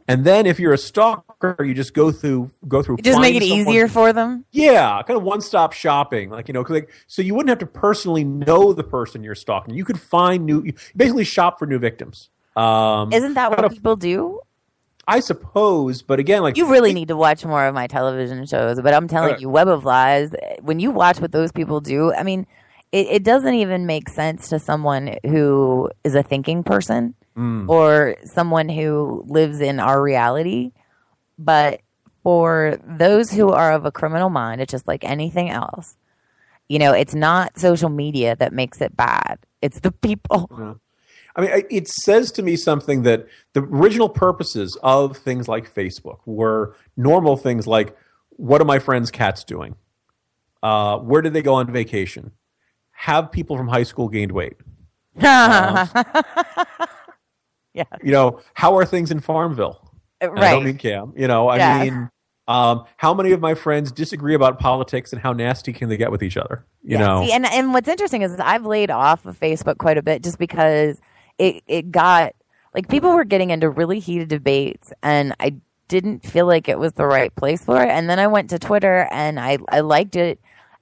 And 0.10 0.24
then 0.24 0.46
if 0.46 0.58
you're 0.60 0.72
a 0.74 0.78
stalker, 0.78 1.58
you 1.64 1.74
just 1.74 1.94
go 1.94 2.12
through 2.14 2.50
go 2.68 2.82
through. 2.82 2.98
Just 2.98 3.20
make 3.20 3.36
it 3.36 3.44
someone- 3.44 3.68
easier 3.68 3.88
for 3.90 4.14
them. 4.14 4.46
Yeah, 4.52 5.02
kind 5.04 5.18
of 5.18 5.24
one-stop 5.24 5.74
shopping, 5.74 6.30
like 6.30 6.48
you 6.48 6.54
know, 6.54 6.64
like 6.70 6.90
so 7.08 7.22
you 7.22 7.36
wouldn't 7.36 7.50
have 7.50 7.60
to 7.60 7.66
personally 7.66 8.24
know 8.24 8.72
the 8.72 8.84
person 8.86 9.24
you're 9.24 9.36
stalking. 9.36 9.76
You 9.76 9.84
could 9.84 10.00
find 10.00 10.46
new, 10.46 10.72
basically 10.96 11.26
shop 11.26 11.60
for 11.60 11.66
new 11.66 11.78
victims. 11.80 12.30
Um, 12.56 13.12
Isn't 13.14 13.34
that 13.34 13.50
what 13.52 13.66
of- 13.66 13.74
people 13.74 13.96
do? 13.98 14.40
I 15.08 15.22
suppose, 15.22 16.02
but 16.02 16.20
again, 16.20 16.42
like 16.42 16.58
You 16.58 16.70
really 16.70 16.94
need 16.94 17.08
to 17.08 17.16
watch 17.16 17.46
more 17.46 17.66
of 17.66 17.74
my 17.74 17.88
television 17.88 18.46
shows. 18.46 18.82
But 18.82 18.94
I'm 18.94 19.08
telling 19.08 19.36
Uh, 19.36 19.40
you, 19.40 19.50
Web 19.50 19.68
of 19.70 19.86
Lies, 19.86 20.32
when 20.62 20.80
you 20.80 20.92
watch 20.92 21.22
what 21.22 21.32
those 21.32 21.52
people 21.52 21.80
do, 21.80 22.14
I 22.14 22.24
mean, 22.24 22.46
it, 22.92 23.08
it 23.08 23.24
doesn't 23.24 23.54
even 23.54 23.86
make 23.86 24.10
sense 24.10 24.50
to 24.50 24.60
someone 24.60 25.16
who 25.26 25.90
is 26.04 26.16
a 26.16 26.24
thinking 26.24 26.64
person 26.64 27.14
Mm. 27.38 27.70
or 27.70 28.16
someone 28.26 28.68
who 28.68 29.24
lives 29.28 29.62
in 29.62 29.80
our 29.80 30.02
reality. 30.02 30.72
But 31.38 31.82
for 32.24 32.80
those 32.84 33.30
who 33.32 33.52
are 33.52 33.74
of 33.74 33.86
a 33.86 33.92
criminal 33.92 34.32
mind, 34.32 34.60
it's 34.60 34.72
just 34.72 34.88
like 34.88 35.04
anything 35.04 35.48
else. 35.52 35.98
You 36.68 36.80
know, 36.80 36.94
it's 36.94 37.14
not 37.14 37.60
social 37.60 37.90
media 37.90 38.36
that 38.38 38.54
makes 38.54 38.82
it 38.82 38.98
bad. 38.98 39.38
It's 39.62 39.80
the 39.82 39.92
people. 39.92 40.80
I 41.38 41.42
mean, 41.42 41.52
it 41.70 41.88
says 41.88 42.32
to 42.34 42.42
me 42.42 42.56
something 42.56 43.04
that 43.04 43.28
the 43.54 43.62
original 43.62 44.10
purposes 44.10 44.76
of 44.82 45.16
things 45.18 45.48
like 45.48 45.72
Facebook 45.74 46.18
were 46.26 46.76
normal 46.98 47.38
things 47.38 47.68
like, 47.68 47.96
what 48.32 48.60
are 48.60 48.66
my 48.66 48.80
friends' 48.80 49.12
cats 49.12 49.44
doing? 49.44 49.76
Uh, 50.64 50.98
where 50.98 51.22
did 51.22 51.34
they 51.34 51.44
go 51.44 51.54
on 51.54 51.72
vacation? 51.72 52.32
Have 52.92 53.32
people 53.32 53.56
from 53.56 53.68
high 53.68 53.84
school 53.84 54.10
gained 54.10 54.32
weight? 54.32 54.58
yeah. 55.22 55.88
You 58.04 58.12
know, 58.12 58.40
how 58.56 58.76
are 58.78 58.86
things 58.86 59.12
in 59.12 59.20
Farmville? 59.20 59.80
And 60.20 60.40
I 60.40 60.50
don't 60.52 60.64
mean 60.64 60.78
Cam. 60.78 61.14
You 61.16 61.28
know, 61.28 61.48
I 61.48 61.58
Yes. 61.58 61.84
mean, 61.92 62.10
um, 62.48 62.86
how 62.98 63.14
many 63.14 63.32
of 63.34 63.40
my 63.42 63.54
friends 63.54 63.92
disagree 63.92 64.34
about 64.34 64.58
politics 64.58 65.14
and 65.14 65.22
how 65.22 65.34
nasty 65.34 65.74
can 65.74 65.90
they 65.90 65.98
get 65.98 66.12
with 66.12 66.24
each 66.24 66.38
other? 66.38 66.66
You 66.82 66.98
know, 66.98 67.24
see, 67.24 67.32
and 67.34 67.46
and 67.46 67.74
what's 67.74 67.88
interesting 67.88 68.22
is 68.24 68.40
I've 68.40 68.66
laid 68.66 68.90
off 68.90 69.26
of 69.26 69.40
Facebook 69.40 69.78
quite 69.78 69.98
a 69.98 70.02
bit 70.02 70.24
just 70.24 70.40
because 70.40 71.00
it 71.38 71.64
it 71.68 71.92
got 71.92 72.34
like 72.74 72.88
people 72.90 73.12
were 73.14 73.24
getting 73.26 73.50
into 73.50 73.70
really 73.70 74.00
heated 74.00 74.30
debates, 74.30 74.92
and 75.04 75.34
I 75.40 75.56
didn't 75.88 76.26
feel 76.26 76.46
like 76.46 76.68
it 76.68 76.78
was 76.80 76.94
the 76.94 77.06
right 77.08 77.34
place 77.36 77.64
for 77.64 77.82
it. 77.82 77.90
And 77.90 78.10
then 78.10 78.20
I 78.20 78.28
went 78.28 78.50
to 78.52 78.60
Twitter, 78.60 79.08
and 79.12 79.40
I 79.40 79.58
I 79.70 79.80
liked 79.82 80.16
it. 80.16 80.40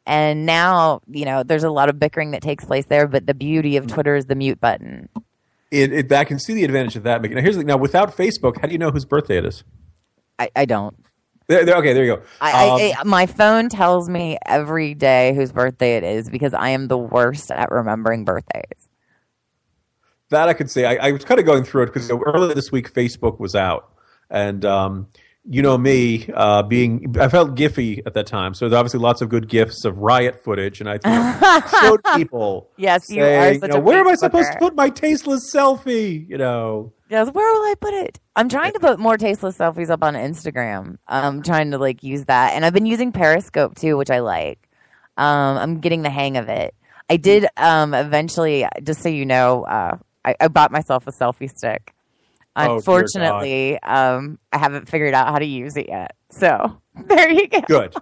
And 0.08 0.46
now, 0.46 1.02
you 1.10 1.26
know, 1.26 1.42
there's 1.42 1.64
a 1.64 1.70
lot 1.72 1.90
of 1.90 2.00
bickering 2.00 2.32
that 2.32 2.44
takes 2.44 2.64
place 2.64 2.86
there, 2.86 3.08
but 3.08 3.26
the 3.26 3.34
beauty 3.34 3.76
of 3.76 3.88
Twitter 3.88 4.16
is 4.16 4.26
the 4.28 4.36
mute 4.36 4.62
button. 4.62 5.10
it, 5.72 5.92
it, 5.92 6.12
I 6.12 6.24
can 6.26 6.38
see 6.38 6.54
the 6.54 6.64
advantage 6.64 6.96
of 6.96 7.02
that. 7.04 7.24
Now, 7.24 7.42
here's 7.42 7.58
the, 7.58 7.64
now 7.64 7.76
without 7.78 8.16
Facebook, 8.16 8.62
how 8.62 8.68
do 8.68 8.74
you 8.74 8.78
know 8.78 8.92
whose 8.92 9.04
birthday 9.06 9.38
it 9.38 9.46
is? 9.46 9.64
I, 10.38 10.50
I 10.56 10.66
don't. 10.66 10.96
There, 11.48 11.66
there- 11.66 11.76
okay, 11.78 11.94
there 11.94 12.04
you 12.06 12.18
go. 12.18 12.22
I, 12.40 12.70
Um, 12.70 12.80
I, 12.82 12.94
I, 13.00 13.04
my 13.04 13.26
phone 13.26 13.68
tells 13.70 14.08
me 14.08 14.38
every 14.46 14.94
day 14.94 15.34
whose 15.34 15.52
birthday 15.52 15.98
it 15.98 16.04
is 16.04 16.30
because 16.30 16.54
I 16.54 16.70
am 16.70 16.88
the 16.88 16.98
worst 17.00 17.50
at 17.50 17.72
remembering 17.72 18.26
birthdays. 18.26 18.85
That 20.30 20.50
I 20.50 20.54
could 20.54 20.72
say. 20.72 20.86
I, 20.86 21.10
I 21.10 21.12
was 21.12 21.24
kind 21.24 21.40
of 21.40 21.46
going 21.46 21.64
through 21.64 21.84
it 21.84 21.86
because 21.88 22.10
earlier 22.10 22.54
this 22.54 22.72
week 22.72 22.92
Facebook 22.94 23.40
was 23.40 23.56
out, 23.56 23.92
and 24.30 24.66
um, 24.66 25.08
you 25.48 25.62
know 25.62 25.78
me 25.78 26.28
uh, 26.34 26.64
being 26.64 27.16
I 27.20 27.28
felt 27.28 27.56
Giphy 27.56 28.02
at 28.06 28.14
that 28.16 28.26
time, 28.26 28.54
so 28.54 28.68
there's 28.68 28.78
obviously 28.78 29.00
lots 29.00 29.22
of 29.22 29.30
good 29.30 29.48
gifs 29.48 29.86
of 29.86 30.00
riot 30.00 30.44
footage, 30.44 30.82
and 30.82 30.90
I 30.90 30.94
you 30.94 31.00
know, 31.06 31.62
showed 31.82 32.04
people. 32.16 32.70
Yes, 32.78 33.10
you 33.10 33.22
saying, 33.22 33.40
are 33.40 33.54
you 33.54 33.60
such 33.60 33.70
know, 33.70 33.78
a 33.78 33.80
where 33.80 34.00
am 34.00 34.08
I 34.08 34.16
supposed 34.16 34.52
to 34.52 34.58
put 34.58 34.76
my 34.76 34.90
tasteless 34.90 35.54
selfie? 35.54 36.28
You 36.28 36.38
know, 36.38 36.94
Yes, 37.10 37.30
where 37.32 37.54
will 37.54 37.72
I 37.72 37.76
put 37.80 37.94
it? 37.94 38.20
I'm 38.36 38.50
trying 38.50 38.74
to 38.74 38.80
put 38.80 39.00
more 39.00 39.18
tasteless 39.18 39.58
selfies 39.58 39.92
up 39.92 40.04
on 40.04 40.16
Instagram. 40.16 40.98
I'm 41.08 41.44
trying 41.44 41.72
to 41.72 41.78
like 41.78 42.02
use 42.04 42.26
that, 42.26 42.54
and 42.54 42.66
I've 42.66 42.74
been 42.74 42.88
using 42.88 43.12
Periscope 43.12 43.76
too, 43.76 43.96
which 43.96 44.10
I 44.10 44.20
like. 44.20 44.68
Um, 45.18 45.58
I'm 45.58 45.80
getting 45.80 46.02
the 46.02 46.10
hang 46.10 46.36
of 46.38 46.50
it. 46.50 46.74
I 47.10 47.18
did 47.18 47.46
um, 47.58 47.94
eventually, 47.94 48.66
just 48.84 49.02
so 49.02 49.10
you 49.10 49.26
know, 49.26 49.64
uh, 49.66 49.98
I, 50.26 50.36
I 50.42 50.48
bought 50.48 50.72
myself 50.72 51.08
a 51.08 51.12
selfie 51.12 51.50
stick. 51.50 51.94
Oh. 52.56 52.76
Unfortunately, 52.76 53.80
um, 53.82 54.40
I 54.52 54.58
haven't 54.58 54.88
figured 54.90 55.14
out 55.14 55.28
how 55.28 55.40
to 55.40 55.46
use 55.46 55.76
it 55.78 55.88
yet. 55.88 56.16
So 56.30 56.82
there 57.08 57.30
you 57.30 57.48
go. 57.48 57.62
good, 57.68 57.96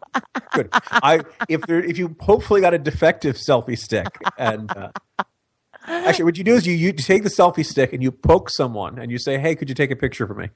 good. 0.54 0.70
I 0.72 1.22
if 1.50 1.62
there 1.62 1.84
if 1.84 1.98
you 1.98 2.16
hopefully 2.20 2.62
got 2.62 2.74
a 2.74 2.80
defective 2.80 3.36
selfie 3.36 3.78
stick, 3.78 4.08
and 4.38 4.72
uh, 4.76 4.92
actually 5.88 6.26
what 6.26 6.38
you 6.38 6.44
do 6.44 6.54
is 6.54 6.68
you 6.68 6.74
you 6.74 6.94
take 6.94 7.24
the 7.24 7.30
selfie 7.30 7.66
stick 7.66 7.94
and 7.94 8.04
you 8.04 8.12
poke 8.12 8.50
someone 8.50 9.00
and 9.00 9.12
you 9.12 9.18
say, 9.18 9.40
hey, 9.40 9.56
could 9.56 9.70
you 9.70 9.76
take 9.76 9.92
a 9.92 9.96
picture 9.96 10.28
for 10.28 10.36
me? 10.36 10.50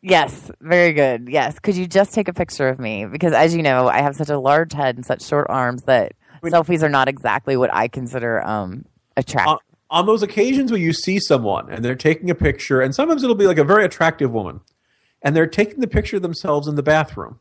Yes, 0.00 0.50
very 0.60 0.92
good. 0.92 1.28
Yes. 1.28 1.58
Could 1.58 1.76
you 1.76 1.86
just 1.86 2.12
take 2.12 2.28
a 2.28 2.32
picture 2.32 2.68
of 2.68 2.78
me? 2.78 3.06
Because 3.06 3.32
as 3.32 3.54
you 3.54 3.62
know, 3.62 3.88
I 3.88 4.02
have 4.02 4.14
such 4.14 4.28
a 4.28 4.38
large 4.38 4.72
head 4.72 4.96
and 4.96 5.04
such 5.04 5.22
short 5.22 5.46
arms 5.48 5.82
that 5.84 6.12
selfies 6.44 6.82
are 6.82 6.88
not 6.88 7.08
exactly 7.08 7.56
what 7.56 7.72
I 7.74 7.88
consider 7.88 8.46
um 8.46 8.84
attractive. 9.16 9.58
On, 9.92 10.06
those 10.06 10.22
occasions 10.22 10.72
where 10.72 10.80
you 10.80 10.92
see 10.92 11.20
someone 11.20 11.70
and 11.70 11.84
they're 11.84 11.94
taking 11.94 12.30
a 12.30 12.34
picture, 12.34 12.80
and 12.80 12.94
sometimes 12.94 13.22
it'll 13.22 13.36
be 13.36 13.46
like 13.46 13.58
a 13.58 13.64
very 13.64 13.84
attractive 13.84 14.32
woman, 14.32 14.60
and 15.22 15.36
they're 15.36 15.46
taking 15.46 15.80
the 15.80 15.86
picture 15.86 16.16
of 16.16 16.22
themselves 16.22 16.66
in 16.66 16.74
the 16.74 16.82
bathroom, 16.82 17.38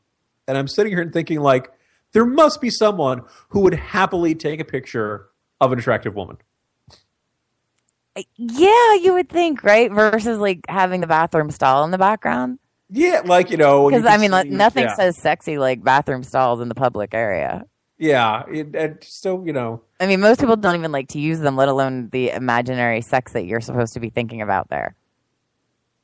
and 0.48 0.58
I'm 0.58 0.68
sitting 0.68 0.92
here 0.92 1.02
and 1.02 1.12
thinking 1.14 1.40
like, 1.40 1.72
there 2.14 2.26
must 2.26 2.60
be 2.62 2.70
someone 2.70 3.24
who 3.50 3.62
would 3.62 3.74
happily 3.74 4.36
take 4.36 4.60
a 4.60 4.66
picture 4.66 5.30
of 5.62 5.72
an 5.72 5.80
attractive 5.80 6.14
woman. 6.14 6.38
yeah, 8.36 8.94
you 8.96 9.14
would 9.14 9.30
think, 9.30 9.64
right? 9.64 9.92
Versus 9.92 10.38
like 10.38 10.60
having 10.68 11.02
the 11.02 11.08
bathroom 11.08 11.50
stall 11.52 11.84
in 11.86 11.92
the 11.92 11.98
background. 11.98 12.60
Yeah, 12.90 13.22
like 13.24 13.50
you 13.52 13.58
know, 13.58 13.90
Because 13.90 14.06
I 14.06 14.18
mean, 14.18 14.32
like, 14.32 14.48
see- 14.48 14.50
nothing 14.54 14.84
yeah. 14.84 14.96
says 14.96 15.18
sexy 15.18 15.58
like 15.58 15.82
bathroom 15.84 16.24
stalls 16.24 16.60
in 16.60 16.68
the 16.68 16.76
public 16.76 17.14
area. 17.14 17.66
Yeah, 18.02 18.46
it, 18.52 18.76
and 18.76 18.98
so 19.04 19.46
you 19.46 19.54
know, 19.54 19.84
I 20.00 20.08
mean, 20.08 20.22
most 20.22 20.40
people 20.40 20.56
don't 20.56 20.74
even 20.74 20.92
like 20.92 21.10
to 21.10 21.20
use 21.20 21.40
them, 21.40 21.56
let 21.56 21.68
alone 21.68 22.10
the 22.10 22.32
imaginary 22.32 23.02
sex 23.02 23.34
that 23.34 23.46
you're 23.46 23.62
supposed 23.62 23.94
to 23.94 24.00
be 24.00 24.10
thinking 24.10 24.42
about 24.42 24.70
there. 24.70 24.96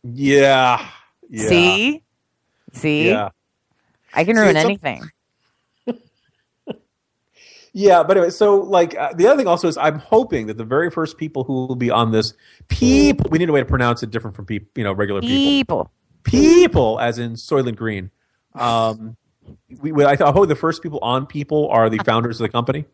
yeah, 0.04 0.88
yeah. 1.28 1.48
See, 1.50 2.04
see, 2.72 3.10
Yeah. 3.10 3.30
I 4.14 4.24
can 4.26 4.36
See, 4.36 4.42
ruin 4.42 4.58
anything. 4.58 5.10
Yeah, 7.74 8.02
but 8.02 8.18
anyway, 8.18 8.32
so 8.32 8.56
like 8.56 8.96
uh, 8.96 9.14
the 9.14 9.28
other 9.28 9.38
thing 9.38 9.46
also 9.46 9.68
is 9.68 9.78
I'm 9.78 10.00
hoping 10.00 10.48
that 10.48 10.58
the 10.58 10.66
very 10.66 10.90
first 10.90 11.16
people 11.16 11.44
who 11.44 11.68
will 11.68 11.76
be 11.76 11.92
on 11.92 12.12
this 12.12 12.34
people 12.70 13.30
we 13.30 13.38
need 13.38 13.50
a 13.50 13.52
way 13.52 13.60
to 13.60 13.68
pronounce 13.68 14.02
it 14.02 14.10
different 14.10 14.36
from 14.36 14.46
people, 14.46 14.68
you 14.76 14.84
know, 14.84 14.94
regular 14.94 15.22
people. 15.22 15.92
People. 15.92 15.92
People, 16.24 17.00
as 17.00 17.20
in 17.20 17.34
Soylent 17.34 17.76
Green. 17.76 18.10
Um, 18.56 19.16
we, 19.80 19.92
we, 19.92 20.06
I, 20.06 20.16
hope 20.16 20.48
the 20.48 20.56
first 20.56 20.82
people 20.82 21.00
on 21.02 21.26
people 21.26 21.70
are 21.70 21.90
the 21.90 22.00
founders 22.00 22.40
of 22.40 22.46
the 22.46 22.50
company. 22.50 22.86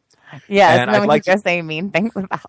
Yes, 0.47 0.79
And 0.79 0.91
then 0.91 1.01
I'd 1.01 1.07
like 1.07 1.25
go 1.25 1.35
say 1.35 1.61
mean 1.61 1.91
things 1.91 2.11
about. 2.15 2.41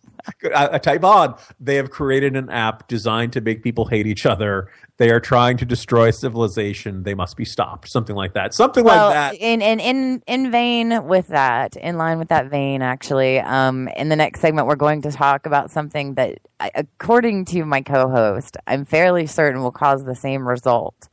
I, 0.54 0.74
I 0.74 0.78
type 0.78 1.04
on. 1.04 1.36
They 1.60 1.76
have 1.76 1.90
created 1.90 2.36
an 2.36 2.48
app 2.50 2.88
designed 2.88 3.32
to 3.34 3.40
make 3.40 3.62
people 3.62 3.86
hate 3.86 4.06
each 4.06 4.26
other. 4.26 4.70
They 4.96 5.10
are 5.10 5.20
trying 5.20 5.56
to 5.58 5.64
destroy 5.64 6.10
civilization. 6.10 7.02
They 7.02 7.14
must 7.14 7.36
be 7.36 7.44
stopped. 7.44 7.88
Something 7.88 8.16
like 8.16 8.34
that. 8.34 8.54
Something 8.54 8.84
well, 8.84 9.06
like 9.06 9.14
that. 9.14 9.34
in 9.34 9.60
in 9.60 9.80
in 9.80 10.22
in 10.26 10.50
vein 10.50 11.06
with 11.06 11.28
that, 11.28 11.76
in 11.76 11.98
line 11.98 12.18
with 12.18 12.28
that 12.28 12.48
vein, 12.48 12.80
actually, 12.80 13.40
um, 13.40 13.88
in 13.88 14.08
the 14.08 14.16
next 14.16 14.40
segment, 14.40 14.66
we're 14.66 14.76
going 14.76 15.02
to 15.02 15.10
talk 15.10 15.46
about 15.46 15.70
something 15.70 16.14
that, 16.14 16.38
according 16.74 17.44
to 17.46 17.64
my 17.64 17.82
co-host, 17.82 18.56
I'm 18.66 18.84
fairly 18.84 19.26
certain 19.26 19.62
will 19.62 19.72
cause 19.72 20.04
the 20.04 20.14
same 20.14 20.48
result: 20.48 21.08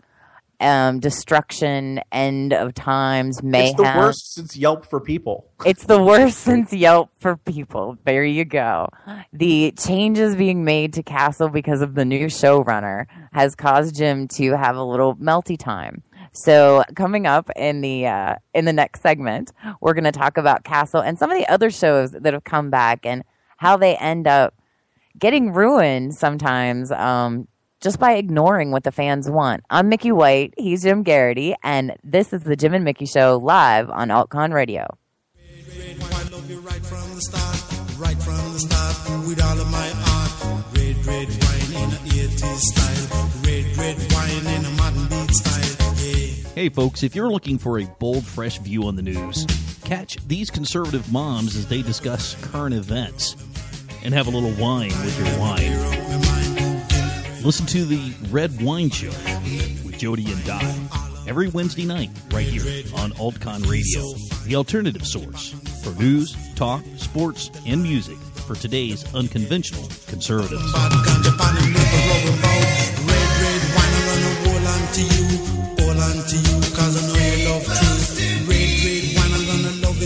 um, 0.62 1.00
destruction, 1.00 2.00
end 2.12 2.54
of 2.54 2.74
times, 2.74 3.42
mayhem. 3.44 3.70
It's 3.70 3.78
the 3.78 3.98
worst 3.98 4.34
since 4.34 4.56
Yelp 4.56 4.86
for 4.86 5.00
people. 5.00 5.50
It's 5.66 5.86
the 5.86 6.02
worst 6.02 6.40
since 6.40 6.72
Yelp 6.72 7.10
for 7.20 7.38
people. 7.38 7.98
There 8.06 8.24
you 8.24 8.46
go. 8.46 8.90
The 9.34 9.74
changes 9.78 10.36
being 10.36 10.64
made 10.64 10.94
to 10.94 11.04
Castle 11.04 11.50
because 11.50 11.82
of 11.82 11.96
the 11.96 12.06
new 12.06 12.28
showrunner 12.28 13.06
has 13.34 13.56
caused 13.56 13.96
Jim 13.96 14.28
to 14.30 14.56
have 14.58 14.76
a 14.76 14.84
little 14.84 15.16
melty 15.16 15.58
time. 15.58 16.04
So 16.34 16.84
coming 16.96 17.28
up 17.28 17.50
in 17.56 17.82
the 17.82 18.08
uh, 18.08 18.36
in 18.54 18.66
the 18.66 18.74
next 18.74 19.02
segment, 19.02 19.52
we're 19.82 19.94
going 19.94 20.06
to 20.06 20.12
talk 20.12 20.38
about 20.38 20.64
Castle 20.64 21.02
and 21.02 21.20
some 21.20 21.32
of 21.32 21.38
the 21.38 21.48
other 21.52 21.70
shows 21.70 22.12
that 22.12 22.34
have 22.34 22.44
come 22.44 22.70
back 22.70 23.06
and 23.06 23.24
how 23.58 23.78
they 23.78 23.96
end 23.98 24.28
up 24.28 24.54
getting 25.20 25.52
ruined 25.52 26.16
sometimes 26.16 26.92
um, 26.92 27.48
just 27.82 28.00
by 28.00 28.14
ignoring 28.14 28.72
what 28.72 28.84
the 28.84 28.92
fans 28.92 29.30
want. 29.30 29.64
I'm 29.70 29.90
Mickey 29.90 30.12
White. 30.12 30.54
He's 30.56 30.84
Jim 30.84 31.04
Geraghty, 31.04 31.56
and 31.64 31.96
this 32.04 32.32
is 32.32 32.44
the 32.44 32.56
Jim 32.56 32.76
and 32.76 32.86
Mickey 32.86 33.08
Show 33.08 33.38
live 33.38 33.90
on 33.90 34.10
AltCon 34.10 34.54
Radio. 34.54 34.98
right 36.64 36.86
from 36.86 37.16
the 37.16 37.22
start, 37.22 38.00
right 38.00 38.22
from 38.22 38.54
the 38.54 38.60
start, 38.60 39.28
with 39.28 39.42
all 39.42 39.60
of 39.60 39.72
my 39.72 39.90
heart. 39.94 40.22
Red, 40.78 40.96
red 41.06 41.28
wine 41.28 41.84
in 41.84 41.90
a 41.90 42.28
80s 42.30 42.60
style, 42.60 43.32
red, 43.44 43.78
red 43.78 43.98
wine 44.14 44.56
in 44.56 44.66
a 44.66 44.70
modern 44.78 45.08
beat 45.08 45.34
style. 45.34 45.96
Yeah. 45.98 46.54
Hey, 46.54 46.70
folks, 46.70 47.02
if 47.02 47.16
you're 47.16 47.32
looking 47.32 47.58
for 47.58 47.80
a 47.80 47.86
bold, 48.00 48.26
fresh 48.26 48.60
view 48.60 48.84
on 48.84 48.96
the 48.96 49.02
news, 49.02 49.48
catch 49.84 50.18
these 50.28 50.52
conservative 50.52 51.12
moms 51.12 51.56
as 51.56 51.68
they 51.68 51.82
discuss 51.82 52.36
current 52.52 52.76
events 52.76 53.36
and 54.04 54.14
have 54.14 54.28
a 54.28 54.30
little 54.30 54.52
wine 54.64 54.90
with 55.04 55.18
your 55.18 55.40
wine. 55.40 55.81
Listen 57.44 57.66
to 57.66 57.86
the 57.86 58.14
Red 58.30 58.62
Wine 58.62 58.92
Show 58.92 59.10
with 59.84 59.98
Jody 59.98 60.32
and 60.32 60.44
Di 60.46 60.62
every 61.28 61.50
Wednesday 61.50 61.86
night 61.86 62.12
right 62.32 62.46
here 62.46 62.84
on 62.96 63.12
Altcon 63.14 63.68
Radio, 63.68 64.14
the 64.46 64.56
alternative 64.56 65.08
source 65.08 65.50
for 65.84 65.90
news, 66.00 66.38
talk, 66.54 66.84
sports, 66.98 67.50
and 67.66 67.82
music 67.82 68.18
for 68.46 68.54
today's 68.54 69.12
unconventional 69.16 69.88
conservatives. 70.08 70.62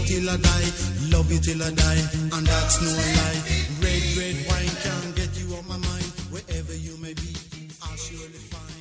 Till 0.06 0.30
I 0.30 0.38
die, 0.38 0.72
love 1.10 1.32
you 1.32 1.40
till 1.40 1.64
I 1.64 1.72
die, 1.72 2.04
and 2.32 2.46
that's 2.46 2.80
no 2.80 2.90
lie. 2.94 3.42
Red, 3.82 4.04
red 4.16 4.36
wine 4.48 4.76
can't 4.84 5.16
get 5.16 5.25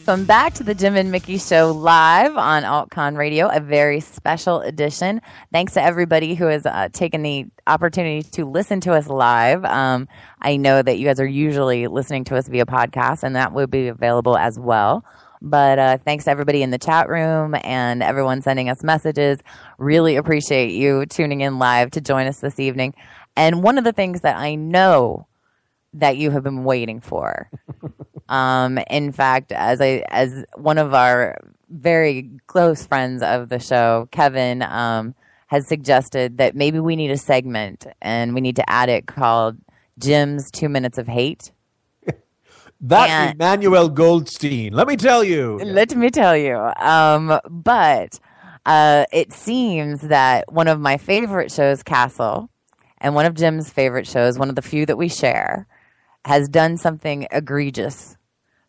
Welcome 0.07 0.27
back 0.27 0.53
to 0.55 0.63
the 0.63 0.75
Jim 0.75 0.97
and 0.97 1.11
Mickey 1.11 1.39
Show 1.39 1.73
live 1.73 2.37
on 2.37 2.63
AltCon 2.63 3.17
Radio, 3.17 3.49
a 3.49 3.59
very 3.59 4.01
special 4.01 4.61
edition. 4.61 5.23
Thanks 5.51 5.73
to 5.75 5.83
everybody 5.83 6.35
who 6.35 6.45
has 6.45 6.67
uh, 6.67 6.91
taken 6.93 7.23
the 7.23 7.47
opportunity 7.67 8.23
to 8.33 8.45
listen 8.45 8.81
to 8.81 8.93
us 8.93 9.09
live. 9.09 9.65
Um, 9.65 10.07
I 10.43 10.57
know 10.57 10.83
that 10.83 10.99
you 10.99 11.07
guys 11.07 11.21
are 11.21 11.27
usually 11.27 11.87
listening 11.87 12.25
to 12.25 12.37
us 12.37 12.49
via 12.49 12.67
podcast, 12.67 13.23
and 13.23 13.35
that 13.35 13.55
will 13.55 13.67
be 13.67 13.89
available 13.89 14.37
as 14.37 14.59
well. 14.59 15.07
But 15.41 15.79
uh, 15.79 15.97
thanks 15.97 16.25
to 16.25 16.31
everybody 16.31 16.63
in 16.63 16.71
the 16.71 16.77
chat 16.77 17.09
room 17.09 17.55
and 17.65 18.03
everyone 18.03 18.43
sending 18.43 18.69
us 18.69 18.85
messages. 18.85 19.39
Really 19.79 20.17
appreciate 20.17 20.73
you 20.73 21.07
tuning 21.07 21.41
in 21.41 21.59
live 21.59 21.93
to 21.93 22.03
join 22.03 22.27
us 22.27 22.41
this 22.41 22.61
evening. 22.61 22.93
And 23.37 23.63
one 23.63 23.79
of 23.79 23.85
the 23.85 23.93
things 23.93 24.21
that 24.21 24.37
I 24.37 24.55
know 24.55 25.27
that 25.95 26.19
you 26.19 26.31
have 26.31 26.43
been 26.43 26.65
waiting 26.65 27.01
for. 27.01 27.49
um, 28.29 28.79
in 28.91 29.13
fact, 29.13 29.53
as 29.53 29.81
I 29.81 30.05
as 30.09 30.45
one 30.57 30.79
of 30.79 30.95
our 30.95 31.37
very 31.71 32.31
close 32.47 32.87
friends 32.87 33.23
of 33.23 33.49
the 33.49 33.59
show, 33.59 34.09
Kevin, 34.13 34.63
um, 34.63 35.15
has 35.49 35.67
suggested 35.67 36.39
that 36.39 36.55
maybe 36.57 36.81
we 36.81 36.97
need 36.97 37.11
a 37.11 37.17
segment 37.19 37.87
and 38.01 38.35
we 38.35 38.41
need 38.41 38.57
to 38.57 38.71
add 38.71 38.89
it 38.89 39.07
called 39.07 39.57
Jim's 39.99 40.51
Two 40.51 40.69
Minutes 40.69 40.99
of 40.99 41.07
Hate. 41.09 41.53
That 42.81 43.09
And- 43.09 43.35
Emmanuel 43.37 43.89
Goldstein. 43.89 44.75
Let 44.75 44.87
me 44.87 44.97
tell 44.97 45.25
you. 45.25 45.59
Let 45.59 45.95
me 45.97 46.11
tell 46.11 46.37
you. 46.37 46.57
Um, 46.57 47.39
but 47.49 48.21
uh, 48.67 49.07
it 49.11 49.33
seems 49.33 50.03
that 50.03 50.53
one 50.53 50.69
of 50.69 50.81
my 50.81 50.99
favorite 50.99 51.51
shows, 51.51 51.83
Castle, 51.83 52.51
and 52.99 53.15
one 53.15 53.25
of 53.25 53.35
Jim's 53.35 53.71
favorite 53.71 54.07
shows, 54.07 54.39
one 54.39 54.51
of 54.51 54.57
the 54.57 54.61
few 54.63 54.85
that 54.87 54.99
we 54.99 55.09
share, 55.09 55.67
has 56.25 56.49
done 56.49 56.77
something 56.77 57.27
egregious, 57.31 58.17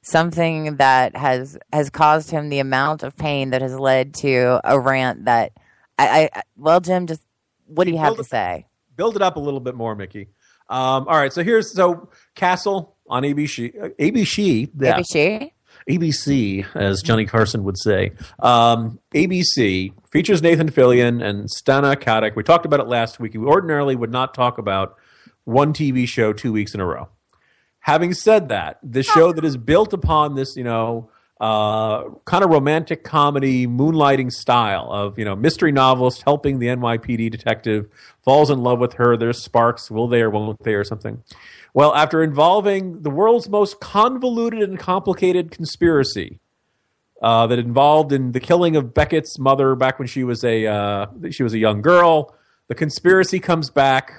something 0.01 0.77
that 0.77 1.15
has 1.15 1.57
has 1.71 1.89
caused 1.89 2.31
him 2.31 2.49
the 2.49 2.59
amount 2.59 3.03
of 3.03 3.15
pain 3.15 3.51
that 3.51 3.61
has 3.61 3.77
led 3.79 4.13
to 4.15 4.59
a 4.63 4.79
rant 4.79 5.25
that 5.25 5.51
I, 5.97 6.29
I 6.33 6.41
well, 6.57 6.79
Jim, 6.79 7.07
just 7.07 7.21
what 7.67 7.85
do 7.85 7.91
you 7.91 7.97
have 7.97 8.15
to 8.15 8.21
it- 8.21 8.27
say? 8.27 8.67
Build 8.95 9.15
it 9.17 9.21
up 9.21 9.35
a 9.35 9.39
little 9.41 9.59
bit 9.59 9.75
more, 9.75 9.93
Mickey. 9.95 10.29
Um, 10.69 11.07
all 11.07 11.17
right, 11.17 11.33
so 11.33 11.43
here's 11.43 11.73
so 11.73 12.09
Castle 12.33 12.95
on 13.07 13.23
ABC. 13.23 13.73
uh, 13.81 13.89
ABC. 13.99 14.69
Yeah. 14.79 14.99
ABC? 14.99 15.51
ABC, 15.89 16.65
as 16.75 17.01
Johnny 17.03 17.25
Carson 17.25 17.63
would 17.65 17.77
say. 17.77 18.13
Um, 18.39 18.99
ABC 19.13 19.93
features 20.09 20.41
Nathan 20.41 20.71
Fillion 20.71 21.23
and 21.23 21.47
Stana 21.49 21.95
Katic. 21.95 22.35
We 22.35 22.41
talked 22.43 22.65
about 22.65 22.79
it 22.79 22.87
last 22.87 23.19
week. 23.19 23.33
We 23.33 23.45
ordinarily 23.45 23.95
would 23.95 24.11
not 24.11 24.33
talk 24.33 24.57
about 24.57 24.95
one 25.43 25.73
TV 25.73 26.07
show 26.07 26.33
two 26.33 26.51
weeks 26.51 26.73
in 26.73 26.79
a 26.79 26.85
row. 26.85 27.09
Having 27.85 28.15
said 28.15 28.49
that, 28.49 28.79
the 28.81 29.03
show 29.03 29.31
that 29.31 29.45
is 29.45 29.57
built 29.57 29.93
upon 29.93 30.33
this, 30.33 30.57
you 30.57 30.63
know, 30.63 31.11
uh, 31.39 32.05
kind 32.25 32.43
of 32.43 32.49
romantic 32.49 33.03
comedy, 33.03 33.67
moonlighting 33.67 34.31
style 34.31 34.91
of, 34.91 35.19
you 35.19 35.23
know, 35.23 35.35
mystery 35.35 35.71
novelist 35.71 36.23
helping 36.23 36.57
the 36.57 36.65
NYPD 36.65 37.29
detective, 37.29 37.87
falls 38.23 38.49
in 38.49 38.63
love 38.63 38.79
with 38.79 38.93
her. 38.93 39.15
There's 39.15 39.39
sparks. 39.43 39.91
Will 39.91 40.07
they 40.07 40.21
or 40.21 40.31
won't 40.31 40.63
they 40.63 40.73
or 40.73 40.83
something? 40.83 41.21
Well, 41.75 41.93
after 41.93 42.23
involving 42.23 43.03
the 43.03 43.11
world's 43.11 43.47
most 43.49 43.79
convoluted 43.79 44.63
and 44.67 44.79
complicated 44.79 45.51
conspiracy, 45.51 46.39
uh, 47.21 47.45
that 47.45 47.59
involved 47.59 48.11
in 48.11 48.31
the 48.31 48.39
killing 48.39 48.75
of 48.75 48.95
Beckett's 48.95 49.37
mother 49.37 49.75
back 49.75 49.99
when 49.99 50.07
she 50.07 50.23
was 50.23 50.43
a 50.43 50.65
uh, 50.65 51.05
she 51.29 51.43
was 51.43 51.53
a 51.53 51.59
young 51.59 51.83
girl. 51.83 52.35
The 52.67 52.73
conspiracy 52.73 53.39
comes 53.39 53.69
back. 53.69 54.11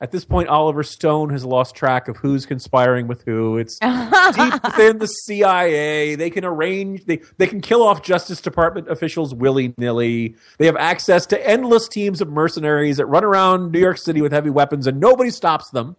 At 0.00 0.12
this 0.12 0.24
point, 0.24 0.48
Oliver 0.48 0.84
Stone 0.84 1.30
has 1.30 1.44
lost 1.44 1.74
track 1.74 2.06
of 2.06 2.18
who's 2.18 2.46
conspiring 2.46 3.08
with 3.08 3.24
who. 3.24 3.56
It's 3.58 3.78
deep 3.80 4.54
within 4.64 4.98
the 4.98 5.08
CIA. 5.24 6.14
They 6.14 6.30
can 6.30 6.44
arrange. 6.44 7.04
They 7.04 7.20
they 7.36 7.48
can 7.48 7.60
kill 7.60 7.82
off 7.82 8.02
Justice 8.02 8.40
Department 8.40 8.88
officials 8.88 9.34
willy 9.34 9.74
nilly. 9.76 10.36
They 10.58 10.66
have 10.66 10.76
access 10.76 11.26
to 11.26 11.48
endless 11.48 11.88
teams 11.88 12.20
of 12.20 12.28
mercenaries 12.28 12.98
that 12.98 13.06
run 13.06 13.24
around 13.24 13.72
New 13.72 13.80
York 13.80 13.98
City 13.98 14.22
with 14.22 14.30
heavy 14.30 14.50
weapons, 14.50 14.86
and 14.86 15.00
nobody 15.00 15.30
stops 15.30 15.70
them. 15.70 15.96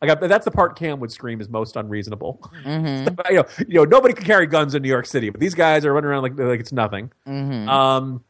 I 0.00 0.06
got 0.06 0.20
that's 0.20 0.44
the 0.44 0.50
part 0.50 0.78
Cam 0.78 1.00
would 1.00 1.10
scream 1.10 1.40
is 1.40 1.48
most 1.48 1.74
unreasonable. 1.74 2.52
you 3.30 3.36
know, 3.36 3.44
you 3.66 3.74
know, 3.74 3.84
nobody 3.84 4.12
can 4.14 4.26
carry 4.26 4.46
guns 4.46 4.74
in 4.74 4.82
New 4.82 4.88
York 4.88 5.06
City, 5.06 5.30
but 5.30 5.40
these 5.40 5.54
guys 5.54 5.84
are 5.86 5.92
running 5.92 6.10
around 6.10 6.22
like 6.22 6.38
like 6.38 6.60
it's 6.60 6.72
nothing. 6.72 7.10
Um, 7.68 8.22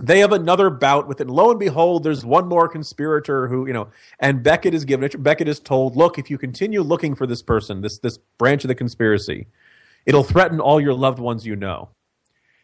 they 0.00 0.20
have 0.20 0.32
another 0.32 0.70
bout 0.70 1.06
with 1.06 1.20
it. 1.20 1.26
And 1.26 1.30
lo 1.30 1.50
and 1.50 1.58
behold, 1.58 2.02
there's 2.02 2.24
one 2.24 2.48
more 2.48 2.68
conspirator 2.68 3.48
who, 3.48 3.66
you 3.66 3.72
know, 3.72 3.88
and 4.18 4.42
Beckett 4.42 4.74
is 4.74 4.84
given 4.84 5.04
it. 5.04 5.22
Beckett 5.22 5.48
is 5.48 5.60
told, 5.60 5.96
look, 5.96 6.18
if 6.18 6.30
you 6.30 6.38
continue 6.38 6.82
looking 6.82 7.14
for 7.14 7.26
this 7.26 7.42
person, 7.42 7.80
this 7.80 7.98
this 7.98 8.18
branch 8.38 8.64
of 8.64 8.68
the 8.68 8.74
conspiracy, 8.74 9.46
it'll 10.06 10.24
threaten 10.24 10.60
all 10.60 10.80
your 10.80 10.94
loved 10.94 11.18
ones 11.18 11.46
you 11.46 11.56
know. 11.56 11.90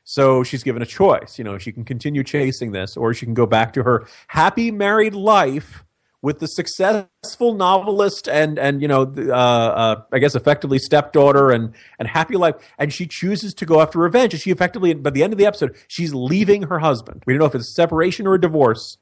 So 0.04 0.44
she's 0.44 0.62
given 0.62 0.82
a 0.82 0.86
choice. 0.86 1.38
You 1.38 1.44
know, 1.44 1.58
she 1.58 1.72
can 1.72 1.84
continue 1.84 2.22
chasing 2.22 2.72
this, 2.72 2.96
or 2.96 3.12
she 3.12 3.26
can 3.26 3.34
go 3.34 3.46
back 3.46 3.72
to 3.74 3.82
her 3.82 4.06
happy 4.28 4.70
married 4.70 5.14
life 5.14 5.84
with 6.26 6.40
the 6.40 6.48
successful 6.48 7.54
novelist 7.54 8.28
and 8.28 8.58
and 8.58 8.82
you 8.82 8.88
know 8.88 9.02
uh, 9.16 9.32
uh, 9.32 10.02
I 10.12 10.18
guess 10.18 10.34
effectively 10.34 10.80
stepdaughter 10.80 11.52
and 11.52 11.72
and 12.00 12.08
happy 12.08 12.36
life. 12.36 12.56
And 12.78 12.92
she 12.92 13.06
chooses 13.06 13.54
to 13.54 13.64
go 13.64 13.80
after 13.80 14.00
revenge. 14.00 14.34
And 14.34 14.42
she 14.42 14.50
effectively, 14.50 14.92
by 14.92 15.10
the 15.10 15.22
end 15.22 15.32
of 15.32 15.38
the 15.38 15.46
episode, 15.46 15.76
she's 15.86 16.12
leaving 16.12 16.64
her 16.64 16.80
husband. 16.80 17.22
We 17.26 17.32
don't 17.32 17.38
know 17.38 17.46
if 17.46 17.54
it's 17.54 17.72
separation 17.72 18.26
or 18.26 18.34
a 18.34 18.40
divorce. 18.40 18.98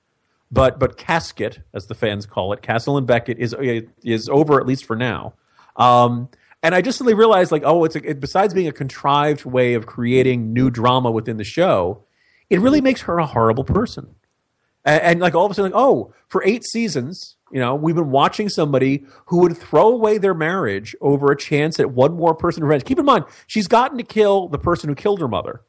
but 0.50 0.78
but 0.78 0.96
Caskett, 0.96 1.62
as 1.72 1.86
the 1.86 1.94
fans 1.94 2.26
call 2.26 2.52
it, 2.52 2.62
Castle 2.62 2.96
and 2.96 3.06
Beckett 3.06 3.38
is 3.38 3.54
is 4.04 4.28
over 4.28 4.60
at 4.60 4.66
least 4.66 4.84
for 4.84 4.96
now. 4.96 5.34
Um, 5.76 6.28
and 6.62 6.74
I 6.74 6.80
just 6.80 6.98
suddenly 6.98 7.14
realized, 7.14 7.52
like, 7.52 7.62
oh, 7.64 7.84
it's 7.84 7.96
a, 7.96 8.10
it, 8.10 8.20
besides 8.20 8.54
being 8.54 8.68
a 8.68 8.72
contrived 8.72 9.44
way 9.44 9.74
of 9.74 9.86
creating 9.86 10.52
new 10.52 10.70
drama 10.70 11.10
within 11.10 11.36
the 11.36 11.44
show, 11.44 12.04
it 12.48 12.60
really 12.60 12.80
makes 12.80 13.02
her 13.02 13.18
a 13.18 13.26
horrible 13.26 13.64
person. 13.64 14.14
And, 14.84 15.02
and, 15.02 15.20
like 15.20 15.34
all 15.34 15.46
of 15.46 15.50
a 15.50 15.54
sudden, 15.54 15.72
like, 15.72 15.80
oh, 15.80 16.12
for 16.28 16.42
eight 16.44 16.64
seasons, 16.64 17.36
you 17.50 17.60
know, 17.60 17.74
we've 17.74 17.94
been 17.94 18.10
watching 18.10 18.48
somebody 18.48 19.04
who 19.26 19.38
would 19.38 19.56
throw 19.56 19.88
away 19.88 20.18
their 20.18 20.34
marriage 20.34 20.94
over 21.00 21.30
a 21.30 21.36
chance 21.36 21.80
at 21.80 21.90
one 21.90 22.14
more 22.14 22.34
person 22.34 22.62
revenge. 22.64 22.84
Keep 22.84 22.98
in 22.98 23.04
mind, 23.04 23.24
she's 23.46 23.68
gotten 23.68 23.96
to 23.98 24.04
kill 24.04 24.48
the 24.48 24.58
person 24.58 24.88
who 24.88 24.94
killed 24.94 25.20
her 25.20 25.28
mother 25.28 25.62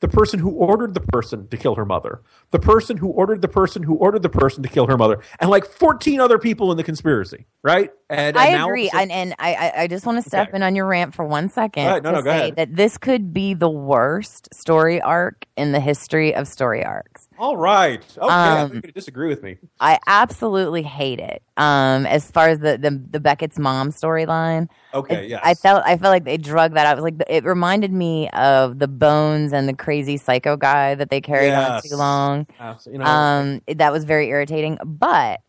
the 0.00 0.08
person 0.08 0.38
who 0.40 0.50
ordered 0.50 0.94
the 0.94 1.00
person 1.00 1.48
to 1.48 1.56
kill 1.56 1.74
her 1.74 1.84
mother, 1.84 2.20
the 2.50 2.58
person 2.58 2.98
who 2.98 3.08
ordered 3.08 3.40
the 3.40 3.48
person 3.48 3.82
who 3.82 3.94
ordered 3.94 4.22
the 4.22 4.28
person 4.28 4.62
to 4.62 4.68
kill 4.68 4.86
her 4.86 4.98
mother, 4.98 5.20
and 5.40 5.50
like 5.50 5.64
14 5.64 6.20
other 6.20 6.38
people 6.38 6.70
in 6.70 6.76
the 6.76 6.84
conspiracy, 6.84 7.46
right? 7.62 7.90
And, 8.08 8.36
and 8.36 8.38
I 8.38 8.62
agree. 8.62 8.88
And, 8.92 9.10
and 9.10 9.34
I, 9.38 9.72
I 9.76 9.86
just 9.88 10.06
want 10.06 10.22
to 10.22 10.28
step 10.28 10.48
okay. 10.48 10.56
in 10.56 10.62
on 10.62 10.76
your 10.76 10.86
rant 10.86 11.14
for 11.14 11.24
one 11.24 11.48
second 11.48 11.86
right, 11.86 12.02
no, 12.02 12.12
to 12.12 12.16
no, 12.18 12.22
say 12.22 12.38
ahead. 12.38 12.56
that 12.56 12.76
this 12.76 12.98
could 12.98 13.34
be 13.34 13.52
the 13.52 13.68
worst 13.68 14.48
story 14.54 15.00
arc 15.00 15.44
in 15.56 15.72
the 15.72 15.80
history 15.80 16.32
of 16.34 16.46
story 16.46 16.84
arcs. 16.84 17.28
All 17.38 17.56
right. 17.56 18.04
Okay. 18.16 18.32
Um, 18.32 18.80
to 18.80 18.92
disagree 18.92 19.28
with 19.28 19.42
me. 19.42 19.58
I 19.80 19.98
absolutely 20.06 20.82
hate 20.82 21.18
it. 21.18 21.42
Um, 21.56 22.06
as 22.06 22.30
far 22.30 22.48
as 22.48 22.60
the, 22.60 22.78
the, 22.78 23.02
the 23.10 23.18
Beckett's 23.18 23.58
mom 23.58 23.90
storyline. 23.90 24.68
Okay, 24.94 25.26
yes. 25.26 25.40
I 25.44 25.54
felt 25.54 25.82
I 25.84 25.96
felt 25.96 26.12
like 26.12 26.24
they 26.24 26.38
drug 26.38 26.74
that 26.74 26.86
out. 26.86 26.92
It 26.92 27.02
was 27.02 27.12
like 27.12 27.22
it 27.28 27.44
reminded 27.44 27.92
me 27.92 28.30
of 28.30 28.78
the 28.78 28.88
Bones 28.88 29.52
and 29.52 29.68
the 29.68 29.74
crazy 29.74 30.16
psycho 30.16 30.56
guy 30.56 30.94
that 30.94 31.10
they 31.10 31.20
carried 31.20 31.48
yes. 31.48 31.84
on 31.84 31.90
too 31.90 31.96
long. 31.96 32.46
Absolutely. 32.58 33.00
You 33.00 33.04
know, 33.04 33.10
um, 33.10 33.62
that 33.74 33.92
was 33.92 34.04
very 34.04 34.28
irritating. 34.28 34.78
But 34.84 35.40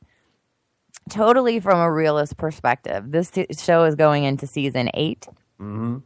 totally 1.10 1.60
from 1.60 1.80
a 1.80 1.92
realist 1.92 2.38
perspective, 2.38 3.12
this 3.12 3.32
t- 3.32 3.48
show 3.58 3.84
is 3.84 3.96
going 3.96 4.24
into 4.24 4.48
season 4.48 4.90
8 4.94 5.28
mm-hmm. 5.60 5.98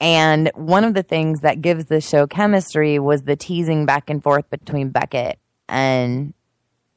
And 0.00 0.50
one 0.54 0.84
of 0.84 0.94
the 0.94 1.02
things 1.02 1.40
that 1.40 1.62
gives 1.62 1.86
the 1.86 2.00
show 2.00 2.26
chemistry 2.26 2.98
was 2.98 3.22
the 3.22 3.36
teasing 3.36 3.86
back 3.86 4.10
and 4.10 4.22
forth 4.22 4.48
between 4.50 4.90
Beckett 4.90 5.38
and 5.68 6.34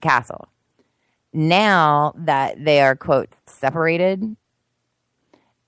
Castle. 0.02 0.50
Now 1.32 2.14
that 2.18 2.64
they 2.64 2.82
are, 2.82 2.96
quote, 2.96 3.30
separated, 3.46 4.36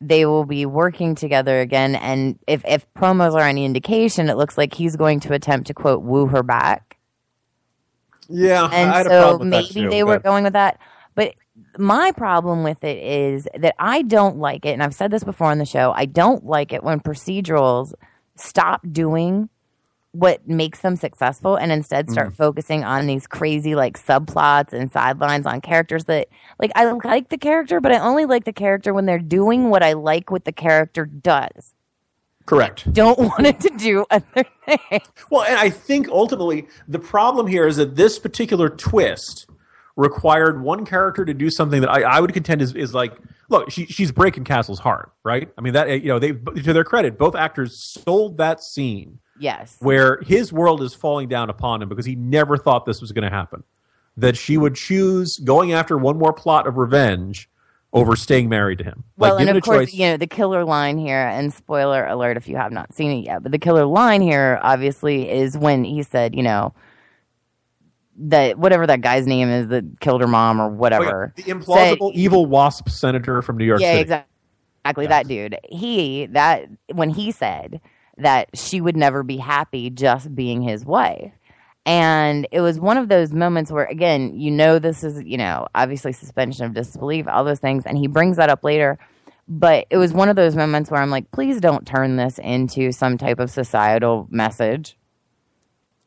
they 0.01 0.25
will 0.25 0.45
be 0.45 0.65
working 0.65 1.15
together 1.15 1.59
again. 1.59 1.95
And 1.95 2.39
if, 2.47 2.63
if 2.65 2.91
promos 2.93 3.33
are 3.33 3.47
any 3.47 3.63
indication, 3.63 4.29
it 4.29 4.37
looks 4.37 4.57
like 4.57 4.73
he's 4.73 4.95
going 4.95 5.19
to 5.21 5.33
attempt 5.33 5.67
to, 5.67 5.73
quote, 5.73 6.01
woo 6.01 6.25
her 6.27 6.43
back. 6.43 6.97
Yeah. 8.29 8.69
And 8.71 9.07
so 9.07 9.39
maybe 9.39 9.87
they 9.87 10.03
were 10.03 10.19
going 10.19 10.43
with 10.43 10.53
that. 10.53 10.79
My 11.79 12.11
problem 12.11 12.63
with 12.63 12.83
it 12.83 12.97
is 12.97 13.47
that 13.57 13.73
I 13.79 14.01
don't 14.01 14.37
like 14.37 14.65
it, 14.65 14.71
and 14.71 14.83
I've 14.83 14.93
said 14.93 15.11
this 15.11 15.23
before 15.23 15.47
on 15.47 15.59
the 15.59 15.65
show. 15.65 15.93
I 15.95 16.05
don't 16.05 16.45
like 16.45 16.73
it 16.73 16.83
when 16.83 16.99
procedurals 16.99 17.93
stop 18.35 18.81
doing 18.91 19.47
what 20.11 20.45
makes 20.45 20.81
them 20.81 20.97
successful 20.97 21.55
and 21.55 21.71
instead 21.71 22.09
start 22.09 22.31
mm. 22.31 22.35
focusing 22.35 22.83
on 22.83 23.05
these 23.05 23.27
crazy 23.27 23.75
like 23.75 23.97
subplots 23.97 24.73
and 24.73 24.91
sidelines 24.91 25.45
on 25.45 25.61
characters 25.61 26.03
that 26.05 26.27
like 26.59 26.71
I 26.75 26.91
like 26.91 27.29
the 27.29 27.37
character, 27.37 27.79
but 27.79 27.93
I 27.93 27.99
only 27.99 28.25
like 28.25 28.43
the 28.43 28.51
character 28.51 28.93
when 28.93 29.05
they're 29.05 29.17
doing 29.17 29.69
what 29.69 29.81
I 29.81 29.93
like 29.93 30.31
what 30.31 30.43
the 30.43 30.51
character 30.51 31.05
does. 31.05 31.73
Correct. 32.45 32.91
Don't 32.91 33.19
want 33.19 33.45
it 33.45 33.59
to 33.61 33.69
do 33.77 34.05
other 34.09 34.43
things. 34.65 35.03
Well, 35.29 35.43
and 35.43 35.57
I 35.57 35.69
think 35.69 36.09
ultimately 36.09 36.67
the 36.89 36.99
problem 36.99 37.47
here 37.47 37.67
is 37.67 37.77
that 37.77 37.95
this 37.95 38.19
particular 38.19 38.69
twist 38.69 39.47
required 39.99 40.61
one 40.61 40.85
character 40.85 41.25
to 41.25 41.33
do 41.33 41.49
something 41.49 41.81
that 41.81 41.89
I, 41.89 42.03
I 42.03 42.19
would 42.21 42.33
contend 42.33 42.61
is, 42.61 42.73
is 42.73 42.93
like 42.93 43.17
look 43.49 43.69
she, 43.69 43.85
she's 43.85 44.11
breaking 44.11 44.45
castle's 44.45 44.79
heart 44.79 45.11
right? 45.23 45.49
I 45.57 45.61
mean 45.61 45.73
that 45.73 45.89
eh, 45.89 45.95
you 45.95 46.07
know 46.07 46.19
they 46.19 46.31
to 46.31 46.73
their 46.73 46.85
credit 46.85 47.17
both 47.17 47.35
actors 47.35 47.77
sold 47.77 48.37
that 48.37 48.63
scene 48.63 49.19
yes. 49.39 49.77
where 49.79 50.19
his 50.21 50.53
world 50.53 50.81
is 50.81 50.93
falling 50.93 51.27
down 51.27 51.49
upon 51.49 51.81
him 51.81 51.89
because 51.89 52.05
he 52.05 52.15
never 52.15 52.57
thought 52.57 52.85
this 52.85 53.01
was 53.01 53.11
going 53.11 53.27
to 53.27 53.35
happen. 53.35 53.63
That 54.17 54.35
she 54.35 54.57
would 54.57 54.75
choose 54.75 55.37
going 55.37 55.71
after 55.73 55.97
one 55.97 56.17
more 56.17 56.33
plot 56.33 56.67
of 56.67 56.77
revenge 56.77 57.49
over 57.93 58.15
staying 58.15 58.49
married 58.49 58.77
to 58.79 58.83
him. 58.83 59.03
Well 59.17 59.35
like, 59.35 59.47
and 59.47 59.57
of 59.57 59.63
course 59.63 59.89
choice, 59.89 59.93
you 59.93 60.05
know 60.07 60.17
the 60.17 60.27
killer 60.27 60.65
line 60.65 60.97
here 60.97 61.27
and 61.27 61.53
spoiler 61.53 62.05
alert 62.05 62.37
if 62.37 62.47
you 62.47 62.57
have 62.57 62.71
not 62.71 62.93
seen 62.93 63.11
it 63.11 63.25
yet 63.25 63.41
but 63.41 63.51
the 63.51 63.59
killer 63.59 63.85
line 63.85 64.21
here 64.21 64.59
obviously 64.61 65.29
is 65.29 65.57
when 65.57 65.83
he 65.83 66.03
said 66.03 66.35
you 66.35 66.43
know 66.43 66.73
that 68.19 68.57
whatever 68.59 68.85
that 68.85 69.01
guy's 69.01 69.25
name 69.25 69.49
is 69.49 69.69
that 69.69 69.99
killed 69.99 70.21
her 70.21 70.27
mom 70.27 70.61
or 70.61 70.69
whatever. 70.69 71.33
Oh, 71.37 71.41
yeah. 71.41 71.45
The 71.45 71.51
implausible 71.53 72.11
said, 72.11 72.19
evil 72.19 72.45
wasp 72.45 72.89
senator 72.89 73.41
from 73.41 73.57
New 73.57 73.65
York 73.65 73.81
yeah, 73.81 73.91
City. 73.91 74.01
exactly. 74.01 74.25
Exactly 74.85 75.07
that 75.07 75.27
dude. 75.27 75.57
He 75.69 76.27
that 76.27 76.67
when 76.93 77.09
he 77.09 77.31
said 77.31 77.81
that 78.17 78.49
she 78.53 78.81
would 78.81 78.95
never 78.95 79.23
be 79.23 79.37
happy 79.37 79.89
just 79.89 80.33
being 80.33 80.61
his 80.61 80.85
wife. 80.85 81.33
And 81.85 82.47
it 82.51 82.61
was 82.61 82.79
one 82.79 82.97
of 82.97 83.09
those 83.09 83.33
moments 83.33 83.71
where 83.71 83.85
again, 83.85 84.39
you 84.39 84.49
know 84.51 84.79
this 84.79 85.03
is, 85.03 85.21
you 85.23 85.37
know, 85.37 85.67
obviously 85.75 86.13
suspension 86.13 86.65
of 86.65 86.73
disbelief, 86.73 87.27
all 87.27 87.43
those 87.43 87.59
things, 87.59 87.85
and 87.85 87.97
he 87.97 88.07
brings 88.07 88.37
that 88.37 88.49
up 88.49 88.63
later. 88.63 88.97
But 89.47 89.85
it 89.89 89.97
was 89.97 90.13
one 90.13 90.29
of 90.29 90.35
those 90.35 90.55
moments 90.55 90.89
where 90.89 91.01
I'm 91.01 91.09
like, 91.09 91.29
please 91.31 91.59
don't 91.59 91.85
turn 91.85 92.15
this 92.15 92.39
into 92.39 92.91
some 92.91 93.17
type 93.17 93.39
of 93.39 93.49
societal 93.49 94.27
message 94.29 94.95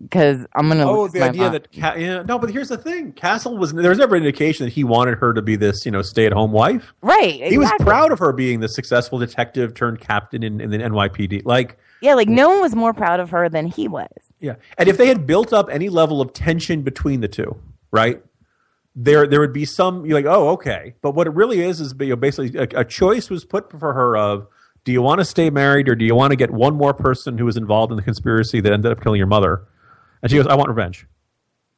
because 0.03 0.45
I'm 0.55 0.69
gonna. 0.69 0.91
Oh, 0.91 1.09
the 1.09 1.23
idea 1.23 1.51
that 1.51 1.73
Ca- 1.73 1.95
yeah, 1.95 2.23
no, 2.23 2.39
but 2.39 2.51
here's 2.51 2.69
the 2.69 2.77
thing: 2.77 3.13
Castle 3.13 3.57
was 3.57 3.73
there 3.73 3.91
was 3.91 3.99
never 3.99 4.17
an 4.17 4.25
indication 4.25 4.67
that 4.67 4.73
he 4.73 4.85
wanted 4.85 5.19
her 5.19 5.33
to 5.33 5.43
be 5.43 5.57
this 5.57 5.87
you 5.87 5.93
know 5.93 6.03
stay 6.03 6.27
at 6.27 6.33
home 6.33 6.53
wife. 6.53 6.93
Right. 7.03 7.35
Exactly. 7.35 7.51
He 7.51 7.59
was 7.59 7.71
proud 7.81 8.13
of 8.13 8.19
her 8.19 8.33
being 8.33 8.61
the 8.61 8.69
successful 8.69 9.19
detective 9.19 9.75
turned 9.75 10.01
captain 10.01 10.43
in, 10.43 10.61
in 10.61 10.71
the 10.71 10.79
NYPD. 10.79 11.45
Like 11.45 11.79
yeah, 12.01 12.15
like 12.15 12.29
no 12.29 12.49
one 12.49 12.61
was 12.61 12.75
more 12.75 12.93
proud 12.93 13.21
of 13.21 13.31
her 13.31 13.49
than 13.49 13.67
he 13.67 13.89
was. 13.89 14.09
Yeah, 14.41 14.57
and 14.77 14.89
if 14.89 14.97
they 14.97 15.07
had 15.07 15.27
built 15.27 15.53
up 15.53 15.69
any 15.71 15.89
level 15.89 16.21
of 16.21 16.33
tension 16.33 16.83
between 16.83 17.21
the 17.21 17.29
two, 17.29 17.57
right? 17.91 18.21
There, 18.95 19.27
there 19.27 19.41
would 19.41 19.55
be 19.55 19.65
some. 19.65 20.05
You're 20.05 20.19
like, 20.19 20.27
oh, 20.27 20.51
okay. 20.51 20.95
But 21.01 21.15
what 21.15 21.27
it 21.27 21.31
really 21.31 21.63
is 21.63 21.81
is 21.81 21.95
you 21.99 22.09
know, 22.09 22.17
basically 22.17 22.59
a, 22.59 22.81
a 22.81 22.85
choice 22.85 23.31
was 23.31 23.45
put 23.45 23.71
for 23.71 23.95
her 23.95 24.17
of 24.17 24.49
do 24.85 24.93
you 24.93 25.01
want 25.01 25.21
to 25.21 25.25
stay 25.25 25.49
married 25.49 25.89
or 25.89 25.95
do 25.95 26.05
you 26.05 26.15
want 26.15 26.33
to 26.33 26.37
get 26.37 26.51
one 26.51 26.75
more 26.75 26.93
person 26.93 27.39
who 27.39 27.45
was 27.45 27.57
involved 27.57 27.93
in 27.93 27.97
the 27.97 28.03
conspiracy 28.03 28.61
that 28.61 28.73
ended 28.73 28.91
up 28.91 29.01
killing 29.03 29.19
your 29.19 29.29
mother? 29.29 29.67
And 30.23 30.31
she 30.31 30.37
goes, 30.37 30.47
I 30.47 30.55
want 30.55 30.69
revenge. 30.69 31.07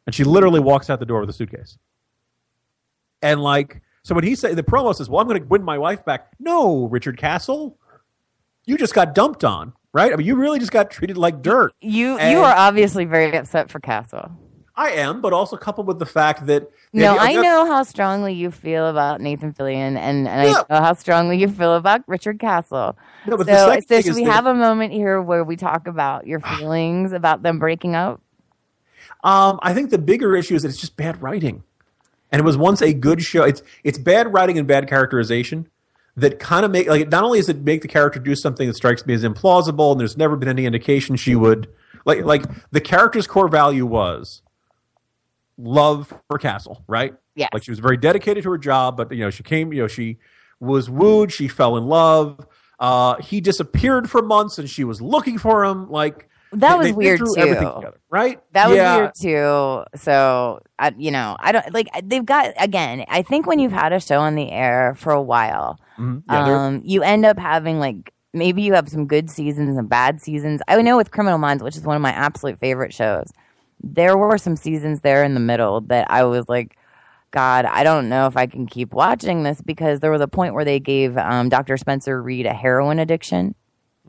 And 0.07 0.15
she 0.15 0.25
literally 0.25 0.61
walks 0.61 0.91
out 0.91 1.01
the 1.01 1.07
door 1.07 1.21
with 1.21 1.31
a 1.31 1.33
suitcase. 1.33 1.79
And 3.23 3.43
like, 3.43 3.81
so 4.03 4.15
when 4.15 4.25
he 4.25 4.35
said 4.35 4.55
the 4.57 4.63
promo 4.63 4.95
says, 4.95 5.09
"Well, 5.09 5.21
I'm 5.21 5.27
going 5.27 5.41
to 5.41 5.47
win 5.47 5.63
my 5.63 5.79
wife 5.79 6.05
back," 6.05 6.33
no, 6.39 6.89
Richard 6.89 7.17
Castle, 7.17 7.79
you 8.67 8.77
just 8.77 8.93
got 8.93 9.15
dumped 9.15 9.45
on, 9.45 9.73
right? 9.95 10.13
I 10.13 10.17
mean, 10.17 10.27
you 10.27 10.37
really 10.37 10.59
just 10.59 10.73
got 10.73 10.91
treated 10.91 11.17
like 11.17 11.41
dirt. 11.41 11.73
You 11.81 12.19
and 12.19 12.31
you 12.31 12.45
are 12.45 12.55
obviously 12.55 13.07
very 13.07 13.35
upset 13.35 13.71
for 13.71 13.81
Castle. 13.81 14.31
I 14.77 14.91
am, 14.91 15.21
but 15.21 15.33
also 15.33 15.57
coupled 15.57 15.87
with 15.87 16.01
the 16.01 16.07
fact 16.07 16.47
that 16.47 16.69
no, 16.93 17.17
I 17.17 17.33
know 17.33 17.65
how 17.65 17.85
strongly 17.85 18.35
you 18.35 18.51
feel 18.51 18.89
about 18.89 19.21
Nathan 19.21 19.55
Fillion, 19.55 19.97
and, 19.97 20.29
and 20.29 20.51
yeah. 20.51 20.63
I 20.69 20.75
know 20.75 20.85
how 20.85 20.93
strongly 20.95 21.39
you 21.39 21.49
feel 21.49 21.75
about 21.75 22.03
Richard 22.07 22.41
Castle. 22.41 22.99
No, 23.27 23.37
but 23.37 23.47
so, 23.47 23.79
so 23.89 24.01
should 24.01 24.17
we 24.17 24.25
have 24.25 24.47
a 24.47 24.55
moment 24.55 24.93
here 24.93 25.23
where 25.23 25.45
we 25.45 25.57
talk 25.57 25.87
about 25.87 26.27
your 26.27 26.41
feelings 26.41 27.13
about 27.13 27.43
them 27.43 27.59
breaking 27.59 27.95
up? 27.95 28.21
Um, 29.25 29.59
I 29.63 29.73
think 29.73 29.91
the 29.91 29.99
bigger 29.99 30.37
issue 30.37 30.55
is 30.55 30.63
that 30.63 30.69
it's 30.69 30.81
just 30.81 30.97
bad 30.97 31.21
writing, 31.23 31.65
and 32.31 32.39
it 32.39 32.45
was 32.45 32.57
once 32.57 32.83
a 32.83 32.93
good 32.93 33.23
show. 33.23 33.43
It's 33.43 33.63
it's 33.83 33.99
bad 33.99 34.33
writing 34.33 34.59
and 34.59 34.69
bad 34.69 34.87
characterization 34.87 35.69
that 36.17 36.39
kind 36.39 36.65
of 36.65 36.71
make 36.71 36.87
like 36.87 37.09
not 37.09 37.25
only 37.25 37.39
does 37.39 37.49
it 37.49 37.63
make 37.63 37.83
the 37.83 37.89
character 37.89 38.21
do 38.21 38.37
something 38.37 38.69
that 38.69 38.75
strikes 38.75 39.05
me 39.07 39.15
as 39.15 39.25
implausible, 39.25 39.93
and 39.93 40.01
there's 40.01 40.17
never 40.17 40.37
been 40.37 40.49
any 40.49 40.67
indication 40.67 41.17
she 41.17 41.35
would 41.35 41.69
like 42.05 42.25
like 42.25 42.45
the 42.71 42.81
character's 42.81 43.27
core 43.27 43.49
value 43.49 43.87
was 43.87 44.43
love 45.57 46.13
for 46.29 46.39
Castle, 46.39 46.85
right? 46.87 47.15
Yeah, 47.35 47.49
like 47.53 47.65
she 47.65 47.71
was 47.71 47.81
very 47.81 47.97
dedicated 47.97 48.45
to 48.45 48.51
her 48.51 48.59
job, 48.59 48.97
but 48.97 49.11
you 49.11 49.21
know 49.21 49.31
she 49.31 49.43
came, 49.43 49.73
you 49.73 49.83
know 49.83 49.89
she 49.89 50.19
was 50.61 50.91
wooed, 50.91 51.33
she 51.33 51.49
fell 51.49 51.77
in 51.77 51.85
love. 51.85 52.47
Uh, 52.79 53.17
he 53.17 53.41
disappeared 53.41 54.11
for 54.11 54.21
months, 54.23 54.59
and 54.59 54.69
she 54.69 54.85
was 54.85 55.01
looking 55.01 55.39
for 55.39 55.65
him. 55.65 55.91
Like 55.91 56.29
that 56.55 56.79
was 56.79 56.89
they, 56.89 56.93
weird 56.93 57.21
too. 57.21 57.35
Together, 57.35 57.95
right? 58.11 58.41
That 58.53 58.69
was 58.69 58.77
yeah. 58.77 58.97
weird 58.97 59.15
too. 59.15 59.85
So, 59.99 60.61
I, 60.79 60.95
you 60.97 61.11
know, 61.11 61.37
I 61.41 61.53
don't 61.53 61.73
like 61.73 61.89
they've 62.05 62.25
got 62.25 62.53
again. 62.59 63.05
I 63.09 63.23
think 63.23 63.47
when 63.47 63.59
you've 63.59 63.73
had 63.73 63.93
a 63.93 64.01
show 64.01 64.21
on 64.21 64.35
the 64.35 64.51
air 64.51 64.95
for 64.97 65.13
a 65.13 65.23
while, 65.23 65.79
mm-hmm. 65.99 66.19
yeah, 66.31 66.67
um, 66.67 66.83
you 66.85 67.03
end 67.03 67.25
up 67.25 67.39
having 67.39 67.79
like 67.79 68.13
maybe 68.33 68.63
you 68.63 68.75
have 68.75 68.89
some 68.89 69.07
good 69.07 69.31
seasons 69.31 69.77
and 69.77 69.89
bad 69.89 70.21
seasons. 70.21 70.61
I 70.69 70.81
know 70.83 70.97
with 70.97 71.11
Criminal 71.11 71.39
Minds, 71.39 71.63
which 71.63 71.77
is 71.77 71.83
one 71.85 71.97
of 71.97 72.03
my 72.03 72.13
absolute 72.13 72.59
favorite 72.59 72.93
shows, 72.93 73.31
there 73.83 74.17
were 74.17 74.39
some 74.39 74.57
seasons 74.57 75.01
there 75.01 75.25
in 75.25 75.35
the 75.35 75.41
middle 75.41 75.81
that 75.83 76.11
I 76.11 76.25
was 76.25 76.49
like. 76.49 76.77
God, 77.31 77.65
I 77.65 77.83
don't 77.83 78.09
know 78.09 78.29
if 78.29 78.37
I 78.37 78.47
can 78.47 78.65
keep 78.65 78.93
watching 78.93 79.43
this 79.43 79.61
because 79.61 79.99
there 79.99 80.13
was 80.13 80.21
a 80.21 80.29
point 80.29 80.55
where 80.55 80.65
they 80.65 80.79
gave 80.79 81.17
um, 81.17 81.49
Dr. 81.49 81.77
Spencer 81.77 82.23
Reid 82.23 82.47
a 82.47 82.55
heroin 82.55 83.01
addiction 83.01 83.57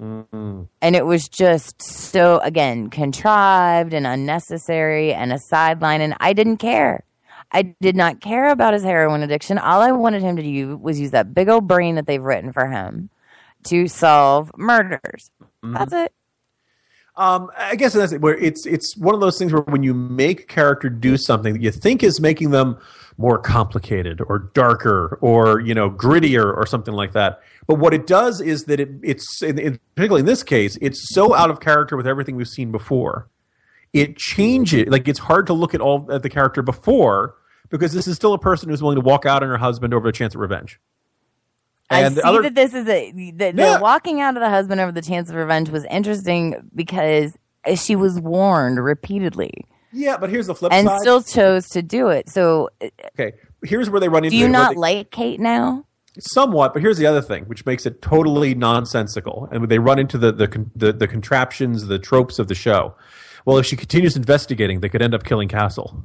Mm. 0.02 0.68
And 0.82 0.96
it 0.96 1.06
was 1.06 1.28
just 1.30 1.82
so, 1.82 2.40
again, 2.40 2.90
contrived 2.90 3.94
and 3.94 4.06
unnecessary 4.06 5.14
and 5.14 5.32
a 5.32 5.40
sideline. 5.40 6.02
And 6.02 6.16
I 6.20 6.34
didn't 6.34 6.58
care. 6.58 7.04
I 7.52 7.76
did 7.80 7.96
not 7.96 8.22
care 8.22 8.50
about 8.50 8.74
his 8.74 8.84
heroin 8.84 9.24
addiction. 9.24 9.58
All 9.58 9.82
I 9.82 9.92
wanted 9.92 10.22
him 10.22 10.36
to 10.36 10.44
do 10.44 10.78
was 10.78 11.00
use 11.00 11.12
that 11.12 11.34
big 11.34 11.48
old 11.48 11.68
brain 11.68 11.96
that 11.96 12.08
they've 12.08 12.22
written 12.22 12.52
for 12.52 12.68
him 12.68 13.10
to 13.68 13.88
solve 13.88 14.52
murders. 14.58 15.32
That's 15.64 15.94
it. 15.94 16.14
Um, 17.18 17.50
I 17.58 17.76
guess 17.76 17.94
that's 17.94 18.12
it, 18.12 18.22
where 18.22 18.38
it's 18.38 18.66
it's 18.66 18.98
one 18.98 19.16
of 19.16 19.22
those 19.22 19.38
things 19.38 19.54
where 19.54 19.62
when 19.64 19.84
you 19.84 19.94
make 19.94 20.42
a 20.42 20.46
character 20.46 20.90
do 20.90 21.16
something 21.18 21.54
that 21.54 21.62
you 21.62 21.72
think 21.72 22.04
is 22.04 22.20
making 22.20 22.52
them 22.52 22.78
more 23.18 23.38
complicated 23.38 24.22
or 24.28 24.40
darker 24.54 25.18
or 25.22 25.62
you 25.62 25.74
know 25.74 25.90
grittier 25.90 26.54
or 26.56 26.66
something 26.66 26.94
like 26.94 27.14
that, 27.14 27.40
but 27.68 27.76
what 27.76 27.94
it 27.94 28.06
does 28.06 28.42
is 28.42 28.66
that 28.66 28.82
it, 28.82 28.90
it's 29.02 29.42
in, 29.42 29.58
in, 29.58 29.80
particularly 29.96 30.20
in 30.20 30.26
this 30.26 30.44
case, 30.44 30.78
it's 30.82 31.14
so 31.14 31.34
out 31.34 31.50
of 31.50 31.62
character 31.62 31.96
with 31.96 32.06
everything 32.06 32.36
we've 32.36 32.48
seen 32.48 32.72
before. 32.72 33.30
It 33.94 34.18
changes 34.18 34.90
like 34.90 35.08
it's 35.08 35.20
hard 35.20 35.48
to 35.48 35.54
look 35.54 35.74
at 35.74 35.80
all 35.80 36.12
at 36.12 36.22
the 36.22 36.30
character 36.30 36.62
before 36.62 37.36
because 37.70 37.94
this 37.94 38.08
is 38.08 38.18
still 38.18 38.34
a 38.34 38.40
person 38.40 38.70
who's 38.70 38.82
willing 38.82 38.98
to 38.98 39.06
walk 39.06 39.26
out 39.26 39.42
on 39.42 39.48
her 39.48 39.58
husband 39.58 39.94
over 39.94 40.10
a 40.10 40.12
chance 40.12 40.36
at 40.36 40.42
revenge. 40.42 40.82
I 41.90 42.02
And 42.02 42.16
see 42.16 42.22
other- 42.22 42.42
that 42.44 42.56
this 42.56 42.74
is 42.74 42.88
a 42.88 43.12
the, 43.12 43.32
the 43.32 43.54
Yeah. 43.56 43.80
walking 43.80 44.20
out 44.22 44.36
of 44.36 44.42
the 44.42 44.50
husband 44.50 44.82
over 44.82 44.92
the 44.92 45.02
chance 45.02 45.30
of 45.30 45.36
revenge 45.36 45.70
was 45.70 45.86
interesting 45.86 46.56
because 46.74 47.38
she 47.76 47.96
was 47.96 48.20
warned 48.20 48.84
repeatedly 48.84 49.52
Yeah, 49.94 50.18
but 50.18 50.30
here's 50.30 50.48
the 50.48 50.56
flip 50.56 50.74
and 50.74 50.88
side. 50.88 51.00
still 51.02 51.22
chose 51.22 51.68
to 51.70 51.82
do 51.82 52.10
it. 52.10 52.30
So, 52.30 52.70
okay, 53.14 53.34
here's 53.64 53.90
where 53.90 54.00
they 54.00 54.10
run 54.10 54.24
into. 54.26 54.32
do 54.36 54.38
you 54.38 54.48
not 54.50 54.72
they- 54.74 54.80
like 54.80 55.12
Kate 55.12 55.40
now? 55.40 55.86
Somewhat, 56.18 56.74
but 56.74 56.82
here's 56.82 56.98
the 56.98 57.06
other 57.06 57.22
thing, 57.22 57.44
which 57.44 57.66
makes 57.66 57.86
it 57.86 58.02
totally 58.02 58.56
nonsensical, 58.56 59.50
and 59.52 59.68
they 59.68 59.80
run 59.80 60.00
into 60.00 60.18
the 60.18 60.32
the, 60.32 60.66
the 60.76 60.94
the 60.94 61.08
contraptions, 61.10 61.88
the 61.88 62.00
tropes 62.00 62.40
of 62.40 62.48
the 62.48 62.56
show. 62.56 62.96
Well, 63.46 63.58
if 63.58 63.66
she 63.66 63.76
continues 63.76 64.16
investigating, 64.16 64.80
they 64.80 64.88
could 64.90 65.02
end 65.02 65.14
up 65.14 65.24
killing 65.26 65.50
Castle. 65.50 66.04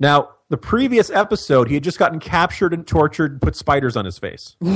Now, 0.00 0.30
the 0.48 0.56
previous 0.56 1.10
episode, 1.10 1.68
he 1.68 1.74
had 1.74 1.84
just 1.84 1.98
gotten 1.98 2.20
captured 2.20 2.72
and 2.72 2.86
tortured, 2.86 3.32
and 3.32 3.42
put 3.42 3.54
spiders 3.56 3.96
on 3.96 4.04
his 4.04 4.18
face. 4.18 4.56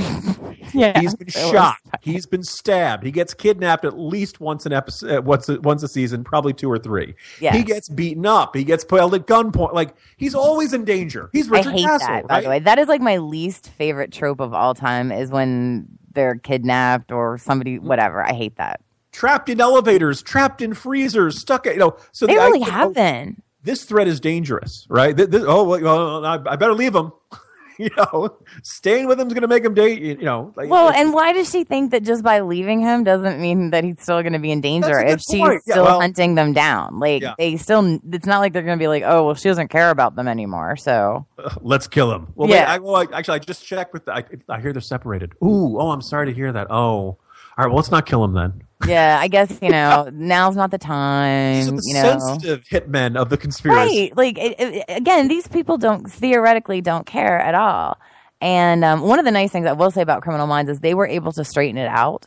Yeah, 0.74 0.98
He's 1.00 1.14
been 1.14 1.26
was- 1.26 1.34
shot. 1.50 1.76
He's 2.00 2.24
been 2.24 2.42
stabbed. 2.42 3.04
He 3.04 3.10
gets 3.10 3.34
kidnapped 3.34 3.84
at 3.84 3.98
least 3.98 4.40
once 4.40 4.64
an 4.64 4.72
episode, 4.72 5.18
uh, 5.18 5.20
once 5.20 5.46
a, 5.50 5.60
once 5.60 5.82
a 5.82 5.88
season, 5.88 6.24
probably 6.24 6.54
two 6.54 6.70
or 6.70 6.78
three. 6.78 7.14
Yes. 7.40 7.56
He 7.56 7.62
gets 7.62 7.90
beaten 7.90 8.24
up. 8.24 8.56
He 8.56 8.64
gets 8.64 8.82
held 8.88 9.12
at 9.14 9.26
gunpoint. 9.26 9.74
Like 9.74 9.94
he's 10.16 10.34
always 10.34 10.72
in 10.72 10.86
danger. 10.86 11.28
He's 11.32 11.50
Richard 11.50 11.70
I 11.70 11.72
hate 11.72 11.84
Castle, 11.84 12.06
that. 12.08 12.26
By 12.28 12.34
right? 12.36 12.42
the 12.44 12.48
way, 12.48 12.58
that 12.60 12.78
is 12.78 12.88
like 12.88 13.02
my 13.02 13.18
least 13.18 13.68
favorite 13.70 14.12
trope 14.12 14.40
of 14.40 14.54
all 14.54 14.72
time. 14.72 15.12
Is 15.12 15.30
when 15.30 15.88
they're 16.14 16.36
kidnapped 16.36 17.12
or 17.12 17.36
somebody, 17.36 17.78
whatever. 17.78 18.22
I 18.24 18.32
hate 18.32 18.56
that. 18.56 18.80
trapped 19.10 19.50
in 19.50 19.60
elevators, 19.60 20.22
trapped 20.22 20.62
in 20.62 20.72
freezers, 20.72 21.38
stuck. 21.38 21.66
At 21.66 21.74
you 21.74 21.80
know, 21.80 21.96
so 22.12 22.26
They 22.26 22.34
the 22.36 22.40
really 22.40 22.62
idea- 22.62 22.72
have 22.72 22.94
been. 22.94 23.42
This 23.62 23.84
threat 23.84 24.08
is 24.08 24.20
dangerous, 24.20 24.86
right? 24.90 25.16
Th- 25.16 25.28
this- 25.28 25.44
oh, 25.46 25.64
well, 25.64 26.24
I, 26.24 26.34
I 26.46 26.56
better 26.56 26.74
leave 26.74 26.94
him. 26.94 27.12
you 27.78 27.88
know, 27.96 28.36
staying 28.62 29.06
with 29.06 29.18
him 29.18 29.26
is 29.28 29.32
going 29.32 29.42
to 29.42 29.48
make 29.48 29.64
him 29.64 29.72
date. 29.74 30.02
You 30.02 30.16
know, 30.16 30.52
like, 30.56 30.68
Well, 30.68 30.90
and 30.90 31.12
why 31.14 31.32
does 31.32 31.50
she 31.50 31.64
think 31.64 31.90
that 31.92 32.02
just 32.02 32.22
by 32.22 32.40
leaving 32.40 32.80
him 32.80 33.02
doesn't 33.02 33.40
mean 33.40 33.70
that 33.70 33.82
he's 33.82 34.00
still 34.00 34.20
going 34.22 34.34
to 34.34 34.38
be 34.38 34.50
in 34.50 34.60
danger 34.60 34.88
That's 34.88 34.98
a 34.98 35.04
good 35.04 35.12
if 35.14 35.20
she's 35.22 35.40
point. 35.40 35.62
Yeah, 35.66 35.74
still 35.74 35.84
well- 35.84 36.00
hunting 36.00 36.34
them 36.34 36.52
down? 36.52 36.98
Like 37.00 37.22
Yeah. 37.22 37.34
they 37.38 37.56
still, 37.56 37.98
it's 38.12 38.26
not 38.26 38.40
like 38.40 38.52
they're 38.52 38.62
going 38.62 38.78
to 38.78 38.82
be 38.82 38.88
like, 38.88 39.04
oh, 39.06 39.26
well, 39.26 39.34
she 39.34 39.48
doesn't 39.48 39.68
care 39.68 39.90
about 39.90 40.16
them 40.16 40.28
anymore. 40.28 40.76
So 40.76 41.26
let's 41.60 41.86
kill 41.86 42.12
him. 42.12 42.32
Well, 42.34 42.48
Yeah. 42.50 42.66
wait, 42.66 42.74
I, 42.74 42.78
well, 42.78 42.96
I, 42.96 43.06
actually, 43.18 43.36
I 43.36 43.38
just 43.38 43.64
checked 43.64 43.92
with. 43.94 44.04
The, 44.04 44.12
I, 44.16 44.24
I 44.48 44.60
hear 44.60 44.72
they're 44.72 44.82
separated. 44.82 45.32
Ooh, 45.42 45.78
oh, 45.80 45.90
I'm 45.90 46.02
sorry 46.02 46.26
to 46.26 46.32
hear 46.34 46.52
that. 46.52 46.66
Oh, 46.70 46.76
all 46.76 47.18
right. 47.58 47.66
Well, 47.68 47.76
let's 47.76 47.90
not 47.90 48.06
kill 48.06 48.22
him 48.24 48.34
then. 48.34 48.62
Yeah, 48.86 49.18
I 49.20 49.28
guess 49.28 49.58
you 49.62 49.68
know 49.70 50.10
now's 50.12 50.56
not 50.56 50.70
the 50.70 50.78
time. 50.78 51.66
The 51.66 51.82
you 51.84 51.94
know, 51.94 52.18
sensitive 52.18 52.64
hitmen 52.64 53.16
of 53.16 53.30
the 53.30 53.36
conspiracy. 53.36 54.00
right? 54.00 54.16
Like 54.16 54.38
it, 54.38 54.56
it, 54.58 54.84
again, 54.88 55.28
these 55.28 55.48
people 55.48 55.78
don't 55.78 56.10
theoretically 56.10 56.80
don't 56.80 57.06
care 57.06 57.38
at 57.38 57.54
all. 57.54 57.98
And 58.40 58.84
um, 58.84 59.02
one 59.02 59.18
of 59.18 59.24
the 59.24 59.30
nice 59.30 59.52
things 59.52 59.66
I 59.66 59.72
will 59.72 59.90
say 59.90 60.02
about 60.02 60.22
Criminal 60.22 60.46
Minds 60.46 60.70
is 60.70 60.80
they 60.80 60.94
were 60.94 61.06
able 61.06 61.32
to 61.32 61.44
straighten 61.44 61.78
it 61.78 61.88
out. 61.88 62.26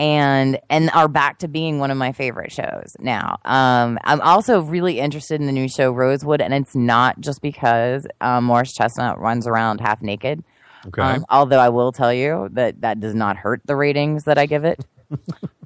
And 0.00 0.60
and 0.70 0.90
are 0.90 1.08
back 1.08 1.38
to 1.38 1.48
being 1.48 1.80
one 1.80 1.90
of 1.90 1.98
my 1.98 2.12
favorite 2.12 2.52
shows 2.52 2.96
now. 3.00 3.38
Um, 3.44 3.98
I'm 4.04 4.20
also 4.20 4.62
really 4.62 5.00
interested 5.00 5.40
in 5.40 5.48
the 5.48 5.52
new 5.52 5.68
show 5.68 5.90
Rosewood, 5.90 6.40
and 6.40 6.54
it's 6.54 6.76
not 6.76 7.18
just 7.20 7.42
because 7.42 8.06
um, 8.20 8.44
Morris 8.44 8.72
Chestnut 8.74 9.18
runs 9.18 9.48
around 9.48 9.80
half 9.80 10.00
naked. 10.00 10.44
Okay. 10.86 11.02
Um, 11.02 11.26
although 11.28 11.58
I 11.58 11.70
will 11.70 11.90
tell 11.90 12.12
you 12.12 12.48
that 12.52 12.82
that 12.82 13.00
does 13.00 13.16
not 13.16 13.36
hurt 13.36 13.60
the 13.64 13.74
ratings 13.74 14.22
that 14.24 14.38
I 14.38 14.46
give 14.46 14.64
it. 14.64 14.86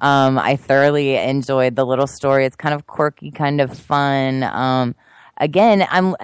Um, 0.01 0.39
I 0.39 0.55
thoroughly 0.55 1.15
enjoyed 1.15 1.75
the 1.75 1.85
little 1.85 2.07
story. 2.07 2.45
It's 2.45 2.55
kind 2.55 2.73
of 2.73 2.87
quirky, 2.87 3.31
kind 3.31 3.61
of 3.61 3.77
fun. 3.77 4.43
Um, 4.43 4.95
again, 5.37 5.87
I'm 5.89 6.15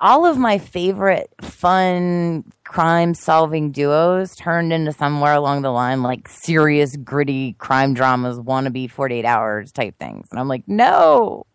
all 0.00 0.26
of 0.26 0.36
my 0.36 0.58
favorite 0.58 1.30
fun 1.40 2.44
crime 2.64 3.14
solving 3.14 3.70
duos 3.70 4.34
turned 4.34 4.72
into 4.72 4.92
somewhere 4.92 5.34
along 5.34 5.62
the 5.62 5.70
line 5.70 6.02
like 6.02 6.28
serious, 6.28 6.96
gritty 6.96 7.52
crime 7.54 7.94
dramas, 7.94 8.38
wannabe 8.38 8.90
48 8.90 9.24
hours 9.24 9.72
type 9.72 9.96
things. 9.98 10.26
And 10.30 10.40
I'm 10.40 10.48
like, 10.48 10.66
no. 10.66 11.46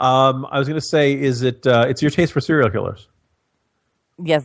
Um, 0.00 0.46
I 0.50 0.58
was 0.58 0.68
going 0.68 0.80
to 0.80 0.86
say, 0.86 1.12
is 1.14 1.42
it? 1.42 1.66
Uh, 1.66 1.86
it's 1.88 2.02
your 2.02 2.10
taste 2.10 2.32
for 2.32 2.40
serial 2.40 2.70
killers, 2.70 3.08
Yes. 4.22 4.44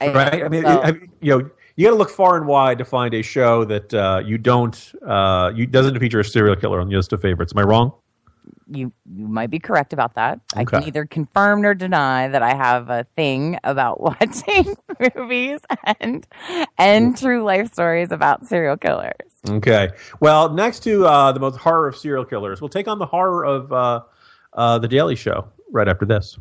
I, 0.00 0.12
right? 0.12 0.44
I 0.44 0.48
mean, 0.48 0.62
well, 0.62 0.80
I, 0.84 0.88
you 1.20 1.38
know, 1.38 1.50
you 1.78 1.84
got 1.86 1.90
to 1.92 1.96
look 1.96 2.10
far 2.10 2.36
and 2.36 2.46
wide 2.48 2.76
to 2.78 2.84
find 2.84 3.14
a 3.14 3.22
show 3.22 3.64
that 3.64 3.94
uh, 3.94 4.20
you 4.24 4.36
don't, 4.36 4.92
uh, 5.06 5.52
you 5.54 5.64
doesn't 5.64 5.96
feature 6.00 6.18
a 6.18 6.24
serial 6.24 6.56
killer 6.56 6.80
on 6.80 6.88
the 6.88 6.96
list 6.96 7.12
of 7.12 7.22
favorites. 7.22 7.52
Am 7.54 7.58
I 7.60 7.62
wrong? 7.62 7.92
you 8.70 8.92
you 9.10 9.26
might 9.28 9.48
be 9.50 9.58
correct 9.58 9.92
about 9.92 10.14
that. 10.14 10.40
I 10.54 10.64
can 10.64 10.76
Okay. 10.78 10.86
neither 10.86 11.06
confirm 11.06 11.62
nor 11.62 11.74
deny 11.74 12.28
that 12.28 12.42
I 12.42 12.54
have 12.54 12.90
a 12.90 13.06
thing 13.16 13.58
about 13.64 14.00
watching 14.08 14.74
movies 15.16 15.60
and 16.00 16.26
and 16.76 17.16
true 17.16 17.44
life 17.44 17.72
stories 17.72 18.10
about 18.10 18.46
serial 18.46 18.76
killers. 18.76 19.12
Okay. 19.48 19.90
Well, 20.20 20.50
next 20.50 20.80
to 20.80 21.06
uh, 21.06 21.32
the 21.32 21.40
most 21.40 21.56
horror 21.56 21.88
of 21.88 21.96
serial 21.96 22.24
killers, 22.24 22.60
we'll 22.60 22.68
take 22.68 22.88
on 22.88 22.98
the 22.98 23.06
horror 23.06 23.44
of 23.44 23.72
uh, 23.72 24.02
uh, 24.52 24.78
the 24.78 24.88
Daily 24.88 25.16
Show 25.16 25.48
right 25.70 25.88
after 25.88 26.04
this. 26.04 26.38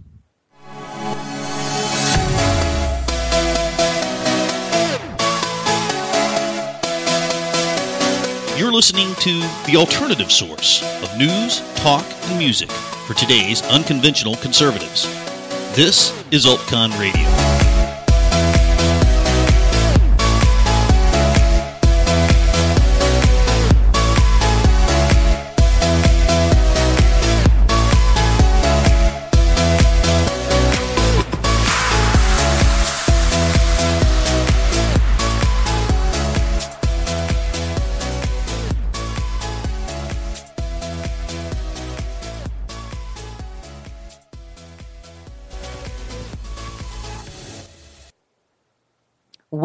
You're 8.58 8.72
listening 8.72 9.14
to 9.20 9.40
the 9.68 9.76
alternative 9.78 10.32
source 10.32 10.82
of 11.04 11.16
news, 11.16 11.60
talk, 11.76 12.04
and 12.24 12.40
music 12.40 12.72
for 13.06 13.14
today's 13.14 13.62
unconventional 13.68 14.36
conservatives. 14.38 15.04
This 15.76 16.12
is 16.32 16.48
Altcon 16.48 16.90
Radio. 17.00 17.67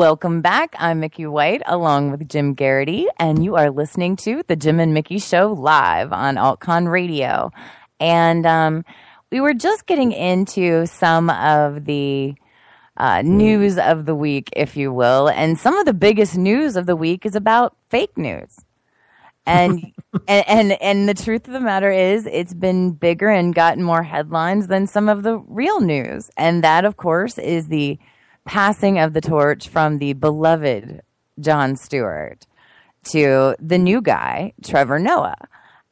Welcome 0.03 0.41
back. 0.41 0.75
I'm 0.81 0.99
Mickey 0.99 1.27
White 1.27 1.63
along 1.65 2.11
with 2.11 2.29
Jim 2.29 2.57
Geraghty, 2.57 3.07
and 3.21 3.45
you 3.45 3.55
are 3.55 3.71
listening 3.71 4.17
to 4.17 4.43
the 4.49 4.57
Jim 4.57 4.81
and 4.81 4.93
Mickey 4.93 5.21
Show 5.21 5.53
live 5.53 6.13
on 6.13 6.35
AltCon 6.35 6.91
Radio. 6.91 7.53
And 8.01 8.45
um, 8.45 8.85
we 9.31 9.41
were 9.41 9.55
just 9.55 9.87
getting 9.87 10.11
into 10.11 10.87
some 10.87 11.31
of 11.31 11.85
the 11.85 12.35
uh, 12.97 13.23
news 13.23 13.79
of 13.79 14.05
the 14.05 14.17
week, 14.17 14.51
if 14.57 14.77
you 14.77 14.93
will, 14.93 15.29
and 15.29 15.57
some 15.57 15.77
of 15.77 15.87
the 15.87 15.95
biggest 15.95 16.37
news 16.37 16.75
of 16.75 16.87
the 16.87 16.97
week 16.97 17.25
is 17.25 17.37
about 17.37 17.77
fake 17.89 18.19
news. 18.19 18.59
And, 19.47 19.93
and 20.27 20.49
and 20.49 20.83
and 20.83 21.09
the 21.09 21.15
truth 21.15 21.47
of 21.47 21.53
the 21.53 21.61
matter 21.61 21.93
is 21.93 22.27
it's 22.27 22.55
been 22.55 22.91
bigger 22.91 23.29
and 23.29 23.55
gotten 23.55 23.85
more 23.85 24.03
headlines 24.03 24.67
than 24.67 24.89
some 24.89 25.09
of 25.09 25.23
the 25.23 25.39
real 25.47 25.81
news. 25.81 26.29
And 26.37 26.65
that 26.65 26.85
of 26.85 26.97
course 26.97 27.39
is 27.39 27.69
the 27.69 28.01
passing 28.45 28.99
of 28.99 29.13
the 29.13 29.21
torch 29.21 29.69
from 29.69 29.99
the 29.99 30.13
beloved 30.15 31.01
Jon 31.41 31.77
Stewart 31.77 32.47
to 33.05 33.57
the 33.59 33.79
new 33.79 34.01
guy, 34.01 34.53
Trevor 34.65 34.99
Noah. 34.99 35.37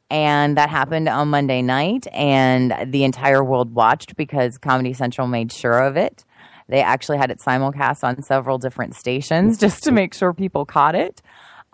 And 0.09 0.57
that 0.57 0.69
happened 0.69 1.07
on 1.07 1.29
Monday 1.29 1.61
night, 1.61 2.05
and 2.11 2.75
the 2.91 3.05
entire 3.05 3.43
world 3.43 3.73
watched 3.73 4.17
because 4.17 4.57
Comedy 4.57 4.91
Central 4.91 5.25
made 5.25 5.53
sure 5.53 5.79
of 5.79 5.95
it. 5.95 6.25
They 6.67 6.81
actually 6.81 7.17
had 7.17 7.31
it 7.31 7.39
simulcast 7.39 8.03
on 8.03 8.21
several 8.21 8.57
different 8.57 8.95
stations 8.95 9.57
just 9.59 9.83
to 9.83 9.91
make 9.91 10.13
sure 10.13 10.33
people 10.33 10.65
caught 10.65 10.95
it. 10.95 11.21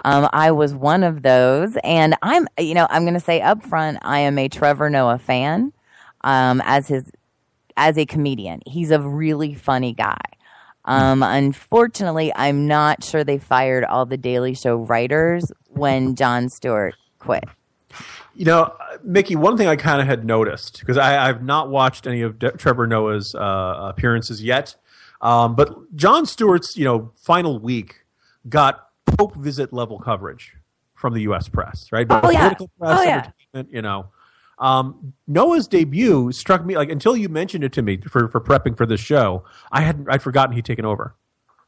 Um, 0.06 0.30
I 0.32 0.52
was 0.52 0.76
one 0.76 1.04
of 1.04 1.24
those, 1.24 1.76
and 1.84 2.16
I'm, 2.22 2.48
you 2.60 2.76
know, 2.76 2.86
I'm 2.92 3.04
going 3.04 3.16
to 3.16 3.20
say 3.20 3.42
up 3.42 3.64
front, 3.64 3.98
I 4.04 4.20
am 4.20 4.38
a 4.38 4.48
Trevor 4.48 4.92
Noah 4.92 5.18
fan. 5.18 5.74
Um, 6.22 6.62
as 6.66 6.88
his, 6.88 7.12
as 7.76 7.98
a 7.98 8.06
comedian, 8.06 8.62
he's 8.68 8.92
a 8.92 9.00
really 9.00 9.56
funny 9.56 9.94
guy. 9.94 10.20
Um, 10.88 11.22
unfortunately, 11.22 12.32
I'm 12.36 12.66
not 12.68 13.04
sure 13.04 13.24
they 13.24 13.38
fired 13.38 13.84
all 13.84 14.06
the 14.06 14.18
Daily 14.18 14.54
Show 14.56 14.78
writers 14.78 15.52
when 15.70 16.16
Jon 16.16 16.50
Stewart 16.50 16.96
quit. 17.20 17.44
You 18.34 18.46
know, 18.46 18.74
Mickey, 19.04 19.36
one 19.36 19.58
thing 19.58 19.68
I 19.68 19.76
kind 19.76 20.00
of 20.02 20.08
had 20.08 20.24
noticed 20.26 20.80
because 20.80 20.98
I've 20.98 21.44
not 21.44 21.70
watched 21.70 22.08
any 22.08 22.22
of 22.22 22.40
De- 22.40 22.52
Trevor 22.52 22.88
Noah's 22.88 23.36
uh, 23.36 23.76
appearances 23.90 24.42
yet, 24.44 24.76
um, 25.22 25.56
but 25.56 25.96
Jon 25.96 26.26
Stewart's 26.26 26.78
you 26.78 26.86
know 26.86 27.12
final 27.16 27.60
week 27.60 28.06
got 28.48 28.88
Pope 29.18 29.36
visit 29.36 29.74
level 29.74 30.00
coverage 30.00 30.54
from 30.94 31.14
the 31.14 31.22
U.S. 31.22 31.48
press, 31.50 31.92
right? 31.92 32.06
Oh, 32.10 32.30
yeah. 32.30 32.40
Political 32.50 32.72
press, 32.80 33.00
Oh, 33.00 33.04
yeah. 33.04 33.64
you 33.72 33.82
know. 33.82 34.08
Um, 34.60 35.14
Noah's 35.28 35.68
debut 35.68 36.32
struck 36.32 36.66
me 36.66 36.76
like 36.76 36.90
until 36.90 37.16
you 37.16 37.30
mentioned 37.30 37.64
it 37.64 37.74
to 37.74 37.82
me 37.82 37.98
for, 37.98 38.28
for 38.28 38.42
prepping 38.42 38.76
for 38.76 38.86
this 38.86 39.00
show, 39.00 39.44
I 39.72 39.82
hadn't 39.82 40.10
I'd 40.10 40.22
forgotten 40.22 40.56
he'd 40.56 40.66
taken 40.66 40.86
over. 40.86 41.16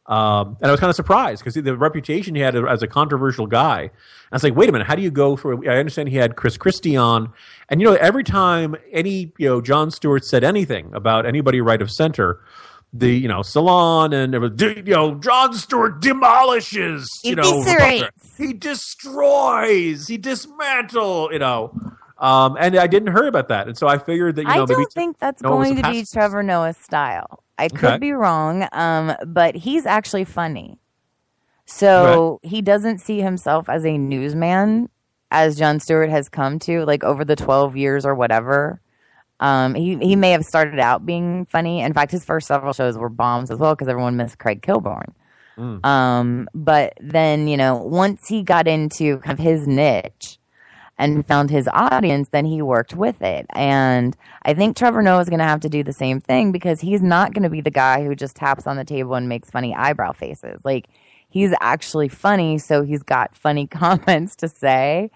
Um, 0.10 0.58
and 0.60 0.70
I 0.70 0.72
was 0.72 0.80
kind 0.80 0.90
of 0.90 0.96
surprised 0.96 1.44
because 1.44 1.54
the 1.54 1.78
reputation 1.78 2.34
he 2.34 2.42
had 2.42 2.56
as 2.56 2.82
a 2.82 2.88
controversial 2.88 3.46
guy. 3.46 3.82
And 3.82 3.92
I 4.32 4.36
was 4.36 4.44
like, 4.44 4.56
wait 4.56 4.68
a 4.68 4.72
minute, 4.72 4.88
how 4.88 4.96
do 4.96 5.04
you 5.04 5.12
go 5.12 5.36
for? 5.36 5.54
I 5.70 5.78
understand 5.78 6.10
he 6.10 6.18
had 6.18 6.36
Chris 6.36 6.58
Christie 6.58 6.98
on, 6.98 7.32
and 7.70 7.80
you 7.80 7.86
know, 7.86 7.94
every 7.94 8.24
time 8.24 8.76
any 8.92 9.32
you 9.38 9.48
know 9.48 9.62
Jon 9.62 9.92
Stewart 9.92 10.26
said 10.26 10.44
anything 10.44 10.92
about 10.96 11.28
anybody 11.28 11.62
right 11.62 11.80
of 11.80 11.92
center, 11.92 12.42
the 12.92 13.12
you 13.12 13.28
know 13.28 13.44
salon 13.44 14.12
and 14.12 14.34
was, 14.40 14.60
you 14.60 14.82
know 14.82 15.14
Jon 15.14 15.54
Stewart 15.54 16.02
demolishes, 16.02 17.08
you 17.24 17.36
know, 17.36 17.64
he 18.36 18.54
destroys, 18.54 20.08
he 20.08 20.18
dismantles. 20.18 21.34
you 21.34 21.40
know. 21.40 21.72
Um, 22.20 22.58
and 22.60 22.76
I 22.78 22.88
didn't 22.88 23.14
hear 23.16 23.28
about 23.28 23.48
that, 23.48 23.68
and 23.68 23.78
so 23.78 23.88
I 23.88 23.98
figured 23.98 24.36
that 24.36 24.42
you 24.42 24.48
know 24.48 24.64
I 24.64 24.66
don't 24.66 24.94
think 24.94 25.20
that's 25.20 25.42
Noah 25.42 25.56
going 25.56 25.76
to 25.78 25.84
be. 25.84 26.06
Trevor 26.06 26.44
Noah's 26.44 26.78
style. 26.78 27.44
I 27.58 27.70
could 27.70 27.86
Okay. 27.86 27.98
be 27.98 28.12
wrong, 28.12 28.68
um, 28.74 29.16
but 29.26 29.56
he's 29.56 29.86
actually 29.86 30.26
funny. 30.26 30.80
So 31.66 32.40
he 32.44 32.62
doesn't 32.62 32.98
see 33.00 33.22
himself 33.22 33.70
as 33.70 33.86
a 33.86 33.98
newsman, 33.98 34.90
as 35.32 35.58
Jon 35.58 35.80
Stewart 35.80 36.10
has 36.10 36.28
come 36.30 36.58
to, 36.60 36.84
like 36.86 37.04
over 37.04 37.24
the 37.24 37.36
twelve 37.36 37.78
years 37.78 38.06
or 38.06 38.16
whatever. 38.16 38.82
Um, 39.40 39.76
he 39.76 39.98
he 40.02 40.16
may 40.18 40.32
have 40.32 40.44
started 40.44 40.80
out 40.80 41.06
being 41.06 41.46
funny. 41.46 41.82
In 41.82 41.94
fact, 41.94 42.12
his 42.12 42.26
first 42.26 42.48
several 42.48 42.74
shows 42.74 42.98
were 42.98 43.08
bombs 43.10 43.52
as 43.52 43.60
well 43.60 43.76
because 43.76 43.88
everyone 43.88 44.18
missed 44.18 44.40
Craig 44.40 44.62
Kilborn. 44.62 45.14
Um, 45.84 46.48
but 46.56 46.94
then, 47.02 47.50
you 47.50 47.58
know, 47.58 47.76
once 47.76 48.28
he 48.30 48.44
got 48.44 48.66
into 48.66 49.18
kind 49.20 49.38
of 49.38 49.44
his 49.44 49.68
niche 49.68 50.39
and 51.00 51.26
found 51.26 51.50
his 51.50 51.68
audience, 51.72 52.28
then 52.30 52.46
he 52.46 52.62
worked 52.62 52.94
with 52.94 53.22
it. 53.22 53.46
And 53.52 54.16
I 54.44 54.54
think 54.54 54.76
Trevor 54.76 55.02
Noah 55.02 55.22
is 55.22 55.30
going 55.30 55.40
to 55.40 55.46
have 55.46 55.62
to 55.62 55.70
do 55.70 55.82
the 55.82 55.94
same 55.94 56.20
thing 56.20 56.52
because 56.52 56.82
he's 56.82 57.02
not 57.02 57.34
going 57.34 57.44
to 57.44 57.50
be 57.50 57.62
the 57.62 57.72
guy 57.72 58.04
who 58.04 58.14
just 58.16 58.36
taps 58.36 58.68
on 58.68 58.76
the 58.76 58.84
table 58.84 59.16
and 59.16 59.30
makes 59.30 59.50
funny 59.50 59.74
eyebrow 59.74 60.12
faces. 60.12 60.60
Like, 60.66 60.88
he's 61.30 61.54
actually 61.62 62.10
funny, 62.10 62.58
so 62.58 62.84
he's 62.84 63.02
got 63.02 63.34
funny 63.34 63.66
comments 63.72 64.36
to 64.38 64.50
say. 64.50 65.10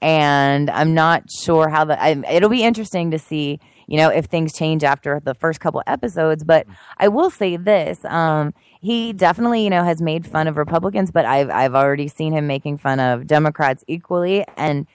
And 0.00 0.70
I'm 0.70 0.94
not 0.94 1.24
sure 1.30 1.68
how 1.68 1.84
the. 1.84 2.00
I, 2.00 2.22
it'll 2.30 2.50
be 2.50 2.62
interesting 2.62 3.10
to 3.10 3.18
see, 3.18 3.58
you 3.88 3.96
know, 3.96 4.10
if 4.10 4.26
things 4.26 4.52
change 4.52 4.84
after 4.84 5.20
the 5.24 5.34
first 5.34 5.58
couple 5.58 5.82
episodes. 5.86 6.44
But 6.44 6.66
I 6.98 7.08
will 7.08 7.30
say 7.30 7.56
this: 7.56 8.04
um, 8.04 8.52
he 8.80 9.14
definitely, 9.14 9.64
you 9.64 9.70
know, 9.70 9.82
has 9.82 10.02
made 10.02 10.26
fun 10.26 10.48
of 10.48 10.58
Republicans, 10.58 11.10
but 11.10 11.24
I've 11.24 11.48
I've 11.48 11.74
already 11.74 12.08
seen 12.08 12.34
him 12.34 12.46
making 12.46 12.76
fun 12.76 13.00
of 13.00 13.26
Democrats 13.26 13.84
equally, 13.88 14.44
and 14.58 14.86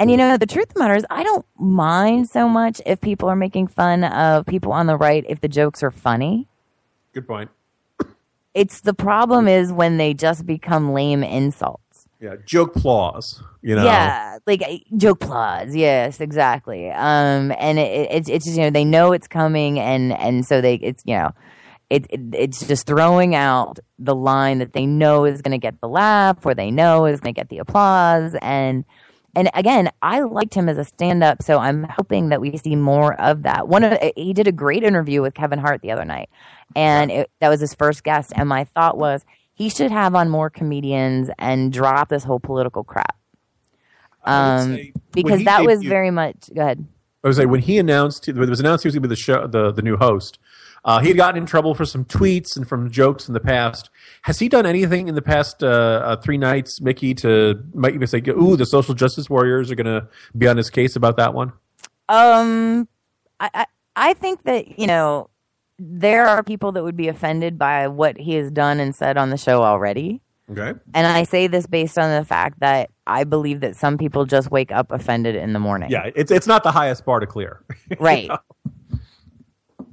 and 0.00 0.10
you 0.10 0.16
know, 0.16 0.36
the 0.38 0.46
truth 0.46 0.68
of 0.68 0.74
the 0.74 0.80
matter 0.80 0.94
is, 0.94 1.04
I 1.10 1.22
don't 1.22 1.44
mind 1.58 2.28
so 2.30 2.48
much 2.48 2.80
if 2.86 3.00
people 3.00 3.28
are 3.28 3.36
making 3.36 3.66
fun 3.66 4.02
of 4.02 4.46
people 4.46 4.72
on 4.72 4.86
the 4.86 4.96
right 4.96 5.24
if 5.28 5.40
the 5.42 5.48
jokes 5.48 5.82
are 5.82 5.90
funny. 5.90 6.48
Good 7.12 7.28
point. 7.28 7.50
It's 8.54 8.80
the 8.80 8.94
problem 8.94 9.46
is 9.46 9.72
when 9.72 9.98
they 9.98 10.14
just 10.14 10.46
become 10.46 10.92
lame 10.92 11.22
insults. 11.22 12.08
Yeah, 12.18 12.36
joke 12.44 12.74
clause. 12.74 13.42
You 13.62 13.76
know. 13.76 13.84
Yeah, 13.84 14.38
like 14.46 14.62
uh, 14.62 14.78
joke 14.96 15.22
applause. 15.22 15.76
Yes, 15.76 16.20
exactly. 16.20 16.90
Um, 16.90 17.52
and 17.58 17.78
it, 17.78 17.92
it, 17.92 18.08
it's 18.10 18.28
it's 18.28 18.44
just, 18.46 18.56
you 18.56 18.64
know 18.64 18.70
they 18.70 18.84
know 18.84 19.12
it's 19.12 19.28
coming, 19.28 19.78
and 19.78 20.12
and 20.14 20.46
so 20.46 20.60
they 20.60 20.74
it's 20.76 21.02
you 21.06 21.16
know. 21.16 21.32
It, 21.90 22.06
it, 22.08 22.20
it's 22.34 22.68
just 22.68 22.86
throwing 22.86 23.34
out 23.34 23.80
the 23.98 24.14
line 24.14 24.58
that 24.60 24.74
they 24.74 24.86
know 24.86 25.24
is 25.24 25.42
going 25.42 25.50
to 25.50 25.58
get 25.58 25.80
the 25.80 25.88
laugh, 25.88 26.46
or 26.46 26.54
they 26.54 26.70
know 26.70 27.04
is 27.04 27.18
going 27.18 27.34
to 27.34 27.40
get 27.40 27.48
the 27.48 27.58
applause, 27.58 28.36
and 28.40 28.84
and 29.34 29.50
again, 29.54 29.90
I 30.02 30.20
liked 30.20 30.54
him 30.54 30.68
as 30.68 30.78
a 30.78 30.84
stand-up, 30.84 31.42
so 31.42 31.58
I'm 31.58 31.84
hoping 31.84 32.30
that 32.30 32.40
we 32.40 32.56
see 32.56 32.74
more 32.76 33.20
of 33.20 33.42
that. 33.42 33.68
One 33.68 33.84
of 33.84 33.98
he 34.16 34.32
did 34.32 34.48
a 34.48 34.52
great 34.52 34.82
interview 34.82 35.22
with 35.22 35.34
Kevin 35.34 35.58
Hart 35.58 35.82
the 35.82 35.92
other 35.92 36.04
night, 36.04 36.28
and 36.74 37.10
it, 37.10 37.30
that 37.40 37.48
was 37.48 37.60
his 37.60 37.74
first 37.74 38.02
guest. 38.02 38.32
And 38.34 38.48
my 38.48 38.64
thought 38.64 38.98
was 38.98 39.24
he 39.54 39.68
should 39.68 39.92
have 39.92 40.14
on 40.14 40.28
more 40.28 40.50
comedians 40.50 41.30
and 41.38 41.72
drop 41.72 42.08
this 42.08 42.24
whole 42.24 42.40
political 42.40 42.82
crap, 42.82 43.16
um, 44.24 44.74
say 44.74 44.92
because 45.12 45.44
that 45.44 45.64
was 45.64 45.80
debuted- 45.80 45.88
very 45.88 46.10
much. 46.10 46.50
Go 46.54 46.62
ahead. 46.62 46.84
I 47.22 47.28
was 47.28 47.38
like 47.38 47.48
when 47.48 47.60
he 47.60 47.78
announced 47.78 48.26
when 48.26 48.42
it 48.42 48.48
was 48.48 48.60
announced 48.60 48.82
he 48.84 48.88
was 48.88 48.94
going 48.94 49.02
to 49.02 49.08
be 49.08 49.14
the 49.14 49.20
show 49.20 49.46
the, 49.46 49.70
the 49.72 49.82
new 49.82 49.96
host. 49.96 50.38
Uh, 50.84 50.98
he 51.00 51.08
had 51.08 51.16
gotten 51.18 51.36
in 51.42 51.46
trouble 51.46 51.74
for 51.74 51.84
some 51.84 52.06
tweets 52.06 52.56
and 52.56 52.66
from 52.66 52.90
jokes 52.90 53.28
in 53.28 53.34
the 53.34 53.40
past. 53.40 53.89
Has 54.22 54.38
he 54.38 54.48
done 54.48 54.66
anything 54.66 55.08
in 55.08 55.14
the 55.14 55.22
past 55.22 55.62
uh, 55.62 55.66
uh, 55.66 56.16
three 56.16 56.36
nights, 56.36 56.80
Mickey, 56.80 57.14
to 57.14 57.62
might 57.72 57.94
even 57.94 58.06
say, 58.06 58.22
"Ooh, 58.28 58.56
the 58.56 58.66
social 58.66 58.94
justice 58.94 59.30
warriors 59.30 59.70
are 59.70 59.74
going 59.74 59.86
to 59.86 60.08
be 60.36 60.46
on 60.46 60.56
his 60.56 60.68
case 60.68 60.94
about 60.94 61.16
that 61.16 61.32
one"? 61.32 61.52
Um, 62.08 62.86
I, 63.38 63.50
I 63.54 63.66
I 63.96 64.14
think 64.14 64.42
that 64.42 64.78
you 64.78 64.86
know 64.86 65.30
there 65.78 66.26
are 66.26 66.42
people 66.42 66.72
that 66.72 66.84
would 66.84 66.96
be 66.96 67.08
offended 67.08 67.58
by 67.58 67.88
what 67.88 68.18
he 68.18 68.34
has 68.34 68.50
done 68.50 68.78
and 68.80 68.94
said 68.94 69.16
on 69.16 69.30
the 69.30 69.38
show 69.38 69.62
already. 69.62 70.20
Okay. 70.50 70.78
And 70.94 71.06
I 71.06 71.22
say 71.22 71.46
this 71.46 71.66
based 71.66 71.98
on 71.98 72.10
the 72.10 72.24
fact 72.24 72.60
that 72.60 72.90
I 73.06 73.24
believe 73.24 73.60
that 73.60 73.76
some 73.76 73.96
people 73.96 74.26
just 74.26 74.50
wake 74.50 74.72
up 74.72 74.90
offended 74.90 75.36
in 75.36 75.52
the 75.52 75.60
morning. 75.60 75.90
Yeah, 75.90 76.10
it's 76.14 76.30
it's 76.30 76.46
not 76.46 76.64
the 76.64 76.72
highest 76.72 77.04
bar 77.04 77.20
to 77.20 77.26
clear. 77.26 77.64
Right. 77.98 78.30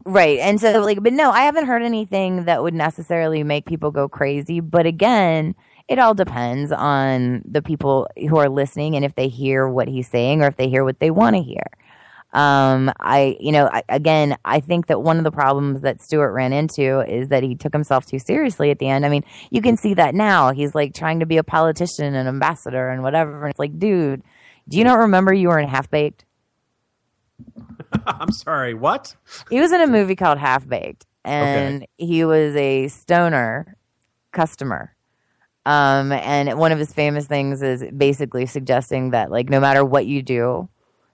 Right. 0.08 0.40
And 0.40 0.58
so 0.62 0.80
like 0.80 1.04
but 1.04 1.12
no, 1.12 1.32
I 1.32 1.42
haven't 1.42 1.66
heard 1.66 1.82
anything 1.82 2.46
that 2.46 2.64
would 2.64 2.74
necessarily 2.74 3.44
make 3.44 3.66
people 3.66 3.92
go 3.92 4.08
crazy, 4.08 4.62
but 4.62 4.86
again, 4.86 5.54
it 5.90 6.00
all 6.00 6.14
depends 6.14 6.72
on 6.72 7.42
the 7.44 7.62
people 7.62 8.08
who 8.18 8.38
are 8.38 8.48
listening 8.48 8.96
and 8.96 9.04
if 9.04 9.16
they 9.16 9.28
hear 9.28 9.68
what 9.68 9.90
he's 9.90 10.08
saying 10.08 10.42
or 10.42 10.48
if 10.48 10.56
they 10.56 10.70
hear 10.70 10.86
what 10.86 11.02
they 11.02 11.12
want 11.12 11.36
to 11.36 11.42
hear. 11.42 11.64
Um, 12.32 12.90
I, 13.02 13.36
you 13.42 13.52
know, 13.52 13.70
I, 13.70 13.84
again, 13.90 14.38
I 14.46 14.62
think 14.62 14.88
that 14.88 15.02
one 15.02 15.18
of 15.18 15.26
the 15.26 15.32
problems 15.32 15.82
that 15.82 16.02
Stewart 16.02 16.34
ran 16.34 16.54
into 16.54 17.02
is 17.02 17.28
that 17.28 17.44
he 17.44 17.56
took 17.56 17.74
himself 17.74 18.06
too 18.06 18.20
seriously 18.20 18.72
at 18.72 18.80
the 18.80 18.88
end. 18.88 19.06
I 19.06 19.10
mean, 19.10 19.26
you 19.50 19.62
can 19.62 19.76
see 19.76 19.94
that 19.96 20.16
now. 20.16 20.52
He's 20.52 20.74
like 20.74 20.94
trying 20.94 21.20
to 21.20 21.26
be 21.26 21.36
a 21.36 21.44
politician 21.44 22.16
and 22.16 22.30
ambassador 22.30 22.90
and 22.90 23.04
whatever. 23.04 23.42
And 23.42 23.50
it's 23.50 23.60
like, 23.60 23.78
dude, 23.78 24.24
do 24.70 24.78
you 24.78 24.86
not 24.86 25.00
remember 25.00 25.34
you 25.34 25.50
were 25.50 25.60
in 25.60 25.68
Half 25.68 25.92
Baked? 25.92 26.24
I'm 28.06 28.32
sorry, 28.32 28.74
what? 28.74 29.16
He 29.50 29.60
was 29.60 29.72
in 29.72 29.82
a 29.82 29.88
movie 29.88 30.16
called 30.16 30.38
Half 30.38 30.68
Baked, 30.68 31.06
and 31.24 31.86
he 31.98 32.26
was 32.26 32.56
a 32.56 32.88
stoner 32.88 33.76
customer. 34.32 34.94
Um, 35.66 36.14
and 36.14 36.58
one 36.58 36.72
of 36.72 36.80
his 36.80 36.94
famous 36.94 37.28
things 37.28 37.62
is 37.62 37.84
basically 37.96 38.46
suggesting 38.46 39.12
that, 39.12 39.30
like, 39.32 39.50
no 39.50 39.60
matter 39.60 39.84
what 39.84 40.06
you 40.06 40.22
do, 40.22 40.70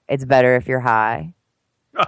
it's 0.08 0.26
better 0.26 0.56
if 0.56 0.68
you're 0.68 0.80
high. 0.80 1.34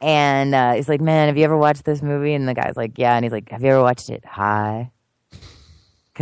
and 0.00 0.54
uh, 0.54 0.74
he's 0.74 0.88
like, 0.88 1.00
"Man, 1.00 1.26
have 1.28 1.36
you 1.36 1.44
ever 1.44 1.56
watched 1.56 1.84
this 1.84 2.02
movie?" 2.02 2.34
And 2.34 2.46
the 2.46 2.54
guy's 2.54 2.76
like, 2.76 2.98
"Yeah." 2.98 3.16
And 3.16 3.24
he's 3.24 3.32
like, 3.32 3.50
"Have 3.50 3.62
you 3.62 3.70
ever 3.70 3.82
watched 3.82 4.10
it 4.10 4.24
high?" 4.24 4.92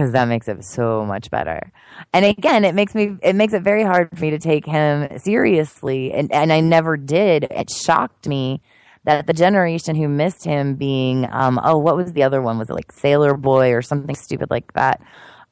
Because 0.00 0.12
that 0.12 0.28
makes 0.28 0.48
it 0.48 0.64
so 0.64 1.04
much 1.04 1.30
better. 1.30 1.70
And 2.14 2.24
again, 2.24 2.64
it 2.64 2.74
makes 2.74 2.94
me 2.94 3.16
it 3.22 3.36
makes 3.36 3.52
it 3.52 3.62
very 3.62 3.82
hard 3.82 4.08
for 4.16 4.22
me 4.22 4.30
to 4.30 4.38
take 4.38 4.64
him 4.64 5.18
seriously, 5.18 6.12
and 6.12 6.32
and 6.32 6.52
I 6.52 6.60
never 6.60 6.96
did. 6.96 7.44
It 7.50 7.70
shocked 7.70 8.26
me 8.26 8.62
that 9.04 9.26
the 9.26 9.32
generation 9.32 9.96
who 9.96 10.08
missed 10.08 10.44
him 10.44 10.74
being 10.74 11.26
um 11.30 11.60
oh 11.62 11.76
what 11.78 11.96
was 11.96 12.12
the 12.12 12.22
other 12.22 12.40
one 12.40 12.58
was 12.58 12.70
it 12.70 12.74
like 12.74 12.92
Sailor 12.92 13.36
Boy 13.36 13.72
or 13.72 13.82
something 13.82 14.14
stupid 14.14 14.50
like 14.50 14.72
that 14.74 15.00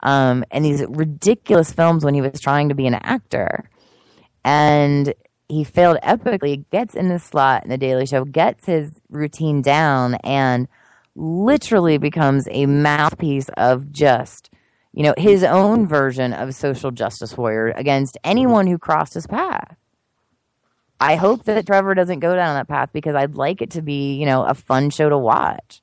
um 0.00 0.44
and 0.50 0.64
these 0.64 0.84
ridiculous 0.88 1.72
films 1.72 2.04
when 2.04 2.14
he 2.14 2.20
was 2.20 2.40
trying 2.40 2.68
to 2.68 2.74
be 2.74 2.86
an 2.86 2.94
actor 2.94 3.70
and 4.44 5.14
he 5.48 5.64
failed 5.64 5.98
epically 6.02 6.64
gets 6.70 6.94
in 6.94 7.08
the 7.08 7.18
slot 7.18 7.64
in 7.64 7.70
the 7.70 7.78
Daily 7.78 8.06
Show 8.06 8.24
gets 8.24 8.66
his 8.66 9.00
routine 9.08 9.62
down 9.62 10.16
and 10.16 10.68
literally 11.18 11.98
becomes 11.98 12.46
a 12.50 12.66
mouthpiece 12.66 13.48
of 13.56 13.90
just 13.92 14.50
you 14.92 15.02
know 15.02 15.14
his 15.18 15.42
own 15.44 15.86
version 15.86 16.32
of 16.32 16.54
social 16.54 16.90
justice 16.90 17.36
warrior 17.36 17.72
against 17.76 18.16
anyone 18.24 18.66
who 18.66 18.78
crossed 18.78 19.14
his 19.14 19.26
path 19.26 19.76
I 21.00 21.14
hope 21.14 21.44
that 21.44 21.66
Trevor 21.66 21.94
doesn't 21.94 22.18
go 22.20 22.34
down 22.34 22.56
that 22.56 22.68
path 22.68 22.90
because 22.92 23.14
I'd 23.14 23.36
like 23.36 23.62
it 23.62 23.70
to 23.72 23.82
be, 23.82 24.16
you 24.16 24.26
know, 24.26 24.44
a 24.44 24.54
fun 24.54 24.90
show 24.90 25.08
to 25.08 25.16
watch. 25.16 25.80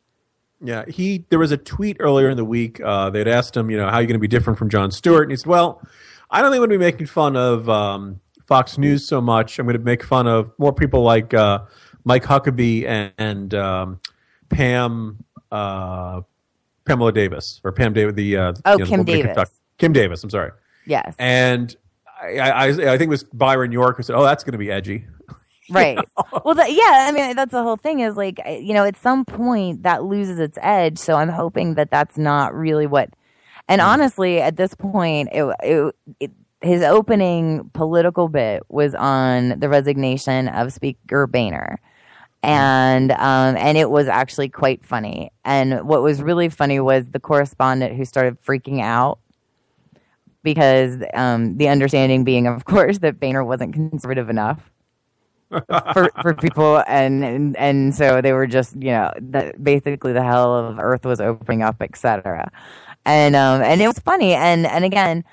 Yeah, 0.62 0.86
he. 0.88 1.26
There 1.30 1.40
was 1.40 1.52
a 1.52 1.58
tweet 1.58 1.98
earlier 2.00 2.30
in 2.30 2.38
the 2.38 2.46
week. 2.46 2.82
Uh, 2.82 3.10
they'd 3.10 3.28
asked 3.28 3.56
him, 3.56 3.70
you 3.70 3.78
know, 3.78 3.88
how 3.88 3.96
are 3.96 4.02
you 4.02 4.08
going 4.08 4.16
to 4.16 4.20
be 4.20 4.28
different 4.28 4.58
from 4.58 4.70
Jon 4.70 4.92
Stewart, 4.92 5.24
and 5.24 5.32
he 5.32 5.38
said, 5.38 5.48
"Well, 5.48 5.82
I 6.30 6.42
don't 6.42 6.52
think 6.52 6.62
I'm 6.62 6.70
going 6.70 6.80
to 6.80 6.86
be 6.86 6.92
making 6.92 7.08
fun 7.08 7.36
of 7.36 7.70
um, 7.70 8.20
Fox 8.48 8.78
News 8.78 9.08
so 9.08 9.22
much. 9.22 9.60
I'm 9.60 9.66
going 9.66 9.78
to 9.78 9.84
make 9.84 10.04
fun 10.04 10.28
of 10.28 10.52
more 10.58 10.74
people 10.74 11.04
like 11.04 11.34
uh, 11.34 11.60
Mike 12.04 12.24
Huckabee 12.24 12.86
and, 12.86 13.14
and 13.18 13.54
um, 13.54 14.00
Pam 14.50 15.24
uh, 15.52 16.22
Pamela 16.86 17.12
Davis 17.12 17.62
or 17.64 17.72
Pam 17.72 17.94
Davis. 17.94 18.16
The 18.16 18.38
uh, 18.38 18.54
Oh, 18.66 18.74
you 18.74 18.80
know, 18.80 18.86
Kim 18.86 19.04
Davis. 19.04 19.50
Kim 19.78 19.94
Davis. 19.94 20.24
I'm 20.24 20.30
sorry. 20.30 20.52
Yes. 20.86 21.16
And 21.20 21.76
I, 22.22 22.50
I, 22.50 22.68
I 22.68 22.74
think 22.98 23.02
it 23.04 23.10
was 23.10 23.24
Byron 23.24 23.72
York 23.72 23.98
who 23.98 24.04
said, 24.04 24.16
"Oh, 24.16 24.24
that's 24.24 24.44
going 24.44 24.54
to 24.54 24.58
be 24.58 24.72
edgy." 24.72 25.06
Right. 25.68 25.98
well, 26.46 26.54
the, 26.54 26.72
yeah. 26.72 27.08
I 27.10 27.12
mean, 27.12 27.36
that's 27.36 27.52
the 27.52 27.64
whole 27.64 27.76
thing. 27.76 28.02
Is 28.02 28.16
like, 28.16 28.40
you 28.46 28.76
know, 28.76 28.84
at 28.84 28.96
some 28.98 29.26
point 29.26 29.82
that 29.82 30.04
loses 30.04 30.38
its 30.38 30.60
edge. 30.62 31.00
So 31.00 31.16
I'm 31.16 31.30
hoping 31.30 31.74
that 31.74 31.90
that's 31.90 32.20
not 32.20 32.54
really 32.54 32.86
what. 32.86 33.10
And 33.68 33.82
honestly, 33.82 34.40
at 34.40 34.58
this 34.58 34.76
point, 34.76 35.30
it, 35.32 35.44
it, 35.64 35.96
it 36.20 36.32
his 36.62 36.84
opening 36.84 37.70
political 37.74 38.28
bit 38.28 38.62
was 38.70 38.94
on 38.96 39.60
the 39.60 39.68
resignation 39.68 40.50
of 40.50 40.72
Speaker 40.72 41.26
Boehner. 41.28 41.80
And 42.46 43.12
um, 43.14 43.58
and 43.58 43.76
it 43.76 43.90
was 43.90 44.08
actually 44.08 44.50
quite 44.50 44.86
funny. 44.86 45.32
And 45.44 45.88
what 45.88 46.04
was 46.04 46.22
really 46.22 46.48
funny 46.48 46.80
was 46.80 47.10
the 47.10 47.20
correspondent 47.20 47.96
who 47.96 48.06
started 48.06 48.40
freaking 48.40 48.82
out 48.84 49.18
because 50.44 50.98
um, 51.16 51.58
the 51.58 51.68
understanding 51.70 52.24
being, 52.24 52.46
of 52.46 52.66
course, 52.66 53.00
that 53.00 53.20
Boehner 53.20 53.44
wasn't 53.44 53.74
conservative 53.74 54.30
enough 54.30 54.72
for 55.92 56.12
for 56.22 56.36
people, 56.36 56.84
and, 56.88 57.26
and 57.26 57.58
and 57.58 57.96
so 57.96 58.22
they 58.22 58.34
were 58.34 58.46
just 58.46 58.76
you 58.76 58.92
know 58.92 59.12
basically 59.64 60.14
the 60.14 60.24
hell 60.24 60.54
of 60.56 60.78
Earth 60.78 61.04
was 61.04 61.20
opening 61.20 61.64
up, 61.64 61.82
etc. 61.82 62.52
And 63.06 63.36
um 63.36 63.64
and 63.64 63.82
it 63.82 63.88
was 63.88 63.98
funny, 64.00 64.36
and 64.36 64.68
and 64.68 64.86
again, 64.86 65.24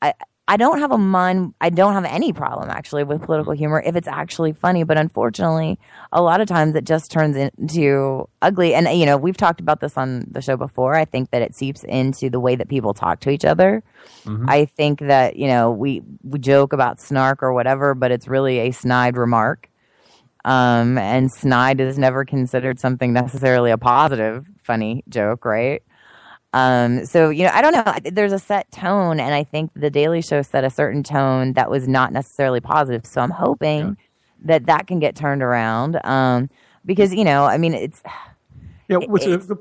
I. 0.00 0.14
I 0.48 0.56
don't 0.56 0.80
have 0.80 0.90
a 0.90 0.98
mind. 0.98 1.54
I 1.60 1.70
don't 1.70 1.92
have 1.92 2.04
any 2.04 2.32
problem 2.32 2.68
actually 2.68 3.04
with 3.04 3.22
political 3.22 3.52
humor 3.52 3.80
if 3.84 3.94
it's 3.94 4.08
actually 4.08 4.52
funny. 4.52 4.82
But 4.82 4.98
unfortunately, 4.98 5.78
a 6.10 6.20
lot 6.20 6.40
of 6.40 6.48
times 6.48 6.74
it 6.74 6.84
just 6.84 7.12
turns 7.12 7.36
into 7.36 8.28
ugly. 8.42 8.74
And 8.74 8.88
you 8.98 9.06
know, 9.06 9.16
we've 9.16 9.36
talked 9.36 9.60
about 9.60 9.80
this 9.80 9.96
on 9.96 10.26
the 10.30 10.42
show 10.42 10.56
before. 10.56 10.94
I 10.94 11.04
think 11.04 11.30
that 11.30 11.42
it 11.42 11.54
seeps 11.54 11.84
into 11.84 12.28
the 12.28 12.40
way 12.40 12.56
that 12.56 12.68
people 12.68 12.92
talk 12.92 13.20
to 13.20 13.30
each 13.30 13.44
other. 13.44 13.82
I 14.48 14.64
think 14.64 14.98
that 15.00 15.36
you 15.36 15.46
know 15.46 15.70
we 15.70 16.02
we 16.22 16.38
joke 16.40 16.72
about 16.72 17.00
snark 17.00 17.42
or 17.42 17.52
whatever, 17.52 17.94
but 17.94 18.10
it's 18.10 18.26
really 18.26 18.58
a 18.58 18.72
snide 18.72 19.16
remark. 19.16 19.68
Um, 20.44 20.98
and 20.98 21.30
snide 21.32 21.80
is 21.80 21.98
never 21.98 22.24
considered 22.24 22.80
something 22.80 23.12
necessarily 23.12 23.70
a 23.70 23.78
positive, 23.78 24.50
funny 24.60 25.04
joke, 25.08 25.44
right? 25.44 25.84
Um, 26.54 27.06
so 27.06 27.30
you 27.30 27.44
know, 27.44 27.50
I 27.52 27.62
don't 27.62 27.72
know. 27.72 28.10
There's 28.10 28.32
a 28.32 28.38
set 28.38 28.70
tone, 28.72 29.18
and 29.20 29.34
I 29.34 29.44
think 29.44 29.70
the 29.74 29.90
Daily 29.90 30.20
Show 30.20 30.42
set 30.42 30.64
a 30.64 30.70
certain 30.70 31.02
tone 31.02 31.54
that 31.54 31.70
was 31.70 31.88
not 31.88 32.12
necessarily 32.12 32.60
positive. 32.60 33.06
So 33.06 33.20
I'm 33.20 33.30
hoping 33.30 33.96
that 34.44 34.66
that 34.66 34.86
can 34.86 34.98
get 34.98 35.16
turned 35.16 35.42
around. 35.42 35.98
Um, 36.04 36.50
because 36.84 37.14
you 37.14 37.24
know, 37.24 37.44
I 37.44 37.56
mean, 37.58 37.74
it's 37.74 38.02
Yeah, 38.88 38.98
what's 38.98 39.24
it's- 39.24 39.46
the, 39.46 39.56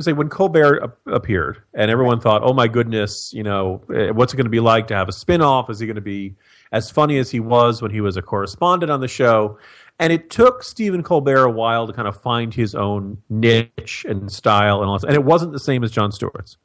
say 0.00 0.12
when 0.12 0.28
Colbert 0.28 0.82
ap- 0.82 0.96
appeared, 1.06 1.62
and 1.74 1.90
everyone 1.90 2.20
thought, 2.20 2.42
"Oh 2.44 2.52
my 2.52 2.66
goodness, 2.68 3.32
you 3.32 3.42
know, 3.42 3.80
eh, 3.94 4.10
what's 4.10 4.34
it 4.34 4.36
going 4.36 4.44
to 4.46 4.50
be 4.50 4.60
like 4.60 4.88
to 4.88 4.94
have 4.94 5.08
a 5.08 5.12
spin-off? 5.12 5.70
Is 5.70 5.78
he 5.78 5.86
going 5.86 5.94
to 5.94 6.00
be 6.02 6.34
as 6.72 6.90
funny 6.90 7.18
as 7.18 7.30
he 7.30 7.40
was 7.40 7.80
when 7.80 7.90
he 7.92 8.00
was 8.00 8.16
a 8.16 8.22
correspondent 8.22 8.90
on 8.90 9.00
the 9.00 9.08
show?" 9.08 9.58
And 9.98 10.12
it 10.12 10.28
took 10.28 10.62
Stephen 10.62 11.02
Colbert 11.02 11.44
a 11.44 11.50
while 11.50 11.86
to 11.86 11.92
kind 11.92 12.06
of 12.06 12.20
find 12.20 12.52
his 12.52 12.74
own 12.74 13.18
niche 13.30 14.04
and 14.08 14.30
style 14.30 14.80
and 14.80 14.88
all 14.88 14.98
this, 14.98 15.04
and 15.04 15.14
it 15.14 15.24
wasn't 15.24 15.52
the 15.52 15.58
same 15.58 15.82
as 15.82 15.90
Jon 15.90 16.12
Stewart's. 16.12 16.58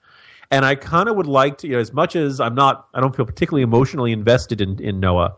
And 0.51 0.65
I 0.65 0.75
kind 0.75 1.07
of 1.07 1.15
would 1.15 1.27
like 1.27 1.57
to, 1.59 1.67
you 1.67 1.75
know, 1.75 1.79
as 1.79 1.93
much 1.93 2.17
as 2.17 2.41
I'm 2.41 2.55
not, 2.55 2.87
I 2.93 2.99
don't 2.99 3.15
feel 3.15 3.25
particularly 3.25 3.63
emotionally 3.63 4.11
invested 4.11 4.59
in, 4.59 4.81
in 4.81 4.99
Noah, 4.99 5.35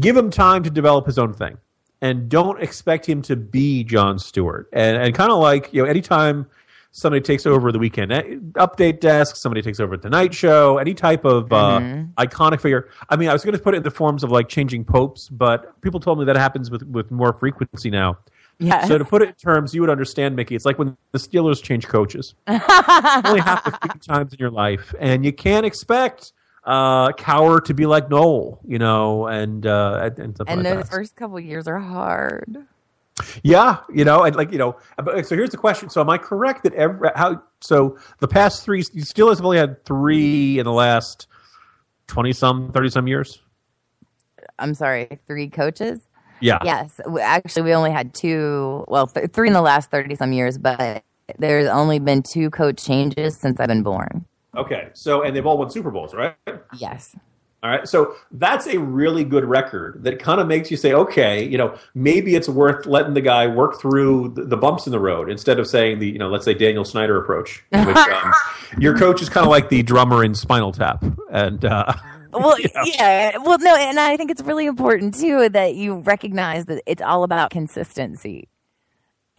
give 0.00 0.16
him 0.16 0.30
time 0.30 0.62
to 0.62 0.70
develop 0.70 1.04
his 1.04 1.18
own 1.18 1.34
thing 1.34 1.58
and 2.00 2.30
don't 2.30 2.60
expect 2.62 3.06
him 3.06 3.20
to 3.22 3.36
be 3.36 3.84
Jon 3.84 4.18
Stewart. 4.18 4.68
And, 4.72 4.96
and 4.96 5.14
kind 5.14 5.30
of 5.30 5.38
like, 5.38 5.72
you 5.72 5.82
know, 5.82 5.88
anytime 5.88 6.46
somebody 6.92 7.22
takes 7.22 7.46
over 7.46 7.72
the 7.72 7.78
weekend 7.78 8.12
update 8.52 9.00
desk, 9.00 9.36
somebody 9.36 9.62
takes 9.62 9.80
over 9.80 9.96
the 9.96 10.10
night 10.10 10.32
show, 10.32 10.78
any 10.78 10.94
type 10.94 11.24
of 11.24 11.52
uh, 11.52 11.80
iconic 12.18 12.60
figure. 12.60 12.88
I 13.08 13.16
mean, 13.16 13.28
I 13.28 13.32
was 13.32 13.44
going 13.44 13.56
to 13.56 13.62
put 13.62 13.74
it 13.74 13.78
in 13.78 13.82
the 13.82 13.90
forms 13.90 14.22
of 14.22 14.30
like 14.30 14.48
changing 14.48 14.84
popes, 14.84 15.28
but 15.28 15.80
people 15.80 15.98
told 15.98 16.18
me 16.18 16.26
that 16.26 16.36
happens 16.36 16.70
with, 16.70 16.82
with 16.84 17.10
more 17.10 17.32
frequency 17.32 17.90
now. 17.90 18.18
Yes. 18.58 18.86
So 18.86 18.98
to 18.98 19.04
put 19.04 19.22
it 19.22 19.30
in 19.30 19.34
terms 19.34 19.74
you 19.74 19.80
would 19.80 19.90
understand, 19.90 20.36
Mickey, 20.36 20.54
it's 20.54 20.64
like 20.64 20.78
when 20.78 20.96
the 21.10 21.18
Steelers 21.18 21.62
change 21.62 21.88
coaches. 21.88 22.34
only 22.46 23.40
happens 23.40 23.76
a 23.82 23.88
few 23.88 24.00
times 24.00 24.32
in 24.32 24.38
your 24.38 24.50
life, 24.50 24.94
and 25.00 25.24
you 25.24 25.32
can't 25.32 25.66
expect 25.66 26.32
uh, 26.64 27.10
Cowher 27.12 27.64
to 27.64 27.74
be 27.74 27.86
like 27.86 28.08
Noll, 28.08 28.60
you 28.66 28.78
know, 28.78 29.26
and 29.26 29.66
uh, 29.66 30.10
and, 30.16 30.18
and 30.18 30.38
like 30.38 30.56
those 30.62 30.64
that. 30.64 30.88
first 30.88 31.16
couple 31.16 31.40
years 31.40 31.66
are 31.66 31.78
hard. 31.78 32.66
Yeah, 33.42 33.78
you 33.92 34.04
know, 34.04 34.24
and 34.24 34.34
like 34.34 34.52
you 34.52 34.58
know, 34.58 34.76
so 35.22 35.36
here's 35.36 35.50
the 35.50 35.56
question: 35.56 35.90
So, 35.90 36.00
am 36.00 36.08
I 36.08 36.18
correct 36.18 36.64
that 36.64 36.74
every 36.74 37.10
how? 37.14 37.42
So 37.60 37.98
the 38.20 38.28
past 38.28 38.64
three 38.64 38.82
Steelers 38.82 39.36
have 39.36 39.44
only 39.44 39.58
had 39.58 39.84
three 39.84 40.58
in 40.58 40.64
the 40.64 40.72
last 40.72 41.26
twenty 42.06 42.32
some, 42.32 42.72
thirty 42.72 42.88
some 42.88 43.06
years. 43.06 43.40
I'm 44.58 44.74
sorry, 44.74 45.20
three 45.26 45.48
coaches. 45.48 46.08
Yeah. 46.40 46.58
Yes, 46.64 47.00
actually, 47.20 47.62
we 47.62 47.74
only 47.74 47.90
had 47.90 48.14
two. 48.14 48.84
Well, 48.88 49.06
th- 49.06 49.30
three 49.30 49.48
in 49.48 49.54
the 49.54 49.62
last 49.62 49.90
thirty 49.90 50.14
some 50.14 50.32
years, 50.32 50.58
but 50.58 51.04
there's 51.38 51.68
only 51.68 51.98
been 51.98 52.22
two 52.22 52.50
coach 52.50 52.84
changes 52.84 53.36
since 53.36 53.60
I've 53.60 53.68
been 53.68 53.82
born. 53.82 54.24
Okay. 54.56 54.88
So, 54.92 55.22
and 55.22 55.34
they've 55.34 55.46
all 55.46 55.58
won 55.58 55.70
Super 55.70 55.90
Bowls, 55.90 56.14
right? 56.14 56.34
Yes. 56.76 57.16
All 57.62 57.70
right. 57.70 57.88
So 57.88 58.16
that's 58.32 58.66
a 58.66 58.78
really 58.78 59.22
good 59.22 59.44
record 59.44 60.02
that 60.02 60.18
kind 60.18 60.40
of 60.40 60.48
makes 60.48 60.70
you 60.70 60.76
say, 60.76 60.94
okay, 60.94 61.44
you 61.44 61.56
know, 61.56 61.78
maybe 61.94 62.34
it's 62.34 62.48
worth 62.48 62.86
letting 62.86 63.14
the 63.14 63.20
guy 63.20 63.46
work 63.46 63.80
through 63.80 64.30
the, 64.30 64.44
the 64.44 64.56
bumps 64.56 64.86
in 64.86 64.90
the 64.90 64.98
road 64.98 65.30
instead 65.30 65.60
of 65.60 65.68
saying 65.68 66.00
the, 66.00 66.08
you 66.08 66.18
know, 66.18 66.28
let's 66.28 66.44
say 66.44 66.54
Daniel 66.54 66.84
Snyder 66.84 67.22
approach, 67.22 67.62
which 67.70 67.96
um, 67.96 68.32
your 68.78 68.98
coach 68.98 69.22
is 69.22 69.28
kind 69.28 69.46
of 69.46 69.50
like 69.50 69.68
the 69.68 69.84
drummer 69.84 70.24
in 70.24 70.34
Spinal 70.34 70.72
Tap, 70.72 71.04
and 71.30 71.64
uh, 71.64 71.92
Well, 72.32 72.56
yeah. 72.84 73.36
Well, 73.38 73.58
no, 73.58 73.76
and 73.76 74.00
I 74.00 74.16
think 74.16 74.30
it's 74.30 74.42
really 74.42 74.66
important 74.66 75.14
too 75.14 75.50
that 75.50 75.74
you 75.74 75.96
recognize 75.96 76.64
that 76.64 76.82
it's 76.86 77.02
all 77.02 77.24
about 77.24 77.50
consistency. 77.50 78.48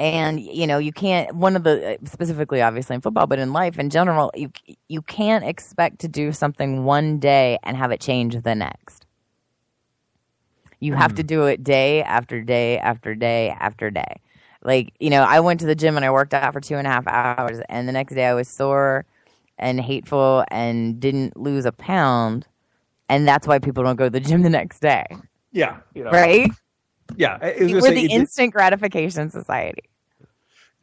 And 0.04 0.42
you 0.42 0.68
know, 0.68 0.80
you 0.80 0.92
can't. 0.92 1.34
One 1.34 1.56
of 1.56 1.64
the 1.64 1.98
specifically, 2.04 2.62
obviously 2.62 2.96
in 2.96 3.02
football, 3.02 3.26
but 3.26 3.40
in 3.40 3.54
life 3.54 3.80
in 3.80 3.90
general, 3.90 4.32
you 4.36 4.52
you 4.90 5.02
can't 5.02 5.46
expect 5.46 6.00
to 6.00 6.10
do 6.10 6.34
something 6.34 6.84
one 6.84 7.20
day 7.20 7.58
and 7.64 7.78
have 7.78 7.92
it 7.92 8.02
change 8.02 8.36
the 8.42 8.54
next. 8.54 9.06
You 10.82 10.94
have 10.96 11.12
hmm. 11.12 11.18
to 11.18 11.24
do 11.24 11.46
it 11.46 11.64
day 11.64 12.04
after 12.04 12.42
day 12.42 12.78
after 12.80 13.16
day 13.16 13.56
after 13.58 13.90
day. 13.90 14.20
Like 14.62 14.94
you 15.00 15.10
know, 15.10 15.24
I 15.24 15.40
went 15.40 15.62
to 15.62 15.66
the 15.66 15.76
gym 15.76 15.96
and 15.96 16.04
I 16.04 16.12
worked 16.12 16.34
out 16.34 16.52
for 16.52 16.60
two 16.60 16.76
and 16.76 16.86
a 16.86 16.90
half 16.90 17.08
hours, 17.08 17.62
and 17.70 17.88
the 17.88 17.94
next 17.94 18.14
day 18.14 18.26
I 18.26 18.34
was 18.34 18.50
sore 18.50 19.06
and 19.58 19.80
hateful 19.80 20.44
and 20.52 21.00
didn't 21.00 21.38
lose 21.38 21.66
a 21.66 21.72
pound 21.72 22.46
and 23.10 23.28
that's 23.28 23.48
why 23.48 23.60
people 23.60 23.84
don't 23.84 23.96
go 23.96 24.06
to 24.06 24.10
the 24.10 24.20
gym 24.20 24.42
the 24.42 24.50
next 24.50 24.80
day, 24.80 25.06
yeah, 25.52 25.78
you 25.94 26.04
know, 26.04 26.12
right? 26.12 26.50
Yeah, 27.16 27.38
I- 27.42 27.52
I 27.52 27.64
was 27.64 27.74
gonna 27.74 27.82
We're 27.82 27.92
the 27.92 28.06
it- 28.06 28.12
instant 28.12 28.54
gratification 28.54 29.30
society. 29.30 29.84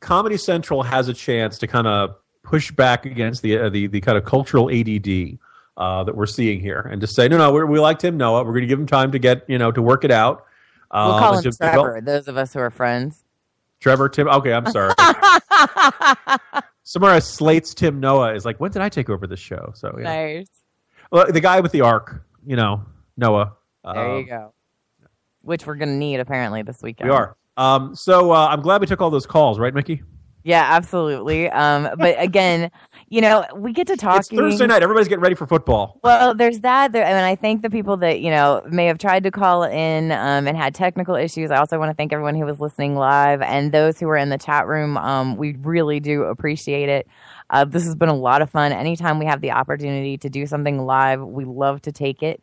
Comedy 0.01 0.37
Central 0.37 0.83
has 0.83 1.09
a 1.09 1.15
chance 1.15 1.59
to 1.59 1.67
kind 1.67 1.87
of 1.87 2.17
push 2.43 2.71
back 2.73 3.07
against 3.07 3.43
the 3.43 3.59
uh, 3.59 3.69
the 3.69 3.87
the 3.87 4.01
kind 4.01 4.17
of 4.19 4.25
cultural 4.25 4.71
ADD 4.71 5.39
uh, 5.77 6.05
that 6.05 6.17
we're 6.17 6.27
seeing 6.27 6.61
here, 6.61 6.81
and 6.91 7.01
just 7.01 7.15
say, 7.15 7.29
no, 7.29 7.39
no, 7.39 7.53
we're, 7.53 7.67
we 7.67 7.79
like 7.79 7.99
Tim 7.99 8.17
Noah. 8.17 8.43
We're 8.45 8.53
going 8.53 8.63
to 8.63 8.67
give 8.67 8.79
him 8.81 8.87
time 8.87 9.13
to 9.13 9.19
get 9.19 9.45
you 9.49 9.59
know 9.59 9.71
to 9.73 9.81
work 9.83 10.05
it 10.05 10.11
out. 10.11 10.45
We'll 10.93 11.03
Um, 11.03 11.21
call 11.21 11.37
him 11.37 11.43
to 11.45 11.51
develop- 11.51 11.85
Trevor. 11.87 12.01
Those 12.01 12.29
of 12.29 12.37
us 12.37 12.53
who 12.53 12.59
are 12.61 12.71
friends. 12.71 13.23
Trevor, 13.79 14.09
Tim. 14.09 14.29
Okay, 14.29 14.53
I'm 14.53 14.67
sorry. 14.67 14.93
Samara 16.83 17.21
Slate's 17.21 17.73
Tim 17.75 18.01
Noah 18.01 18.35
is 18.35 18.45
like, 18.45 18.59
when 18.59 18.71
did 18.73 18.83
I 18.83 18.89
take 18.89 19.09
over 19.09 19.27
this 19.27 19.39
show? 19.41 19.73
So 19.75 19.95
yeah. 19.99 20.05
Nice. 20.05 20.49
well, 21.13 21.31
the 21.31 21.41
guy 21.41 21.61
with 21.61 21.73
the 21.73 21.83
arc, 21.83 22.25
you 22.45 22.57
know, 22.57 22.85
Noah. 23.17 23.53
There 23.85 24.11
Um, 24.11 24.19
you 24.19 24.25
go. 24.27 24.53
Which 25.43 25.67
we're 25.67 25.77
gonna 25.77 25.97
need 25.97 26.21
apparently 26.21 26.63
this 26.63 26.83
weekend. 26.83 27.09
We 27.11 27.15
are. 27.17 27.37
Um, 27.61 27.95
so 27.95 28.33
uh, 28.33 28.49
I'm 28.51 28.63
glad 28.63 28.81
we 28.81 28.87
took 28.87 29.03
all 29.03 29.11
those 29.11 29.27
calls, 29.27 29.59
right, 29.59 29.75
Mickey? 29.75 30.03
Yeah, 30.45 30.67
absolutely. 30.71 31.51
Um, 31.51 31.91
but 31.99 32.15
again, 32.19 32.71
you 33.11 33.21
know, 33.21 33.45
we 33.55 33.75
get 33.75 33.87
to 33.89 33.97
talk. 33.99 34.21
It's 34.21 34.29
Thursday 34.31 34.67
night. 34.67 34.83
Everybody's 34.83 35.09
getting 35.09 35.23
ready 35.23 35.35
for 35.35 35.47
football. 35.47 36.01
Well, 36.03 36.35
there's 36.35 36.61
that. 36.61 36.93
There, 36.93 37.05
and 37.05 37.19
I 37.19 37.37
thank 37.37 37.61
the 37.61 37.69
people 37.69 37.99
that 37.99 38.21
you 38.21 38.31
know 38.31 38.63
may 38.71 38.87
have 38.87 38.97
tried 38.97 39.25
to 39.25 39.31
call 39.31 39.65
in 39.65 40.11
um, 40.13 40.49
and 40.49 40.57
had 40.57 40.75
technical 40.75 41.17
issues. 41.17 41.51
I 41.51 41.59
also 41.59 41.79
want 41.79 41.91
to 41.91 41.95
thank 41.95 42.15
everyone 42.15 42.35
who 42.35 42.47
was 42.47 42.61
listening 42.61 42.97
live 42.97 43.43
and 43.43 43.73
those 43.73 44.01
who 44.01 44.07
were 44.07 44.17
in 44.17 44.31
the 44.31 44.39
chat 44.39 44.67
room. 44.67 44.97
Um, 44.97 45.37
we 45.37 45.57
really 45.57 46.01
do 46.01 46.23
appreciate 46.23 46.89
it. 46.89 47.07
Uh, 47.51 47.67
this 47.67 47.85
has 47.85 47.95
been 47.95 48.09
a 48.09 48.17
lot 48.17 48.41
of 48.41 48.49
fun. 48.49 48.73
Anytime 48.73 49.19
we 49.19 49.27
have 49.27 49.43
the 49.43 49.51
opportunity 49.51 50.17
to 50.17 50.31
do 50.31 50.47
something 50.47 50.79
live, 50.79 51.21
we 51.21 51.45
love 51.45 51.83
to 51.83 51.93
take 51.93 52.23
it. 52.23 52.43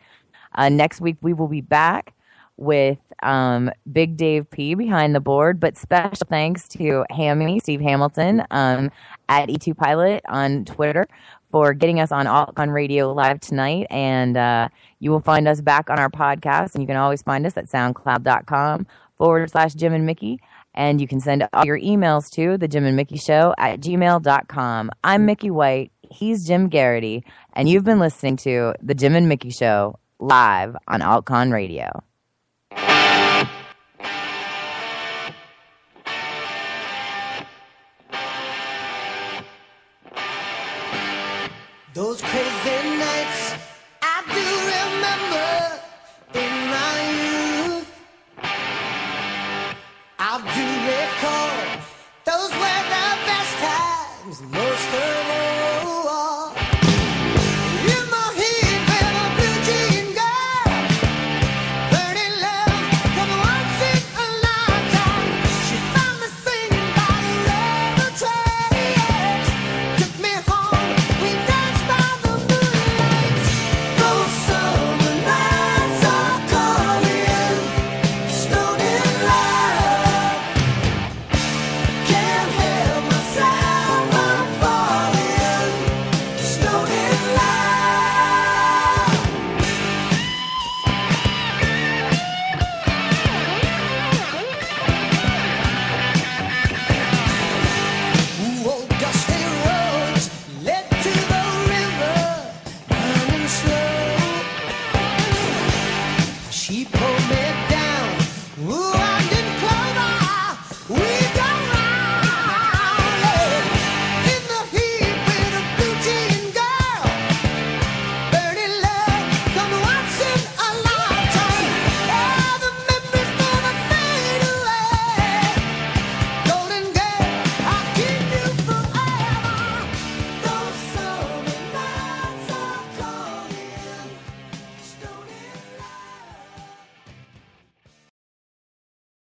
Uh, 0.54 0.70
next 0.70 1.02
week 1.02 1.18
we 1.22 1.34
will 1.34 1.48
be 1.48 1.62
back 1.62 2.14
with 2.58 2.98
um, 3.24 3.72
Big 3.92 4.18
Dave 4.18 4.50
P 4.50 4.74
behind 4.74 5.16
the 5.16 5.20
board. 5.20 5.60
But 5.60 5.78
special 5.78 6.28
thanks 6.30 6.68
to 6.70 7.06
Hammy, 7.10 7.60
Steve 7.60 7.82
Hamilton, 7.82 8.44
um, 8.52 8.92
at 9.30 9.50
E2 9.50 9.78
Pilot 9.78 10.24
on 10.28 10.66
Twitter 10.66 11.08
for 11.52 11.74
getting 11.74 12.00
us 12.00 12.12
on 12.12 12.28
on 12.28 12.70
Radio 12.70 13.14
Live 13.14 13.40
tonight. 13.40 13.88
And 13.90 14.38
uh, 14.38 14.70
you 15.00 15.12
will 15.12 15.22
find 15.22 15.48
us 15.48 15.62
back 15.62 15.90
on 15.90 16.00
our 16.00 16.10
podcast. 16.10 16.74
And 16.74 16.84
you 16.84 16.88
can 16.88 16.98
always 16.98 17.22
find 17.22 17.46
us 17.46 17.58
at 17.58 17.66
soundcloud.com 17.66 18.88
forward 19.18 19.50
slash 19.50 19.74
Jim 19.74 19.94
and 19.94 20.06
Mickey. 20.06 20.40
And 20.74 21.02
you 21.02 21.08
can 21.08 21.20
send 21.20 21.48
all 21.54 21.66
your 21.66 21.80
emails 21.80 22.30
to 22.32 22.58
the 22.58 22.68
Jim 22.68 22.86
and 22.86 22.96
Mickey 22.96 23.18
Show 23.18 23.56
at 23.58 23.80
gmail.com. 23.80 24.92
I'm 25.04 25.26
Mickey 25.26 25.50
White. 25.50 25.92
He's 26.12 26.46
Jim 26.46 26.70
Geraghty. 26.70 27.24
And 27.54 27.68
you've 27.68 27.84
been 27.84 28.00
listening 28.00 28.38
to 28.38 28.76
the 28.82 28.94
Jim 28.94 29.16
and 29.16 29.28
Mickey 29.28 29.50
Show 29.50 30.00
live 30.20 30.76
on 30.88 31.02
Altcon 31.02 31.52
Radio. 31.52 32.04
Those 41.94 42.22
crazy 42.22 42.80
nights 43.00 43.56
I 44.04 44.22
do 44.36 44.48
remember 44.76 45.50
in 46.44 46.54
my 46.76 46.98
youth. 47.24 47.90
I 50.20 50.34
do 50.56 50.66
recall 50.92 51.58
those 52.24 52.52
were 52.62 52.82
the 52.94 53.08
best 53.26 53.54
times. 53.66 54.67